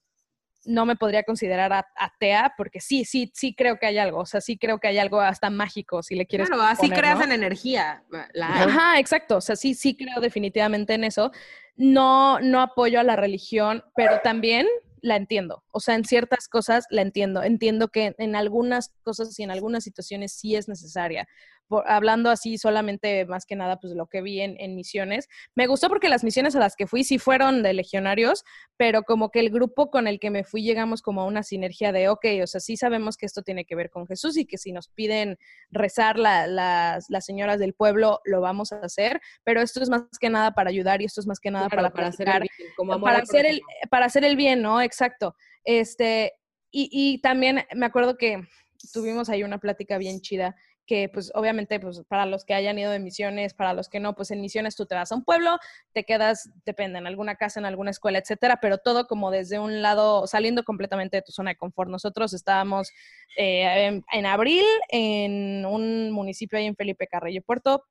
no 0.64 0.86
me 0.86 0.96
podría 0.96 1.22
considerar 1.22 1.86
atea, 1.96 2.54
porque 2.56 2.80
sí, 2.80 3.04
sí, 3.04 3.30
sí 3.34 3.54
creo 3.54 3.78
que 3.78 3.86
hay 3.86 3.98
algo, 3.98 4.18
o 4.18 4.26
sea, 4.26 4.40
sí 4.40 4.58
creo 4.58 4.78
que 4.78 4.88
hay 4.88 4.98
algo 4.98 5.20
hasta 5.20 5.50
mágico, 5.50 6.02
si 6.02 6.14
le 6.14 6.26
quieres 6.26 6.48
Claro, 6.48 6.62
así 6.62 6.82
poner, 6.88 6.98
creas 6.98 7.18
¿no? 7.18 7.24
en 7.24 7.32
energía. 7.32 8.04
La 8.32 8.54
hay. 8.54 8.68
Ajá, 8.68 8.98
exacto. 8.98 9.36
O 9.36 9.40
sea, 9.40 9.56
sí, 9.56 9.74
sí 9.74 9.96
creo 9.96 10.20
definitivamente 10.20 10.94
en 10.94 11.04
eso. 11.04 11.32
No, 11.76 12.40
no 12.40 12.60
apoyo 12.60 13.00
a 13.00 13.04
la 13.04 13.16
religión, 13.16 13.82
pero 13.96 14.20
también 14.22 14.66
la 15.02 15.16
entiendo. 15.16 15.64
O 15.72 15.80
sea, 15.80 15.94
en 15.94 16.04
ciertas 16.04 16.46
cosas 16.48 16.84
la 16.90 17.02
entiendo. 17.02 17.42
Entiendo 17.42 17.88
que 17.88 18.14
en 18.18 18.36
algunas 18.36 18.92
cosas 19.02 19.38
y 19.38 19.42
en 19.42 19.50
algunas 19.50 19.84
situaciones 19.84 20.32
sí 20.32 20.56
es 20.56 20.68
necesaria. 20.68 21.26
Por- 21.70 21.88
hablando 21.88 22.30
así 22.30 22.58
solamente 22.58 23.24
más 23.26 23.46
que 23.46 23.54
nada, 23.54 23.78
pues 23.78 23.92
de 23.92 23.96
lo 23.96 24.08
que 24.08 24.22
vi 24.22 24.40
en, 24.40 24.56
en 24.58 24.74
misiones. 24.74 25.28
Me 25.54 25.68
gustó 25.68 25.88
porque 25.88 26.08
las 26.08 26.24
misiones 26.24 26.56
a 26.56 26.58
las 26.58 26.74
que 26.74 26.88
fui 26.88 27.04
sí 27.04 27.20
fueron 27.20 27.62
de 27.62 27.72
legionarios, 27.74 28.42
pero 28.76 29.04
como 29.04 29.30
que 29.30 29.38
el 29.38 29.50
grupo 29.50 29.88
con 29.88 30.08
el 30.08 30.18
que 30.18 30.30
me 30.30 30.42
fui 30.42 30.64
llegamos 30.64 31.00
como 31.00 31.20
a 31.20 31.26
una 31.26 31.44
sinergia 31.44 31.92
de, 31.92 32.08
ok, 32.08 32.26
o 32.42 32.48
sea, 32.48 32.60
sí 32.60 32.76
sabemos 32.76 33.16
que 33.16 33.26
esto 33.26 33.42
tiene 33.42 33.64
que 33.64 33.76
ver 33.76 33.88
con 33.88 34.08
Jesús 34.08 34.36
y 34.36 34.46
que 34.46 34.58
si 34.58 34.72
nos 34.72 34.88
piden 34.88 35.38
rezar 35.70 36.18
la- 36.18 36.48
las, 36.48 37.06
las 37.08 37.24
señoras 37.24 37.60
del 37.60 37.72
pueblo, 37.72 38.20
lo 38.24 38.40
vamos 38.40 38.72
a 38.72 38.80
hacer, 38.80 39.20
pero 39.44 39.60
esto 39.62 39.80
es 39.80 39.88
más 39.90 40.02
que 40.20 40.28
nada 40.28 40.50
para 40.54 40.70
ayudar 40.70 41.00
y 41.02 41.04
esto 41.04 41.20
es 41.20 41.28
más 41.28 41.38
que 41.38 41.52
nada 41.52 41.68
Claro, 41.68 41.82
para, 41.84 41.94
para 41.94 42.08
hacer 42.08 42.28
el 42.28 42.40
bien, 42.40 42.72
como 42.76 42.94
amor 42.94 43.10
para 43.10 43.22
hacer 43.22 43.46
el 43.46 43.60
para 43.90 44.06
hacer 44.06 44.24
el 44.24 44.34
bien, 44.34 44.60
¿no? 44.60 44.82
Exacto. 44.82 45.36
Este, 45.62 46.32
y, 46.72 46.88
y 46.90 47.20
también 47.20 47.64
me 47.76 47.86
acuerdo 47.86 48.16
que 48.16 48.42
tuvimos 48.92 49.28
ahí 49.28 49.42
una 49.44 49.58
plática 49.58 49.98
bien 49.98 50.20
chida 50.20 50.56
que 50.90 51.08
pues 51.08 51.30
obviamente 51.36 51.78
pues 51.78 52.02
para 52.08 52.26
los 52.26 52.44
que 52.44 52.52
hayan 52.52 52.76
ido 52.76 52.90
de 52.90 52.98
misiones, 52.98 53.54
para 53.54 53.74
los 53.74 53.88
que 53.88 54.00
no, 54.00 54.16
pues 54.16 54.32
en 54.32 54.40
misiones 54.40 54.74
tú 54.74 54.86
te 54.86 54.96
vas 54.96 55.12
a 55.12 55.14
un 55.14 55.22
pueblo, 55.22 55.56
te 55.92 56.02
quedas, 56.02 56.50
depende, 56.64 56.98
en 56.98 57.06
alguna 57.06 57.36
casa, 57.36 57.60
en 57.60 57.66
alguna 57.66 57.92
escuela, 57.92 58.18
etcétera, 58.18 58.58
pero 58.60 58.78
todo 58.78 59.06
como 59.06 59.30
desde 59.30 59.60
un 59.60 59.82
lado, 59.82 60.26
saliendo 60.26 60.64
completamente 60.64 61.18
de 61.18 61.22
tu 61.22 61.30
zona 61.30 61.52
de 61.52 61.56
confort. 61.56 61.88
Nosotros 61.88 62.32
estábamos 62.32 62.90
eh, 63.36 64.02
en, 64.10 64.26
abril 64.26 64.64
en 64.88 65.64
un 65.64 66.10
municipio 66.10 66.58
ahí 66.58 66.66
en 66.66 66.74
Felipe 66.74 67.06
Carrillo 67.06 67.42
Puerto, 67.42 67.84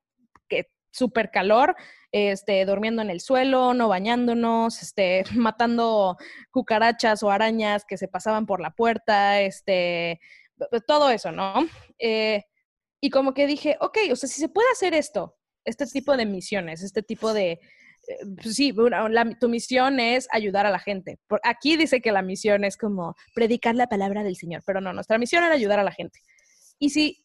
que 0.46 0.68
súper 0.90 1.30
calor, 1.30 1.76
este, 2.12 2.66
durmiendo 2.66 3.00
en 3.00 3.08
el 3.08 3.22
suelo, 3.22 3.72
no 3.72 3.88
bañándonos, 3.88 4.82
este, 4.82 5.24
matando 5.34 6.18
cucarachas 6.50 7.22
o 7.22 7.30
arañas 7.30 7.86
que 7.86 7.96
se 7.96 8.08
pasaban 8.08 8.44
por 8.44 8.60
la 8.60 8.72
puerta, 8.72 9.40
este, 9.40 10.20
todo 10.86 11.08
eso, 11.08 11.32
¿no? 11.32 11.66
Eh, 11.98 12.44
y 13.00 13.10
como 13.10 13.34
que 13.34 13.46
dije, 13.46 13.76
ok, 13.80 13.98
o 14.12 14.16
sea, 14.16 14.28
si 14.28 14.40
se 14.40 14.48
puede 14.48 14.70
hacer 14.72 14.94
esto 14.94 15.36
este 15.64 15.84
tipo 15.86 16.16
de 16.16 16.24
misiones, 16.26 16.82
este 16.82 17.02
tipo 17.02 17.34
de, 17.34 17.52
eh, 17.52 17.58
pues 18.42 18.56
sí, 18.56 18.72
una- 18.72 19.08
la- 19.10 19.30
tu 19.38 19.48
misión 19.48 20.00
es 20.00 20.26
ayudar 20.32 20.64
a 20.66 20.70
la 20.70 20.78
gente. 20.78 21.18
Por, 21.26 21.38
aquí 21.44 21.76
dice 21.76 22.00
que 22.00 22.12
la 22.12 22.22
misión 22.22 22.64
es 22.64 22.76
como 22.78 23.14
predicar 23.34 23.74
la 23.74 23.86
palabra 23.86 24.22
del 24.24 24.36
Señor, 24.36 24.62
pero 24.66 24.80
no, 24.80 24.92
nuestra 24.94 25.18
misión 25.18 25.44
era 25.44 25.54
ayudar 25.54 25.78
a 25.78 25.84
la 25.84 25.92
gente. 25.92 26.20
Y 26.78 26.90
si, 26.90 27.24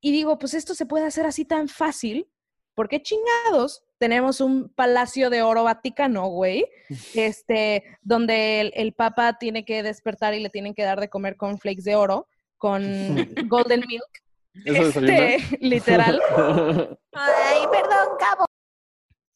y 0.00 0.10
digo, 0.12 0.38
pues 0.38 0.54
esto 0.54 0.74
se 0.74 0.86
puede 0.86 1.04
hacer 1.06 1.26
así 1.26 1.44
tan 1.44 1.68
fácil, 1.68 2.28
¿por 2.74 2.88
qué 2.88 3.02
chingados 3.02 3.84
tenemos 3.98 4.40
un 4.40 4.70
palacio 4.74 5.28
de 5.30 5.42
oro 5.42 5.64
vaticano, 5.64 6.28
güey? 6.28 6.66
Este, 7.14 7.84
donde 8.02 8.60
el, 8.62 8.72
el 8.74 8.92
papa 8.94 9.36
tiene 9.38 9.64
que 9.66 9.82
despertar 9.82 10.32
y 10.34 10.40
le 10.40 10.48
tienen 10.50 10.74
que 10.74 10.82
dar 10.84 10.98
de 10.98 11.08
comer 11.10 11.36
con 11.36 11.58
flakes 11.58 11.82
de 11.84 11.94
oro, 11.94 12.26
con 12.56 12.82
golden 13.48 13.80
milk, 13.86 14.22
Este, 14.64 15.38
literal. 15.60 16.20
Ay, 17.12 17.58
perdón, 17.70 18.08
Cabo. 18.18 18.46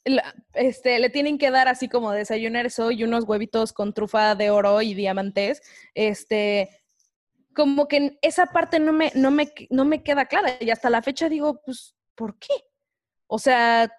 la- 0.04 0.34
este, 0.54 0.98
le 0.98 1.10
tienen 1.10 1.38
que 1.38 1.50
dar 1.50 1.68
así 1.68 1.88
como 1.88 2.12
desayunar 2.12 2.66
eso 2.66 2.90
y 2.90 3.04
unos 3.04 3.24
huevitos 3.24 3.72
con 3.72 3.92
trufa 3.94 4.34
de 4.34 4.50
oro 4.50 4.80
y 4.82 4.94
diamantes. 4.94 5.62
Este, 5.94 6.70
como 7.54 7.88
que 7.88 7.96
en 7.96 8.18
esa 8.22 8.46
parte 8.46 8.78
no 8.80 8.92
me, 8.92 9.12
no 9.14 9.30
me, 9.30 9.52
no 9.70 9.84
me 9.84 10.02
queda 10.02 10.26
clara. 10.26 10.54
Y 10.60 10.70
hasta 10.70 10.90
la 10.90 11.02
fecha 11.02 11.28
digo, 11.28 11.60
pues, 11.64 11.94
¿por 12.14 12.38
qué? 12.38 12.54
O 13.26 13.38
sea, 13.38 13.90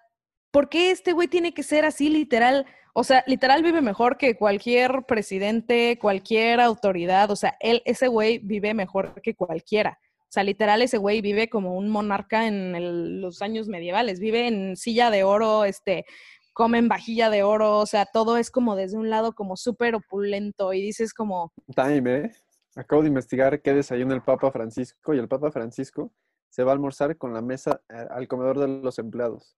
¿por 0.50 0.68
qué 0.68 0.90
este 0.90 1.12
güey 1.12 1.28
tiene 1.28 1.54
que 1.54 1.62
ser 1.62 1.84
así 1.84 2.08
literal? 2.08 2.66
O 2.94 3.04
sea, 3.04 3.24
literal 3.26 3.62
vive 3.62 3.80
mejor 3.80 4.18
que 4.18 4.36
cualquier 4.36 5.04
presidente, 5.06 5.98
cualquier 5.98 6.60
autoridad. 6.60 7.30
O 7.30 7.36
sea, 7.36 7.56
él, 7.60 7.82
ese 7.86 8.08
güey 8.08 8.38
vive 8.38 8.74
mejor 8.74 9.20
que 9.22 9.34
cualquiera. 9.34 9.98
O 10.32 10.34
sea, 10.34 10.44
literal 10.44 10.80
ese 10.80 10.96
güey 10.96 11.20
vive 11.20 11.50
como 11.50 11.76
un 11.76 11.90
monarca 11.90 12.46
en 12.46 12.74
el- 12.74 13.20
los 13.20 13.42
años 13.42 13.68
medievales. 13.68 14.18
Vive 14.18 14.48
en 14.48 14.76
silla 14.78 15.10
de 15.10 15.24
oro, 15.24 15.66
este, 15.66 16.06
come 16.54 16.78
en 16.78 16.88
vajilla 16.88 17.28
de 17.28 17.42
oro. 17.42 17.76
O 17.76 17.84
sea, 17.84 18.06
todo 18.06 18.38
es 18.38 18.50
como 18.50 18.74
desde 18.74 18.96
un 18.96 19.10
lado 19.10 19.34
como 19.34 19.58
súper 19.58 19.94
opulento. 19.94 20.72
Y 20.72 20.80
dices 20.80 21.12
como, 21.12 21.52
Time, 21.76 22.16
¿eh? 22.16 22.30
Acabo 22.74 23.02
de 23.02 23.08
investigar 23.08 23.60
qué 23.60 23.74
desayuna 23.74 24.14
el 24.14 24.22
Papa 24.22 24.50
Francisco 24.50 25.12
y 25.12 25.18
el 25.18 25.28
Papa 25.28 25.50
Francisco 25.52 26.10
se 26.48 26.64
va 26.64 26.70
a 26.70 26.74
almorzar 26.76 27.18
con 27.18 27.34
la 27.34 27.42
mesa 27.42 27.82
eh, 27.90 28.06
al 28.08 28.26
comedor 28.26 28.58
de 28.58 28.68
los 28.68 28.98
empleados. 28.98 29.54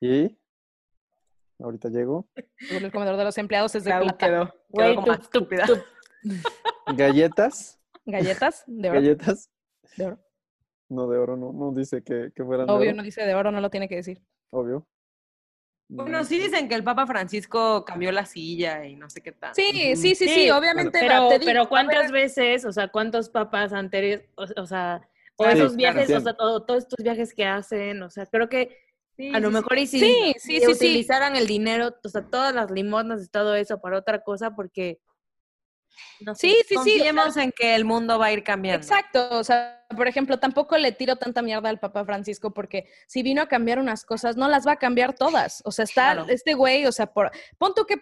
Y 0.00 0.38
ahorita 1.58 1.88
llego. 1.88 2.28
el 2.70 2.92
comedor 2.92 3.16
de 3.16 3.24
los 3.24 3.36
empleados 3.36 3.74
es 3.74 3.82
de 3.82 3.90
Clau 3.90 4.02
plata. 4.04 4.26
quedó, 4.28 4.44
quedó 4.46 4.54
Güey, 4.68 4.94
como 4.94 5.06
tú- 5.08 5.12
estúpida. 5.22 5.66
tú- 5.66 5.82
Galletas, 6.94 7.80
Galletas 8.06 8.62
de 8.68 8.90
oro. 8.90 9.00
galletas, 9.00 9.50
De 9.96 10.06
oro. 10.06 10.18
no 10.88 11.08
de 11.08 11.18
oro, 11.18 11.36
no, 11.36 11.52
no 11.52 11.72
dice 11.72 12.02
que, 12.02 12.30
que 12.34 12.44
fueran 12.44 12.66
de 12.66 12.72
Obvio, 12.72 12.88
oro, 12.90 12.96
no 12.98 13.02
dice 13.02 13.22
de 13.24 13.34
oro, 13.34 13.50
no 13.50 13.60
lo 13.60 13.70
tiene 13.70 13.88
que 13.88 13.96
decir. 13.96 14.22
obvio. 14.50 14.86
Bueno, 15.90 16.22
sí 16.24 16.38
dicen 16.38 16.68
que 16.68 16.74
el 16.74 16.84
Papa 16.84 17.06
Francisco 17.06 17.84
cambió 17.84 18.12
la 18.12 18.26
silla 18.26 18.84
y 18.84 18.94
no 18.94 19.08
sé 19.08 19.22
qué 19.22 19.32
tal. 19.32 19.54
Sí, 19.54 19.70
sí, 19.72 19.96
sí, 19.96 20.14
sí, 20.14 20.28
Sí, 20.28 20.50
obviamente. 20.50 20.98
Pero, 21.00 21.28
pero 21.44 21.68
¿cuántas 21.68 22.12
veces, 22.12 22.64
o 22.66 22.72
sea, 22.72 22.88
cuántos 22.88 23.30
papás 23.30 23.72
anteriores, 23.72 24.28
o, 24.36 24.44
o 24.60 24.66
sea, 24.66 25.08
o 25.36 25.44
sí, 25.44 25.50
esos 25.50 25.76
claro, 25.76 25.94
viajes, 25.94 26.14
o 26.14 26.20
sea, 26.20 26.34
todo- 26.34 26.64
todos 26.64 26.82
estos 26.84 27.02
viajes 27.02 27.32
que 27.34 27.46
hacen, 27.46 28.02
o 28.02 28.10
sea, 28.10 28.26
creo 28.26 28.48
que 28.48 28.76
Sí, 29.16 29.30
a 29.34 29.40
lo 29.40 29.48
sí, 29.48 29.54
mejor 29.54 29.78
y 29.78 29.86
si, 29.86 29.98
si 30.38 30.60
sí, 30.60 30.60
sí. 30.60 30.68
utilizaran 30.68 31.34
el 31.34 31.46
dinero, 31.48 31.92
o 32.04 32.08
sea, 32.08 32.22
todas 32.22 32.54
las 32.54 32.70
limosnas 32.70 33.24
y 33.24 33.28
todo 33.28 33.54
eso 33.56 33.80
para 33.80 33.98
otra 33.98 34.22
cosa, 34.22 34.54
porque 34.54 35.00
no 36.20 36.34
sé. 36.34 36.48
Sí, 36.48 36.56
sí, 36.60 36.68
sí. 36.68 36.74
Confiemos 36.74 37.36
en 37.36 37.52
que 37.52 37.74
el 37.74 37.84
mundo 37.84 38.18
va 38.18 38.26
a 38.26 38.32
ir 38.32 38.42
cambiando. 38.42 38.80
Exacto, 38.80 39.28
o 39.30 39.44
sea, 39.44 39.84
por 39.96 40.08
ejemplo, 40.08 40.38
tampoco 40.38 40.76
le 40.78 40.92
tiro 40.92 41.16
tanta 41.16 41.42
mierda 41.42 41.68
al 41.68 41.78
Papa 41.78 42.04
Francisco 42.04 42.52
porque 42.52 42.88
si 43.06 43.22
vino 43.22 43.42
a 43.42 43.48
cambiar 43.48 43.78
unas 43.78 44.04
cosas, 44.04 44.36
no 44.36 44.48
las 44.48 44.66
va 44.66 44.72
a 44.72 44.76
cambiar 44.76 45.14
todas. 45.14 45.62
O 45.64 45.72
sea, 45.72 45.84
está 45.84 46.12
Claro. 46.12 46.26
este 46.28 46.54
güey, 46.54 46.86
o 46.86 46.92
sea, 46.92 47.06
por 47.06 47.30
pon 47.58 47.74
tú 47.74 47.84
que 47.86 47.96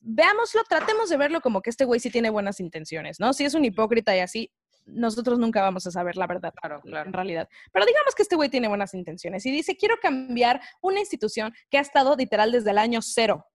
veámoslo, 0.00 0.62
tratemos 0.68 1.08
de 1.08 1.16
verlo 1.16 1.40
como 1.40 1.62
que 1.62 1.70
este 1.70 1.84
güey 1.84 2.00
sí 2.00 2.10
tiene 2.10 2.30
buenas 2.30 2.60
intenciones, 2.60 3.18
¿no? 3.18 3.32
Si 3.32 3.44
es 3.44 3.54
un 3.54 3.64
hipócrita 3.64 4.16
y 4.16 4.20
así, 4.20 4.52
nosotros 4.86 5.38
nunca 5.38 5.62
vamos 5.62 5.86
a 5.86 5.90
saber 5.90 6.16
la 6.16 6.26
verdad. 6.26 6.54
Claro, 6.60 6.80
claro. 6.80 7.08
En 7.08 7.12
realidad. 7.12 7.48
Pero 7.72 7.84
digamos 7.84 8.14
que 8.14 8.22
este 8.22 8.36
güey 8.36 8.48
tiene 8.48 8.68
buenas 8.68 8.94
intenciones 8.94 9.44
y 9.44 9.50
dice, 9.50 9.76
quiero 9.76 9.96
cambiar 10.00 10.60
una 10.80 11.00
institución 11.00 11.52
que 11.70 11.78
ha 11.78 11.80
estado 11.80 12.14
literal 12.16 12.52
desde 12.52 12.70
el 12.70 12.78
año 12.78 13.02
cero. 13.02 13.46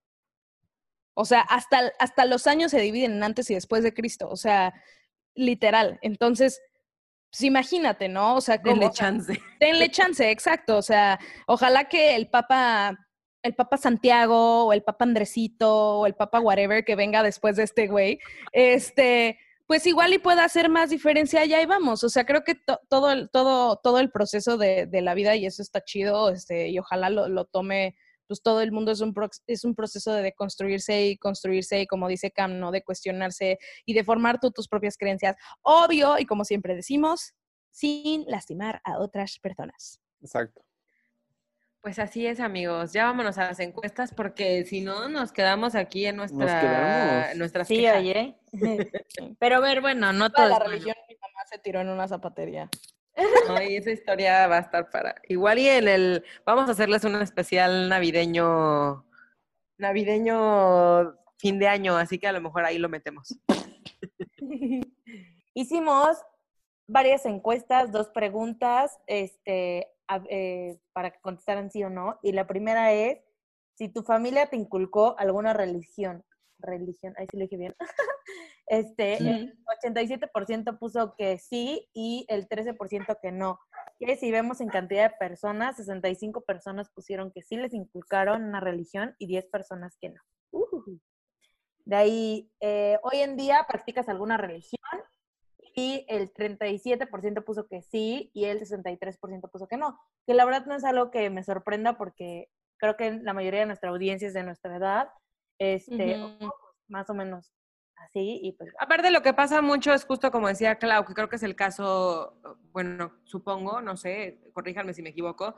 O 1.14 1.24
sea, 1.24 1.40
hasta, 1.42 1.92
hasta 1.98 2.24
los 2.24 2.46
años 2.46 2.70
se 2.70 2.80
dividen 2.80 3.12
en 3.12 3.22
antes 3.22 3.50
y 3.50 3.54
después 3.54 3.82
de 3.82 3.92
Cristo. 3.94 4.28
O 4.30 4.36
sea, 4.36 4.72
literal. 5.34 5.98
Entonces, 6.02 6.60
pues 7.30 7.42
imagínate, 7.42 8.08
¿no? 8.08 8.36
O 8.36 8.40
sea, 8.40 8.60
como, 8.60 8.74
Denle 8.74 8.86
o 8.86 8.92
sea, 8.92 9.06
chance. 9.06 9.40
denle 9.60 9.90
chance, 9.90 10.30
exacto. 10.30 10.76
O 10.76 10.82
sea, 10.82 11.18
ojalá 11.46 11.84
que 11.88 12.14
el 12.16 12.28
Papa, 12.28 12.96
el 13.42 13.54
Papa 13.54 13.76
Santiago, 13.76 14.66
o 14.66 14.72
el 14.72 14.82
Papa 14.82 15.04
Andresito, 15.04 15.98
o 16.00 16.06
el 16.06 16.14
Papa 16.14 16.40
whatever 16.40 16.84
que 16.84 16.96
venga 16.96 17.22
después 17.22 17.56
de 17.56 17.62
este 17.64 17.86
güey, 17.88 18.18
este, 18.52 19.38
pues 19.66 19.86
igual 19.86 20.12
y 20.12 20.18
pueda 20.18 20.44
hacer 20.44 20.68
más 20.68 20.90
diferencia 20.90 21.44
y 21.44 21.54
ahí 21.54 21.64
vamos. 21.66 22.04
O 22.04 22.08
sea, 22.10 22.24
creo 22.26 22.44
que 22.44 22.54
to- 22.54 22.80
todo, 22.90 23.10
el, 23.12 23.30
todo, 23.30 23.76
todo 23.76 23.98
el 23.98 24.10
proceso 24.10 24.58
de, 24.58 24.86
de 24.86 25.00
la 25.02 25.14
vida, 25.14 25.34
y 25.36 25.46
eso 25.46 25.62
está 25.62 25.82
chido, 25.82 26.30
este, 26.30 26.68
y 26.68 26.78
ojalá 26.78 27.08
lo, 27.10 27.28
lo 27.28 27.44
tome. 27.46 27.96
Pues 28.32 28.40
todo 28.42 28.62
el 28.62 28.72
mundo 28.72 28.92
es 28.92 29.02
un, 29.02 29.12
es 29.46 29.62
un 29.62 29.74
proceso 29.74 30.10
de 30.10 30.22
deconstruirse 30.22 31.04
y 31.04 31.18
construirse, 31.18 31.82
y 31.82 31.86
como 31.86 32.08
dice 32.08 32.30
Cam, 32.30 32.58
¿no? 32.58 32.70
De 32.70 32.82
cuestionarse 32.82 33.58
y 33.84 33.92
de 33.92 34.04
formar 34.04 34.40
tú 34.40 34.50
tus 34.50 34.68
propias 34.68 34.96
creencias. 34.96 35.36
Obvio, 35.60 36.18
y 36.18 36.24
como 36.24 36.46
siempre 36.46 36.74
decimos, 36.74 37.34
sin 37.70 38.24
lastimar 38.26 38.80
a 38.84 39.00
otras 39.00 39.38
personas. 39.38 40.00
Exacto. 40.22 40.64
Pues 41.82 41.98
así 41.98 42.26
es, 42.26 42.40
amigos. 42.40 42.94
Ya 42.94 43.04
vámonos 43.04 43.36
a 43.36 43.44
las 43.48 43.60
encuestas 43.60 44.14
porque 44.14 44.64
si 44.64 44.80
no 44.80 45.10
nos 45.10 45.30
quedamos 45.30 45.74
aquí 45.74 46.06
en 46.06 46.16
nuestra, 46.16 47.34
nuestras 47.34 47.68
Sí, 47.68 47.76
quejas. 47.80 47.98
oye. 47.98 48.38
Pero 49.40 49.56
a 49.56 49.60
ver, 49.60 49.82
bueno, 49.82 50.10
no 50.14 50.30
todo 50.30 50.46
Toda 50.46 50.56
es 50.56 50.58
la 50.58 50.64
religión, 50.70 50.94
mi 51.06 51.16
mamá 51.16 51.40
se 51.50 51.58
tiró 51.58 51.82
en 51.82 51.90
una 51.90 52.08
zapatería. 52.08 52.70
Ay, 53.48 53.76
esa 53.76 53.90
historia 53.90 54.46
va 54.46 54.58
a 54.58 54.60
estar 54.60 54.90
para. 54.90 55.14
Igual 55.28 55.58
y 55.58 55.68
en 55.68 55.88
el. 55.88 56.24
Vamos 56.46 56.68
a 56.68 56.72
hacerles 56.72 57.04
un 57.04 57.16
especial 57.16 57.88
navideño. 57.88 59.04
Navideño 59.78 61.18
fin 61.42 61.58
de 61.58 61.66
año, 61.66 61.96
así 61.96 62.18
que 62.18 62.28
a 62.28 62.32
lo 62.32 62.40
mejor 62.40 62.64
ahí 62.64 62.78
lo 62.78 62.88
metemos. 62.88 63.36
Hicimos 65.54 66.16
varias 66.86 67.26
encuestas, 67.26 67.90
dos 67.90 68.08
preguntas, 68.10 68.98
este, 69.08 69.88
eh, 70.30 70.78
para 70.92 71.10
que 71.10 71.20
contestaran 71.20 71.70
sí 71.70 71.82
o 71.82 71.90
no. 71.90 72.18
Y 72.22 72.32
la 72.32 72.46
primera 72.46 72.92
es 72.92 73.18
si 73.74 73.88
tu 73.88 74.02
familia 74.04 74.46
te 74.46 74.56
inculcó 74.56 75.18
alguna 75.18 75.52
religión. 75.52 76.24
Religión, 76.58 77.14
ahí 77.18 77.26
sí 77.28 77.36
lo 77.36 77.42
dije 77.42 77.56
bien. 77.56 77.74
Este, 78.66 79.16
el 79.16 79.58
87% 79.82 80.78
puso 80.78 81.14
que 81.16 81.38
sí 81.38 81.88
y 81.92 82.24
el 82.28 82.48
13% 82.48 83.18
que 83.20 83.32
no. 83.32 83.60
Que 83.98 84.16
si 84.16 84.30
vemos 84.30 84.60
en 84.60 84.68
cantidad 84.68 85.10
de 85.10 85.16
personas, 85.16 85.76
65 85.76 86.42
personas 86.42 86.90
pusieron 86.90 87.32
que 87.32 87.42
sí 87.42 87.56
les 87.56 87.74
inculcaron 87.74 88.44
una 88.44 88.60
religión 88.60 89.14
y 89.18 89.26
10 89.26 89.46
personas 89.46 89.96
que 90.00 90.10
no. 90.10 90.20
Ujujú. 90.52 91.00
De 91.84 91.96
ahí, 91.96 92.50
eh, 92.60 92.98
hoy 93.02 93.18
en 93.20 93.36
día 93.36 93.66
practicas 93.68 94.08
alguna 94.08 94.36
religión 94.36 94.78
y 95.74 96.06
el 96.08 96.32
37% 96.32 97.44
puso 97.44 97.66
que 97.66 97.82
sí 97.82 98.30
y 98.34 98.44
el 98.44 98.60
63% 98.60 99.50
puso 99.50 99.66
que 99.66 99.76
no. 99.76 99.98
Que 100.26 100.34
la 100.34 100.44
verdad 100.44 100.66
no 100.66 100.76
es 100.76 100.84
algo 100.84 101.10
que 101.10 101.28
me 101.30 101.42
sorprenda 101.42 101.98
porque 101.98 102.48
creo 102.78 102.96
que 102.96 103.12
la 103.12 103.32
mayoría 103.32 103.60
de 103.60 103.66
nuestra 103.66 103.90
audiencia 103.90 104.28
es 104.28 104.34
de 104.34 104.44
nuestra 104.44 104.76
edad, 104.76 105.08
este, 105.58 106.16
más 106.88 107.08
o 107.10 107.14
menos 107.14 107.52
así, 107.96 108.40
y 108.42 108.52
pues 108.52 108.72
Aparte, 108.78 109.10
lo 109.10 109.22
que 109.22 109.34
pasa 109.34 109.62
mucho 109.62 109.92
es 109.92 110.04
justo 110.04 110.30
como 110.30 110.48
decía 110.48 110.76
Clau, 110.76 111.04
que 111.04 111.14
creo 111.14 111.28
que 111.28 111.36
es 111.36 111.42
el 111.42 111.56
caso, 111.56 112.38
bueno, 112.72 113.20
supongo, 113.24 113.80
no 113.80 113.96
sé, 113.96 114.40
corríjanme 114.52 114.94
si 114.94 115.02
me 115.02 115.10
equivoco, 115.10 115.54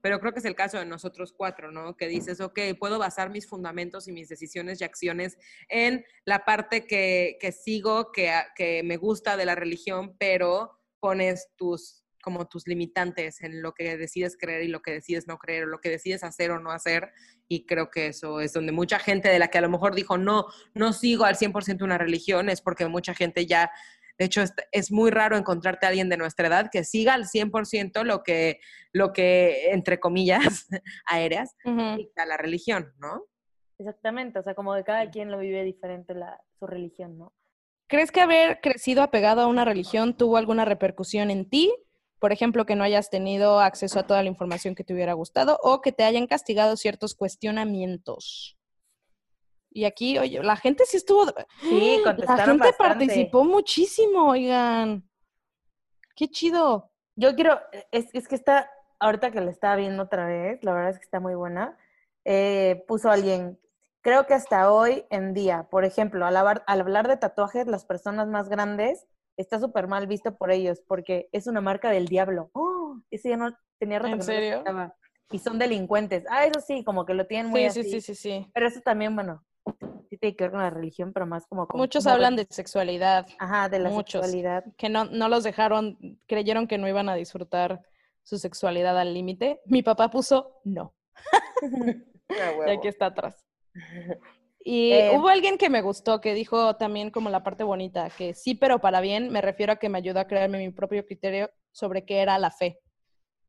pero 0.00 0.20
creo 0.20 0.32
que 0.32 0.38
es 0.38 0.44
el 0.44 0.54
caso 0.54 0.78
de 0.78 0.86
nosotros 0.86 1.32
cuatro, 1.32 1.72
¿no? 1.72 1.96
Que 1.96 2.06
dices, 2.06 2.40
ok, 2.40 2.58
puedo 2.78 2.98
basar 2.98 3.30
mis 3.30 3.48
fundamentos 3.48 4.06
y 4.08 4.12
mis 4.12 4.28
decisiones 4.28 4.80
y 4.80 4.84
acciones 4.84 5.38
en 5.68 6.04
la 6.24 6.44
parte 6.44 6.86
que, 6.86 7.36
que 7.40 7.52
sigo, 7.52 8.12
que, 8.12 8.32
que 8.54 8.82
me 8.84 8.96
gusta 8.96 9.36
de 9.36 9.46
la 9.46 9.54
religión, 9.54 10.16
pero 10.18 10.78
pones 11.00 11.48
tus 11.56 12.04
como 12.22 12.46
tus 12.46 12.66
limitantes 12.66 13.40
en 13.42 13.62
lo 13.62 13.72
que 13.72 13.96
decides 13.96 14.36
creer 14.38 14.62
y 14.62 14.68
lo 14.68 14.80
que 14.80 14.92
decides 14.92 15.26
no 15.26 15.38
creer, 15.38 15.64
o 15.64 15.66
lo 15.66 15.80
que 15.80 15.90
decides 15.90 16.24
hacer 16.24 16.50
o 16.50 16.60
no 16.60 16.70
hacer. 16.70 17.12
Y 17.48 17.66
creo 17.66 17.90
que 17.90 18.08
eso 18.08 18.40
es 18.40 18.52
donde 18.52 18.72
mucha 18.72 18.98
gente 18.98 19.28
de 19.28 19.38
la 19.38 19.48
que 19.48 19.58
a 19.58 19.62
lo 19.62 19.70
mejor 19.70 19.94
dijo, 19.94 20.18
no, 20.18 20.46
no 20.74 20.92
sigo 20.92 21.24
al 21.24 21.36
100% 21.36 21.82
una 21.82 21.98
religión, 21.98 22.48
es 22.48 22.60
porque 22.60 22.86
mucha 22.86 23.14
gente 23.14 23.46
ya, 23.46 23.70
de 24.18 24.24
hecho, 24.24 24.42
es, 24.42 24.52
es 24.72 24.90
muy 24.90 25.10
raro 25.10 25.36
encontrarte 25.36 25.86
a 25.86 25.90
alguien 25.90 26.08
de 26.08 26.16
nuestra 26.16 26.48
edad 26.48 26.70
que 26.70 26.84
siga 26.84 27.14
al 27.14 27.24
100% 27.24 28.04
lo 28.04 28.22
que, 28.22 28.60
lo 28.92 29.12
que, 29.12 29.70
entre 29.72 30.00
comillas, 30.00 30.66
aéreas, 31.06 31.54
dicta 31.96 32.26
la 32.26 32.36
religión, 32.36 32.92
¿no? 32.98 33.26
exactamente, 33.78 34.38
o 34.38 34.42
sea, 34.42 34.54
como 34.54 34.74
de 34.74 34.84
cada 34.84 35.08
quien 35.10 35.30
lo 35.30 35.38
vive 35.38 35.62
diferente 35.64 36.14
la, 36.14 36.40
su 36.58 36.66
religión, 36.66 37.16
¿no? 37.16 37.32
¿Crees 37.86 38.12
que 38.12 38.20
haber 38.20 38.60
crecido 38.60 39.02
apegado 39.02 39.40
a 39.40 39.46
una 39.46 39.64
religión 39.64 40.16
tuvo 40.16 40.36
alguna 40.36 40.64
repercusión 40.64 41.30
en 41.30 41.48
ti? 41.48 41.72
Por 42.18 42.32
ejemplo, 42.32 42.66
que 42.66 42.74
no 42.74 42.82
hayas 42.84 43.10
tenido 43.10 43.60
acceso 43.60 44.00
a 44.00 44.06
toda 44.06 44.22
la 44.22 44.28
información 44.28 44.74
que 44.74 44.82
te 44.84 44.92
hubiera 44.92 45.12
gustado 45.12 45.58
o 45.62 45.80
que 45.80 45.92
te 45.92 46.02
hayan 46.04 46.26
castigado 46.26 46.76
ciertos 46.76 47.14
cuestionamientos. 47.14 48.56
Y 49.70 49.84
aquí, 49.84 50.18
oye, 50.18 50.42
la 50.42 50.56
gente 50.56 50.84
sí 50.86 50.96
estuvo... 50.96 51.26
Sí, 51.60 51.98
La 52.04 52.04
contestaron 52.04 52.44
gente 52.58 52.68
bastante. 52.68 52.78
participó 52.78 53.44
muchísimo, 53.44 54.30
oigan. 54.30 55.08
Qué 56.16 56.28
chido. 56.28 56.90
Yo 57.14 57.34
quiero, 57.36 57.60
es, 57.92 58.06
es 58.12 58.26
que 58.26 58.34
está, 58.34 58.70
ahorita 58.98 59.30
que 59.30 59.40
la 59.40 59.50
estaba 59.50 59.76
viendo 59.76 60.02
otra 60.04 60.26
vez, 60.26 60.62
la 60.64 60.72
verdad 60.72 60.90
es 60.90 60.98
que 60.98 61.04
está 61.04 61.20
muy 61.20 61.34
buena. 61.34 61.76
eh, 62.24 62.84
puso 62.88 63.10
alguien, 63.10 63.58
creo 64.00 64.26
que 64.26 64.34
hasta 64.34 64.72
hoy 64.72 65.04
en 65.10 65.32
día, 65.34 65.68
por 65.70 65.84
ejemplo, 65.84 66.26
al, 66.26 66.36
hablar- 66.36 66.64
al 66.66 66.80
hablar 66.80 67.06
de 67.08 67.16
tatuajes, 67.16 67.66
las 67.68 67.84
personas 67.84 68.26
más 68.26 68.48
grandes 68.48 69.06
está 69.38 69.58
súper 69.58 69.86
mal 69.88 70.06
visto 70.06 70.36
por 70.36 70.50
ellos 70.50 70.82
porque 70.86 71.28
es 71.32 71.46
una 71.46 71.60
marca 71.62 71.90
del 71.90 72.06
diablo. 72.06 72.50
¡Oh! 72.52 72.96
Ese 73.10 73.30
ya 73.30 73.36
no 73.38 73.56
tenía 73.78 73.98
rato 73.98 74.12
¿En 74.12 74.18
que 74.18 74.24
serio? 74.24 74.64
Y 75.30 75.38
son 75.38 75.58
delincuentes. 75.58 76.24
Ah, 76.28 76.44
eso 76.46 76.60
sí, 76.60 76.84
como 76.84 77.06
que 77.06 77.14
lo 77.14 77.26
tienen 77.26 77.50
muy 77.50 77.60
Sí, 77.62 77.66
así. 77.66 77.82
sí, 77.84 77.90
sí, 77.90 78.00
sí, 78.00 78.14
sí. 78.14 78.50
Pero 78.54 78.66
eso 78.68 78.80
también, 78.80 79.14
bueno, 79.14 79.44
sí 80.08 80.16
tiene 80.18 80.34
que 80.36 80.44
ver 80.44 80.50
con 80.52 80.60
la 80.60 80.70
religión, 80.70 81.12
pero 81.12 81.26
más 81.26 81.46
como 81.46 81.66
con 81.66 81.78
Muchos 81.78 82.06
hablan 82.06 82.34
de 82.36 82.46
sexualidad, 82.50 83.26
Ajá, 83.38 83.68
de 83.68 83.78
la 83.78 83.90
muchos. 83.90 84.22
sexualidad. 84.22 84.64
que 84.76 84.88
no, 84.88 85.04
no 85.04 85.28
los 85.28 85.44
dejaron, 85.44 85.98
creyeron 86.26 86.66
que 86.66 86.78
no 86.78 86.88
iban 86.88 87.08
a 87.08 87.14
disfrutar 87.14 87.82
su 88.22 88.38
sexualidad 88.38 88.98
al 88.98 89.12
límite. 89.14 89.60
Mi 89.66 89.82
papá 89.82 90.10
puso 90.10 90.60
no. 90.64 90.94
Y 92.66 92.70
aquí 92.70 92.88
está 92.88 93.06
atrás. 93.06 93.42
Y 94.70 94.92
Eh, 94.92 95.16
hubo 95.16 95.28
alguien 95.28 95.56
que 95.56 95.70
me 95.70 95.80
gustó, 95.80 96.20
que 96.20 96.34
dijo 96.34 96.76
también 96.76 97.10
como 97.10 97.30
la 97.30 97.42
parte 97.42 97.64
bonita, 97.64 98.10
que 98.10 98.34
sí, 98.34 98.54
pero 98.54 98.80
para 98.80 99.00
bien, 99.00 99.30
me 99.30 99.40
refiero 99.40 99.72
a 99.72 99.76
que 99.76 99.88
me 99.88 99.96
ayudó 99.96 100.20
a 100.20 100.26
crearme 100.26 100.58
mi 100.58 100.70
propio 100.70 101.06
criterio 101.06 101.50
sobre 101.72 102.04
qué 102.04 102.18
era 102.18 102.38
la 102.38 102.50
fe. 102.50 102.78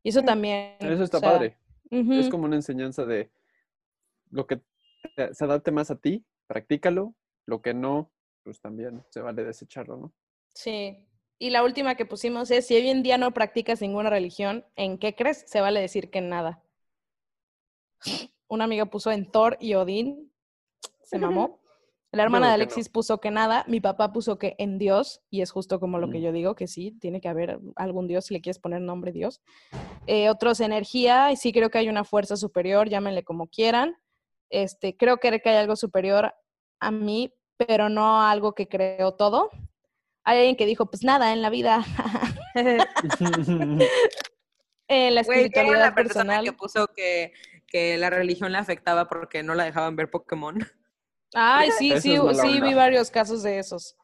Y 0.02 0.08
eso 0.08 0.22
también. 0.22 0.76
Eso 0.80 1.04
está 1.04 1.18
o 1.18 1.20
sea, 1.20 1.32
padre. 1.32 1.58
Es 1.90 2.30
como 2.30 2.46
una 2.46 2.56
enseñanza 2.56 3.04
de 3.04 3.30
lo 4.30 4.46
que 4.46 4.62
te- 5.14 5.34
se 5.34 5.44
adapte 5.44 5.70
más 5.72 5.90
a 5.90 5.96
ti, 5.96 6.24
practícalo. 6.46 7.14
Lo 7.44 7.60
que 7.60 7.74
no, 7.74 8.10
pues 8.42 8.58
también 8.60 9.02
se 9.10 9.20
vale 9.20 9.44
desecharlo, 9.44 9.98
¿no? 9.98 10.12
Sí. 10.54 11.06
Y 11.38 11.50
la 11.50 11.64
última 11.64 11.96
que 11.96 12.06
pusimos 12.06 12.50
es, 12.50 12.66
si 12.66 12.76
hoy 12.76 12.88
en 12.88 13.02
día 13.02 13.18
no 13.18 13.32
practicas 13.34 13.82
ninguna 13.82 14.08
religión, 14.08 14.64
¿en 14.76 14.96
qué 14.98 15.14
crees? 15.14 15.44
Se 15.46 15.60
vale 15.60 15.80
decir 15.80 16.10
que 16.10 16.18
en 16.18 16.30
nada. 16.30 16.62
Una 18.48 18.64
amiga 18.64 18.86
puso 18.86 19.10
en 19.10 19.30
Thor 19.30 19.56
y 19.60 19.74
Odín. 19.74 20.29
Se 21.10 21.18
mamó. 21.18 21.58
La 22.12 22.22
hermana 22.22 22.46
de 22.46 22.52
no. 22.52 22.54
Alexis 22.54 22.88
puso 22.88 23.20
que 23.20 23.30
nada. 23.30 23.64
Mi 23.66 23.80
papá 23.80 24.12
puso 24.12 24.38
que 24.38 24.54
en 24.58 24.78
Dios. 24.78 25.22
Y 25.28 25.42
es 25.42 25.50
justo 25.50 25.80
como 25.80 25.98
lo 25.98 26.08
que 26.08 26.20
yo 26.20 26.30
digo, 26.30 26.54
que 26.54 26.68
sí, 26.68 26.96
tiene 27.00 27.20
que 27.20 27.28
haber 27.28 27.58
algún 27.74 28.06
Dios 28.06 28.26
si 28.26 28.34
le 28.34 28.40
quieres 28.40 28.60
poner 28.60 28.80
nombre 28.80 29.12
Dios. 29.12 29.42
Eh, 30.06 30.28
otros 30.28 30.60
energía. 30.60 31.32
Y 31.32 31.36
sí 31.36 31.52
creo 31.52 31.70
que 31.70 31.78
hay 31.78 31.88
una 31.88 32.04
fuerza 32.04 32.36
superior, 32.36 32.88
llámenle 32.88 33.24
como 33.24 33.48
quieran. 33.48 33.96
Este, 34.50 34.96
creo 34.96 35.18
que 35.18 35.40
hay 35.44 35.56
algo 35.56 35.74
superior 35.74 36.32
a 36.80 36.90
mí, 36.90 37.34
pero 37.56 37.88
no 37.88 38.22
algo 38.22 38.54
que 38.54 38.68
creo 38.68 39.14
todo. 39.14 39.50
Hay 40.24 40.38
alguien 40.38 40.56
que 40.56 40.66
dijo, 40.66 40.86
pues 40.86 41.02
nada, 41.02 41.32
en 41.32 41.42
la 41.42 41.50
vida, 41.50 41.84
en 42.54 42.78
la 45.14 45.22
Güey, 45.22 45.50
¿qué 45.50 45.60
era 45.60 45.60
espiritualidad 45.68 45.78
la 45.78 45.94
persona 45.94 45.94
personal. 45.94 46.44
que 46.44 46.52
puso 46.52 46.88
que, 46.88 47.32
que 47.66 47.96
la 47.96 48.10
religión 48.10 48.52
le 48.52 48.58
afectaba 48.58 49.08
porque 49.08 49.42
no 49.42 49.54
la 49.54 49.64
dejaban 49.64 49.96
ver 49.96 50.10
Pokémon. 50.10 50.58
Ay, 51.34 51.70
sí, 51.78 51.92
sí, 51.92 52.00
sí, 52.00 52.18
onda. 52.18 52.42
vi 52.44 52.74
varios 52.74 53.10
casos 53.10 53.42
de 53.42 53.58
esos. 53.58 53.96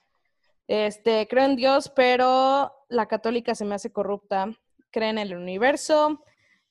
Este, 0.68 1.28
creo 1.28 1.44
en 1.44 1.56
Dios, 1.56 1.90
pero 1.94 2.72
la 2.88 3.06
católica 3.06 3.54
se 3.54 3.64
me 3.64 3.74
hace 3.74 3.92
corrupta. 3.92 4.52
Cree 4.90 5.10
en 5.10 5.18
el 5.18 5.34
universo. 5.34 6.22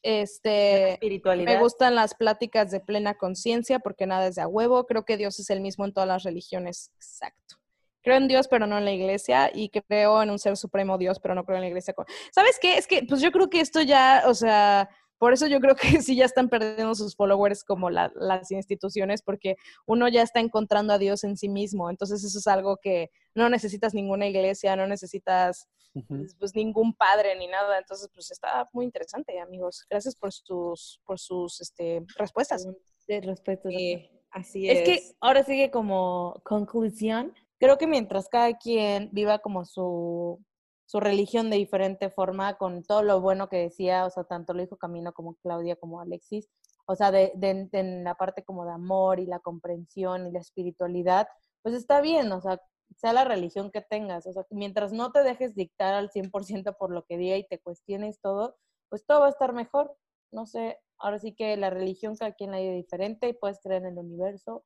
Este, 0.02 0.94
Espiritualidad. 0.94 1.54
me 1.54 1.60
gustan 1.60 1.96
las 1.96 2.14
pláticas 2.14 2.70
de 2.70 2.80
plena 2.80 3.16
conciencia 3.16 3.80
porque 3.80 4.06
nada 4.06 4.28
es 4.28 4.36
de 4.36 4.42
a 4.42 4.48
huevo. 4.48 4.86
Creo 4.86 5.04
que 5.04 5.18
Dios 5.18 5.40
es 5.40 5.50
el 5.50 5.62
mismo 5.62 5.86
en 5.86 5.94
todas 5.94 6.08
las 6.08 6.24
religiones. 6.24 6.92
Exacto. 6.96 7.56
Creo 8.04 8.18
en 8.18 8.28
Dios, 8.28 8.48
pero 8.48 8.68
no 8.68 8.78
en 8.78 8.86
la 8.86 8.92
iglesia. 8.92 9.50
Y 9.54 9.70
creo 9.70 10.22
en 10.22 10.30
un 10.30 10.38
ser 10.38 10.58
supremo 10.58 10.98
Dios, 10.98 11.20
pero 11.20 11.34
no 11.34 11.44
creo 11.44 11.58
en 11.58 11.64
la 11.64 11.70
iglesia. 11.70 11.96
¿Sabes 12.32 12.60
qué? 12.62 12.78
Es 12.78 12.86
que, 12.86 13.04
pues 13.04 13.20
yo 13.20 13.32
creo 13.32 13.50
que 13.50 13.62
esto 13.62 13.82
ya, 13.82 14.24
o 14.28 14.36
sea, 14.36 14.90
por 15.18 15.34
eso 15.34 15.48
yo 15.48 15.60
creo 15.60 15.76
que 15.76 15.82
sí 16.04 16.16
ya 16.16 16.26
están 16.26 16.50
perdiendo 16.50 16.94
sus 16.96 17.16
followers 17.16 17.64
como 17.64 17.90
la- 17.90 18.12
las 18.16 18.52
instituciones, 18.52 19.22
porque 19.22 19.56
uno 19.86 20.08
ya 20.08 20.22
está 20.22 20.40
encontrando 20.40 20.94
a 20.94 20.98
Dios 20.98 21.24
en 21.24 21.38
sí 21.38 21.50
mismo. 21.50 21.90
Entonces 21.90 22.24
eso 22.24 22.38
es 22.40 22.48
algo 22.48 22.78
que 22.78 23.10
no 23.34 23.50
necesitas 23.50 23.94
ninguna 23.94 24.28
iglesia, 24.28 24.76
no 24.76 24.88
necesitas 24.88 25.68
pues, 26.10 26.36
pues, 26.38 26.54
ningún 26.56 26.94
padre 26.94 27.38
ni 27.38 27.48
nada. 27.48 27.78
Entonces, 27.78 28.10
pues 28.14 28.30
está 28.30 28.68
muy 28.74 28.84
interesante, 28.84 29.40
amigos. 29.40 29.86
Gracias 29.90 30.14
por 30.16 30.34
sus, 30.34 31.00
por 31.06 31.18
sus 31.20 31.62
este, 31.62 32.04
respuestas. 32.18 32.68
De 33.08 33.22
respeto. 33.22 33.70
Sí, 33.70 34.10
así 34.32 34.70
Es 34.70 34.80
es. 34.80 34.84
que 34.86 35.16
ahora 35.22 35.44
sigue 35.44 35.72
como 35.72 36.42
conclusión. 36.44 37.34
Creo 37.60 37.78
que 37.78 37.88
mientras 37.88 38.28
cada 38.28 38.58
quien 38.58 39.10
viva 39.14 39.40
como 39.40 39.64
su, 39.64 40.44
su 40.86 41.00
religión 41.00 41.50
de 41.50 41.58
diferente 41.58 42.10
forma, 42.10 42.58
con 42.58 42.84
todo 42.84 43.02
lo 43.04 43.22
bueno 43.22 43.50
que 43.50 43.58
decía, 43.58 44.06
o 44.06 44.10
sea, 44.10 44.24
tanto 44.26 44.54
lo 44.54 44.62
dijo 44.62 44.78
Camino 44.78 45.14
como 45.14 45.36
Claudia 45.36 45.76
como 45.76 46.00
Alexis, 46.02 46.50
o 46.86 46.96
sea, 46.96 47.12
de, 47.12 47.32
de- 47.36 47.68
en 47.74 48.04
la 48.04 48.16
parte 48.16 48.44
como 48.44 48.66
de 48.66 48.72
amor 48.74 49.20
y 49.20 49.26
la 49.26 49.40
comprensión 49.40 50.28
y 50.28 50.32
la 50.32 50.40
espiritualidad, 50.40 51.28
pues 51.62 51.76
está 51.76 52.02
bien, 52.02 52.32
o 52.32 52.42
sea, 52.42 52.62
sea 52.98 53.14
la 53.14 53.26
religión 53.26 53.72
que 53.72 53.82
tengas, 53.82 54.26
o 54.28 54.34
sea, 54.34 54.46
mientras 54.52 54.94
no 54.94 55.12
te 55.12 55.24
dejes 55.24 55.56
dictar 55.56 55.94
al 55.94 56.12
100% 56.12 56.74
por 56.78 56.92
lo 56.92 57.04
que 57.06 57.18
diga 57.18 57.38
y 57.38 57.48
te 57.48 57.60
cuestiones 57.60 58.20
todo, 58.22 58.56
pues 58.90 59.06
todo 59.06 59.22
va 59.22 59.28
a 59.28 59.30
estar 59.30 59.54
mejor. 59.54 59.96
No 60.32 60.46
sé, 60.46 60.80
ahora 60.98 61.20
sí 61.20 61.34
que 61.36 61.58
la 61.58 61.70
religión 61.70 62.16
cada 62.16 62.34
quien 62.34 62.52
la 62.52 62.60
vive 62.60 62.76
diferente 62.76 63.28
y 63.30 63.34
puedes 63.34 63.60
creer 63.62 63.84
en 63.84 63.94
el 63.94 64.00
universo 64.00 64.64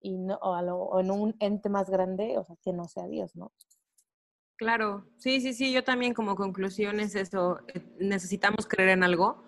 y 0.00 0.18
no, 0.18 0.36
o, 0.42 0.54
a 0.54 0.62
lo- 0.62 0.78
o 0.82 1.00
en 1.00 1.10
un 1.12 1.36
ente 1.40 1.68
más 1.70 1.90
grande, 1.90 2.38
o 2.38 2.44
sea, 2.44 2.56
que 2.64 2.72
no 2.72 2.88
sea 2.88 3.06
Dios, 3.08 3.36
¿no? 3.36 3.52
Claro, 4.56 5.04
sí, 5.18 5.40
sí, 5.40 5.52
sí, 5.52 5.72
yo 5.72 5.82
también 5.82 6.14
como 6.14 6.36
conclusión 6.36 7.00
es 7.00 7.16
eso, 7.16 7.58
eh, 7.74 7.82
necesitamos 7.98 8.66
creer 8.66 8.90
en 8.90 9.02
algo, 9.02 9.42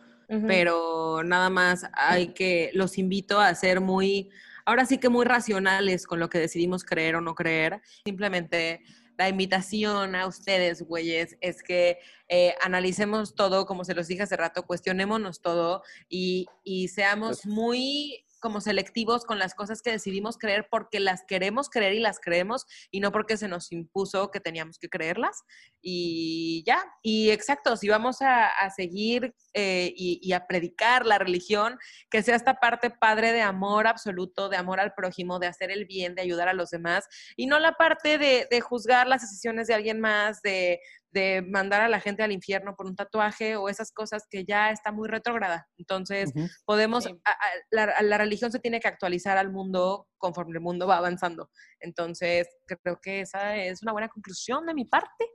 pero 0.49 1.23
nada 1.23 1.51
más 1.51 1.87
hay 1.93 2.35
que, 2.35 2.71
los 2.75 2.99
invito 2.99 3.39
a 3.39 3.55
ser 3.55 3.81
muy, 3.81 4.29
ahora 4.65 4.85
sí 4.85 4.99
que 4.99 5.09
muy 5.09 5.25
racionales 5.25 6.05
con 6.05 6.19
lo 6.19 6.29
que 6.29 6.41
decidimos 6.41 6.83
creer 6.83 7.15
o 7.15 7.21
no 7.21 7.37
creer. 7.37 7.81
Simplemente 8.05 8.83
la 9.17 9.29
invitación 9.29 10.17
a 10.17 10.27
ustedes, 10.27 10.83
güeyes, 10.83 11.37
es 11.41 11.63
que 11.63 11.99
eh, 12.29 12.55
analicemos 12.61 13.37
todo, 13.37 13.67
como 13.67 13.85
se 13.85 13.95
los 13.95 14.09
dije 14.09 14.25
hace 14.25 14.37
rato, 14.37 14.67
cuestionémonos 14.67 15.41
todo 15.41 15.85
y, 16.09 16.47
y 16.65 16.89
seamos 16.89 17.47
muy 17.47 18.26
como 18.47 18.61
selectivos 18.61 19.25
con 19.25 19.41
las 19.41 19.57
cosas 19.57 19.83
que 19.83 19.91
decidimos 19.91 20.39
creer 20.39 20.69
porque 20.71 21.01
las 21.01 21.25
queremos 21.27 21.69
creer 21.69 21.95
y 21.95 21.99
las 21.99 22.21
creemos 22.21 22.65
y 22.93 23.01
no 23.01 23.11
porque 23.11 23.37
se 23.37 23.49
nos 23.49 23.73
impuso 23.73 24.31
que 24.31 24.39
teníamos 24.39 24.79
que 24.79 24.89
creerlas. 24.89 25.43
Y 25.83 26.63
ya, 26.65 26.85
y 27.03 27.31
exacto, 27.31 27.77
si 27.77 27.89
vamos 27.89 28.19
a, 28.21 28.53
seguir 28.77 29.35
eh, 29.53 29.93
y, 29.97 30.21
y 30.23 30.33
a 30.33 30.47
predicar 30.47 31.05
la 31.07 31.19
religión, 31.19 31.77
que 32.09 32.23
sea 32.23 32.37
esta 32.37 32.61
parte 32.61 32.91
padre 32.91 33.33
de 33.33 33.43
amor 33.43 33.89
absoluto, 33.89 34.49
de 34.49 34.57
amor 34.57 34.79
al 34.79 34.95
prójimo, 34.95 35.41
de 35.41 35.49
hacer 35.49 35.73
el 35.73 35.85
bien, 35.85 36.15
de 36.15 36.23
ayudar 36.23 36.49
a 36.49 36.53
los 36.53 36.71
demás, 36.71 37.05
y 37.37 37.47
no 37.47 37.59
la 37.59 37.73
parte 37.73 38.17
de, 38.17 38.47
de 38.49 38.61
juzgar 38.61 39.09
las 39.09 39.23
decisiones 39.23 39.67
de 39.67 39.75
alguien 39.75 40.01
más, 40.01 40.41
de, 40.43 40.79
de 41.11 41.43
mandar 41.43 41.81
a 41.83 41.89
la 41.89 42.01
gente 42.01 42.23
al 42.23 42.33
infierno 42.33 42.75
por 42.77 42.87
un 42.87 42.95
tatuaje 42.97 43.57
o 43.57 43.69
esas 43.69 43.91
cosas 43.93 44.25
que 44.29 44.45
ya 44.45 44.71
está 44.71 44.93
muy 44.93 45.09
retrógrada. 45.09 45.67
Entonces, 45.79 46.33
podemos, 46.65 47.05
Sí. 47.05 47.19
a- 47.25 47.31
a- 47.31 47.37
la, 47.71 48.03
la 48.03 48.19
religión 48.19 48.53
se 48.53 48.59
tiene 48.59 48.81
que 48.81 48.89
actualizar 48.89 49.39
al 49.39 49.51
mundo 49.51 50.09
conforme 50.19 50.53
el 50.55 50.61
mundo 50.61 50.87
va 50.87 50.99
avanzando. 50.99 51.51
Entonces, 51.81 52.49
creo 52.67 52.99
que 53.01 53.21
esa 53.21 53.57
es 53.57 53.83
una 53.83 53.93
buena 53.93 54.09
conclusión 54.09 54.67
de 54.67 54.75
mi 54.75 54.85
parte. 54.85 55.27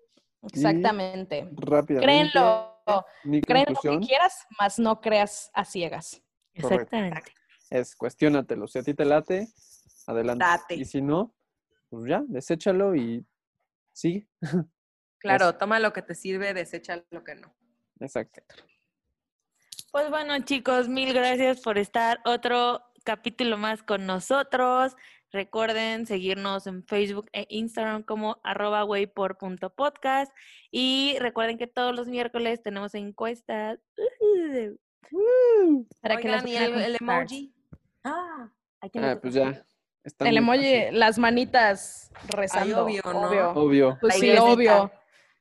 Exactamente. 0.53 1.49
Rápidamente. 1.53 2.05
Créenlo. 2.34 2.67
Creen 3.45 3.65
lo 3.74 3.80
que 3.99 3.99
quieras, 4.07 4.45
mas 4.59 4.80
no 4.80 4.99
creas 4.99 5.49
a 5.53 5.63
ciegas. 5.65 6.22
Correcto. 6.59 6.95
Exactamente. 6.95 7.32
es 7.69 7.95
cuestiónatelo. 7.95 8.67
Si 8.67 8.80
a 8.80 8.84
ti 8.84 8.93
te 8.93 9.05
late, 9.05 9.47
adelante. 10.05 10.43
Date. 10.45 10.76
Y 10.76 10.84
si 10.84 11.01
no, 11.01 11.34
pues 11.89 12.03
ya, 12.09 12.22
deséchalo 12.28 12.95
y 12.95 13.26
sigue. 13.93 14.28
Claro, 15.22 15.55
toma 15.55 15.80
lo 15.80 15.93
que 15.93 16.01
te 16.01 16.15
sirve, 16.15 16.53
desecha 16.53 17.03
lo 17.11 17.24
que 17.24 17.36
no. 17.36 17.53
Exacto. 17.99 18.41
Pues 19.91 20.09
bueno, 20.09 20.39
chicos, 20.39 20.88
mil 20.89 21.13
gracias 21.13 21.61
por 21.61 21.78
estar 21.78 22.19
otro 22.26 22.82
capítulo 23.03 23.57
más 23.57 23.84
con 23.84 24.05
nosotros. 24.05 24.95
Recuerden 25.32 26.05
seguirnos 26.05 26.65
en 26.67 26.84
Facebook 26.84 27.30
e 27.34 27.45
Instagram 27.49 28.03
como 28.03 28.41
arroba 28.43 28.84
waypor.podcast. 28.84 30.32
Y 30.72 31.17
recuerden 31.19 31.57
que 31.57 31.67
todos 31.67 31.95
los 31.95 32.07
miércoles 32.07 32.61
tenemos 32.63 32.95
encuestas. 32.95 33.80
Para 36.01 36.17
que 36.17 36.30
las 36.30 36.43
Oigan, 36.43 36.47
¿y 36.47 36.53
vayan 36.53 36.74
a 36.74 36.86
el, 36.86 36.95
el 36.95 36.97
emoji? 36.99 37.53
Ah, 38.03 38.49
hay 38.80 38.89
que 38.89 38.99
Ah, 38.99 39.19
pues 39.22 39.34
ya. 39.36 39.63
Está 40.03 40.28
El 40.28 40.38
emoji, 40.38 40.91
las 40.91 41.19
manitas 41.19 42.11
rezando. 42.30 42.86
obvio, 42.86 43.01
¿no? 43.05 43.22
obvio. 43.22 43.49
Obvio. 43.51 43.97
Pues 44.01 44.15
sí, 44.15 44.32
obvio. 44.38 44.91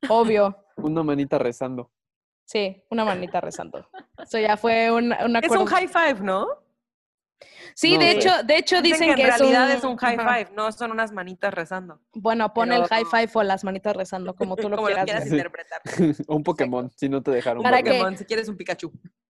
Obvio. 0.09 0.57
Una 0.77 1.03
manita 1.03 1.39
rezando. 1.39 1.91
Sí, 2.45 2.83
una 2.91 3.05
manita 3.05 3.41
rezando. 3.41 3.89
Eso 4.21 4.39
ya 4.41 4.57
fue 4.57 4.91
un, 4.91 5.13
un 5.13 5.37
Es 5.37 5.51
un 5.53 5.67
high 5.67 5.87
five, 5.87 6.21
¿no? 6.21 6.49
Sí, 7.77 7.95
No, 7.95 8.01
de 8.01 8.11
hecho, 8.11 8.43
de 8.43 8.57
hecho 8.57 8.83
dicen, 8.83 9.15
que 9.15 9.23
en 9.23 9.29
es 9.29 9.39
realidad 9.39 9.67
un, 9.71 9.77
es 9.77 9.85
un 9.85 9.97
high 9.99 10.17
ajá. 10.19 10.35
five, 10.35 10.51
no 10.57 10.73
son 10.73 10.91
unas 10.91 11.13
manitas 11.13 11.55
rezando. 11.55 12.01
Bueno, 12.13 12.53
pon 12.53 12.73
el 12.73 12.85
high 12.89 13.05
five 13.05 13.31
o 13.35 13.43
las 13.45 13.63
manitas 13.63 13.95
rezando, 13.95 14.35
como 14.35 14.57
tú 14.57 14.69
lo 14.69 14.75
como 14.77 14.89
lo 14.89 14.97
quieras. 14.97 15.05
quieras 15.05 15.27
interpretar. 15.31 15.81
o 16.27 16.35
un 16.37 16.43
Pokémon, 16.43 16.91
si 16.97 17.09
no 17.09 17.23
te 17.23 17.31
dejaron. 17.31 17.59
Un 17.59 17.63
Para 17.63 17.83
que- 17.85 17.91
Pokémon, 17.91 18.17
si 18.19 18.25
quieres 18.25 18.49
un 18.49 18.57
Pikachu. 18.57 18.91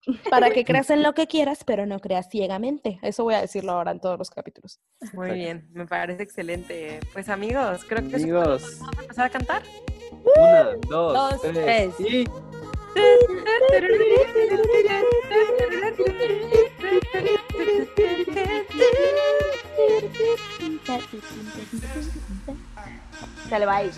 Para 0.30 0.50
que 0.50 0.66
creas 0.66 0.90
en 0.90 1.02
lo 1.02 1.14
que 1.14 1.26
quieras, 1.26 1.64
pero 1.64 1.86
no 1.86 1.98
creas 2.00 2.28
ciegamente. 2.28 2.98
Eso 3.00 3.24
voy 3.24 3.32
a 3.34 3.40
decirlo 3.40 3.72
ahora 3.72 3.92
en 3.92 4.00
todos 4.00 4.18
los 4.18 4.28
capítulos. 4.28 4.78
Muy 5.14 5.30
bien, 5.30 5.70
me 5.72 5.86
parece 5.86 6.22
excelente. 6.22 7.00
Pues 7.14 7.30
amigos, 7.30 7.82
creo 7.88 8.02
que 8.06 8.16
eso 8.16 8.24
Amigos, 8.24 8.62
todo. 8.62 8.80
vamos 8.80 8.98
a 8.98 9.02
empezar 9.02 9.24
a 9.26 9.30
cantar. 9.30 9.62
Una, 10.26 10.76
dos, 10.88 11.12
Dos, 11.14 11.40
tres, 11.40 11.94
tres. 11.96 12.00
y... 12.00 12.26
Sale, 23.48 23.66
bye. 23.66 23.90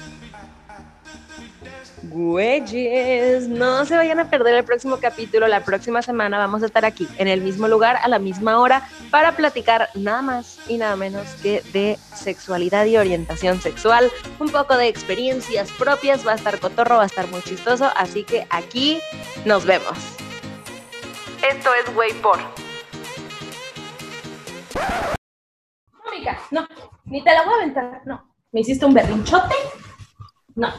Güeyes, 2.02 3.48
no 3.48 3.84
se 3.84 3.96
vayan 3.96 4.20
a 4.20 4.30
perder 4.30 4.54
el 4.54 4.64
próximo 4.64 4.98
capítulo. 4.98 5.48
La 5.48 5.64
próxima 5.64 6.00
semana 6.00 6.38
vamos 6.38 6.62
a 6.62 6.66
estar 6.66 6.84
aquí, 6.84 7.08
en 7.18 7.28
el 7.28 7.40
mismo 7.40 7.68
lugar, 7.68 7.98
a 8.02 8.08
la 8.08 8.18
misma 8.18 8.60
hora, 8.60 8.88
para 9.10 9.32
platicar 9.32 9.88
nada 9.94 10.22
más 10.22 10.58
y 10.68 10.78
nada 10.78 10.96
menos 10.96 11.26
que 11.42 11.62
de 11.72 11.98
sexualidad 12.14 12.86
y 12.86 12.96
orientación 12.96 13.60
sexual. 13.60 14.10
Un 14.38 14.48
poco 14.50 14.76
de 14.76 14.88
experiencias 14.88 15.70
propias. 15.72 16.26
Va 16.26 16.32
a 16.32 16.36
estar 16.36 16.58
cotorro, 16.60 16.96
va 16.96 17.02
a 17.02 17.06
estar 17.06 17.26
muy 17.28 17.42
chistoso. 17.42 17.90
Así 17.96 18.24
que 18.24 18.46
aquí 18.50 19.00
nos 19.44 19.64
vemos. 19.64 19.98
Esto 21.48 21.70
es 21.74 21.96
Way 21.96 22.12
por. 22.14 22.38
No, 26.52 26.60
no. 26.62 26.68
Ni 27.04 27.24
te 27.24 27.32
la 27.32 27.44
voy 27.44 27.54
a 27.54 27.56
aventar, 27.56 28.02
no. 28.04 28.34
¿Me 28.52 28.60
hiciste 28.60 28.84
un 28.84 28.94
berrinchote? 28.94 29.54
No. 30.54 30.72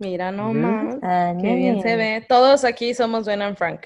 Mira 0.00 0.32
nomás. 0.32 0.96
Qué 1.40 1.54
bien 1.54 1.82
se 1.82 1.94
ve. 1.94 2.24
Todos 2.26 2.64
aquí 2.64 2.94
somos 2.94 3.26
Ben 3.26 3.42
and 3.42 3.56
Frank. 3.56 3.82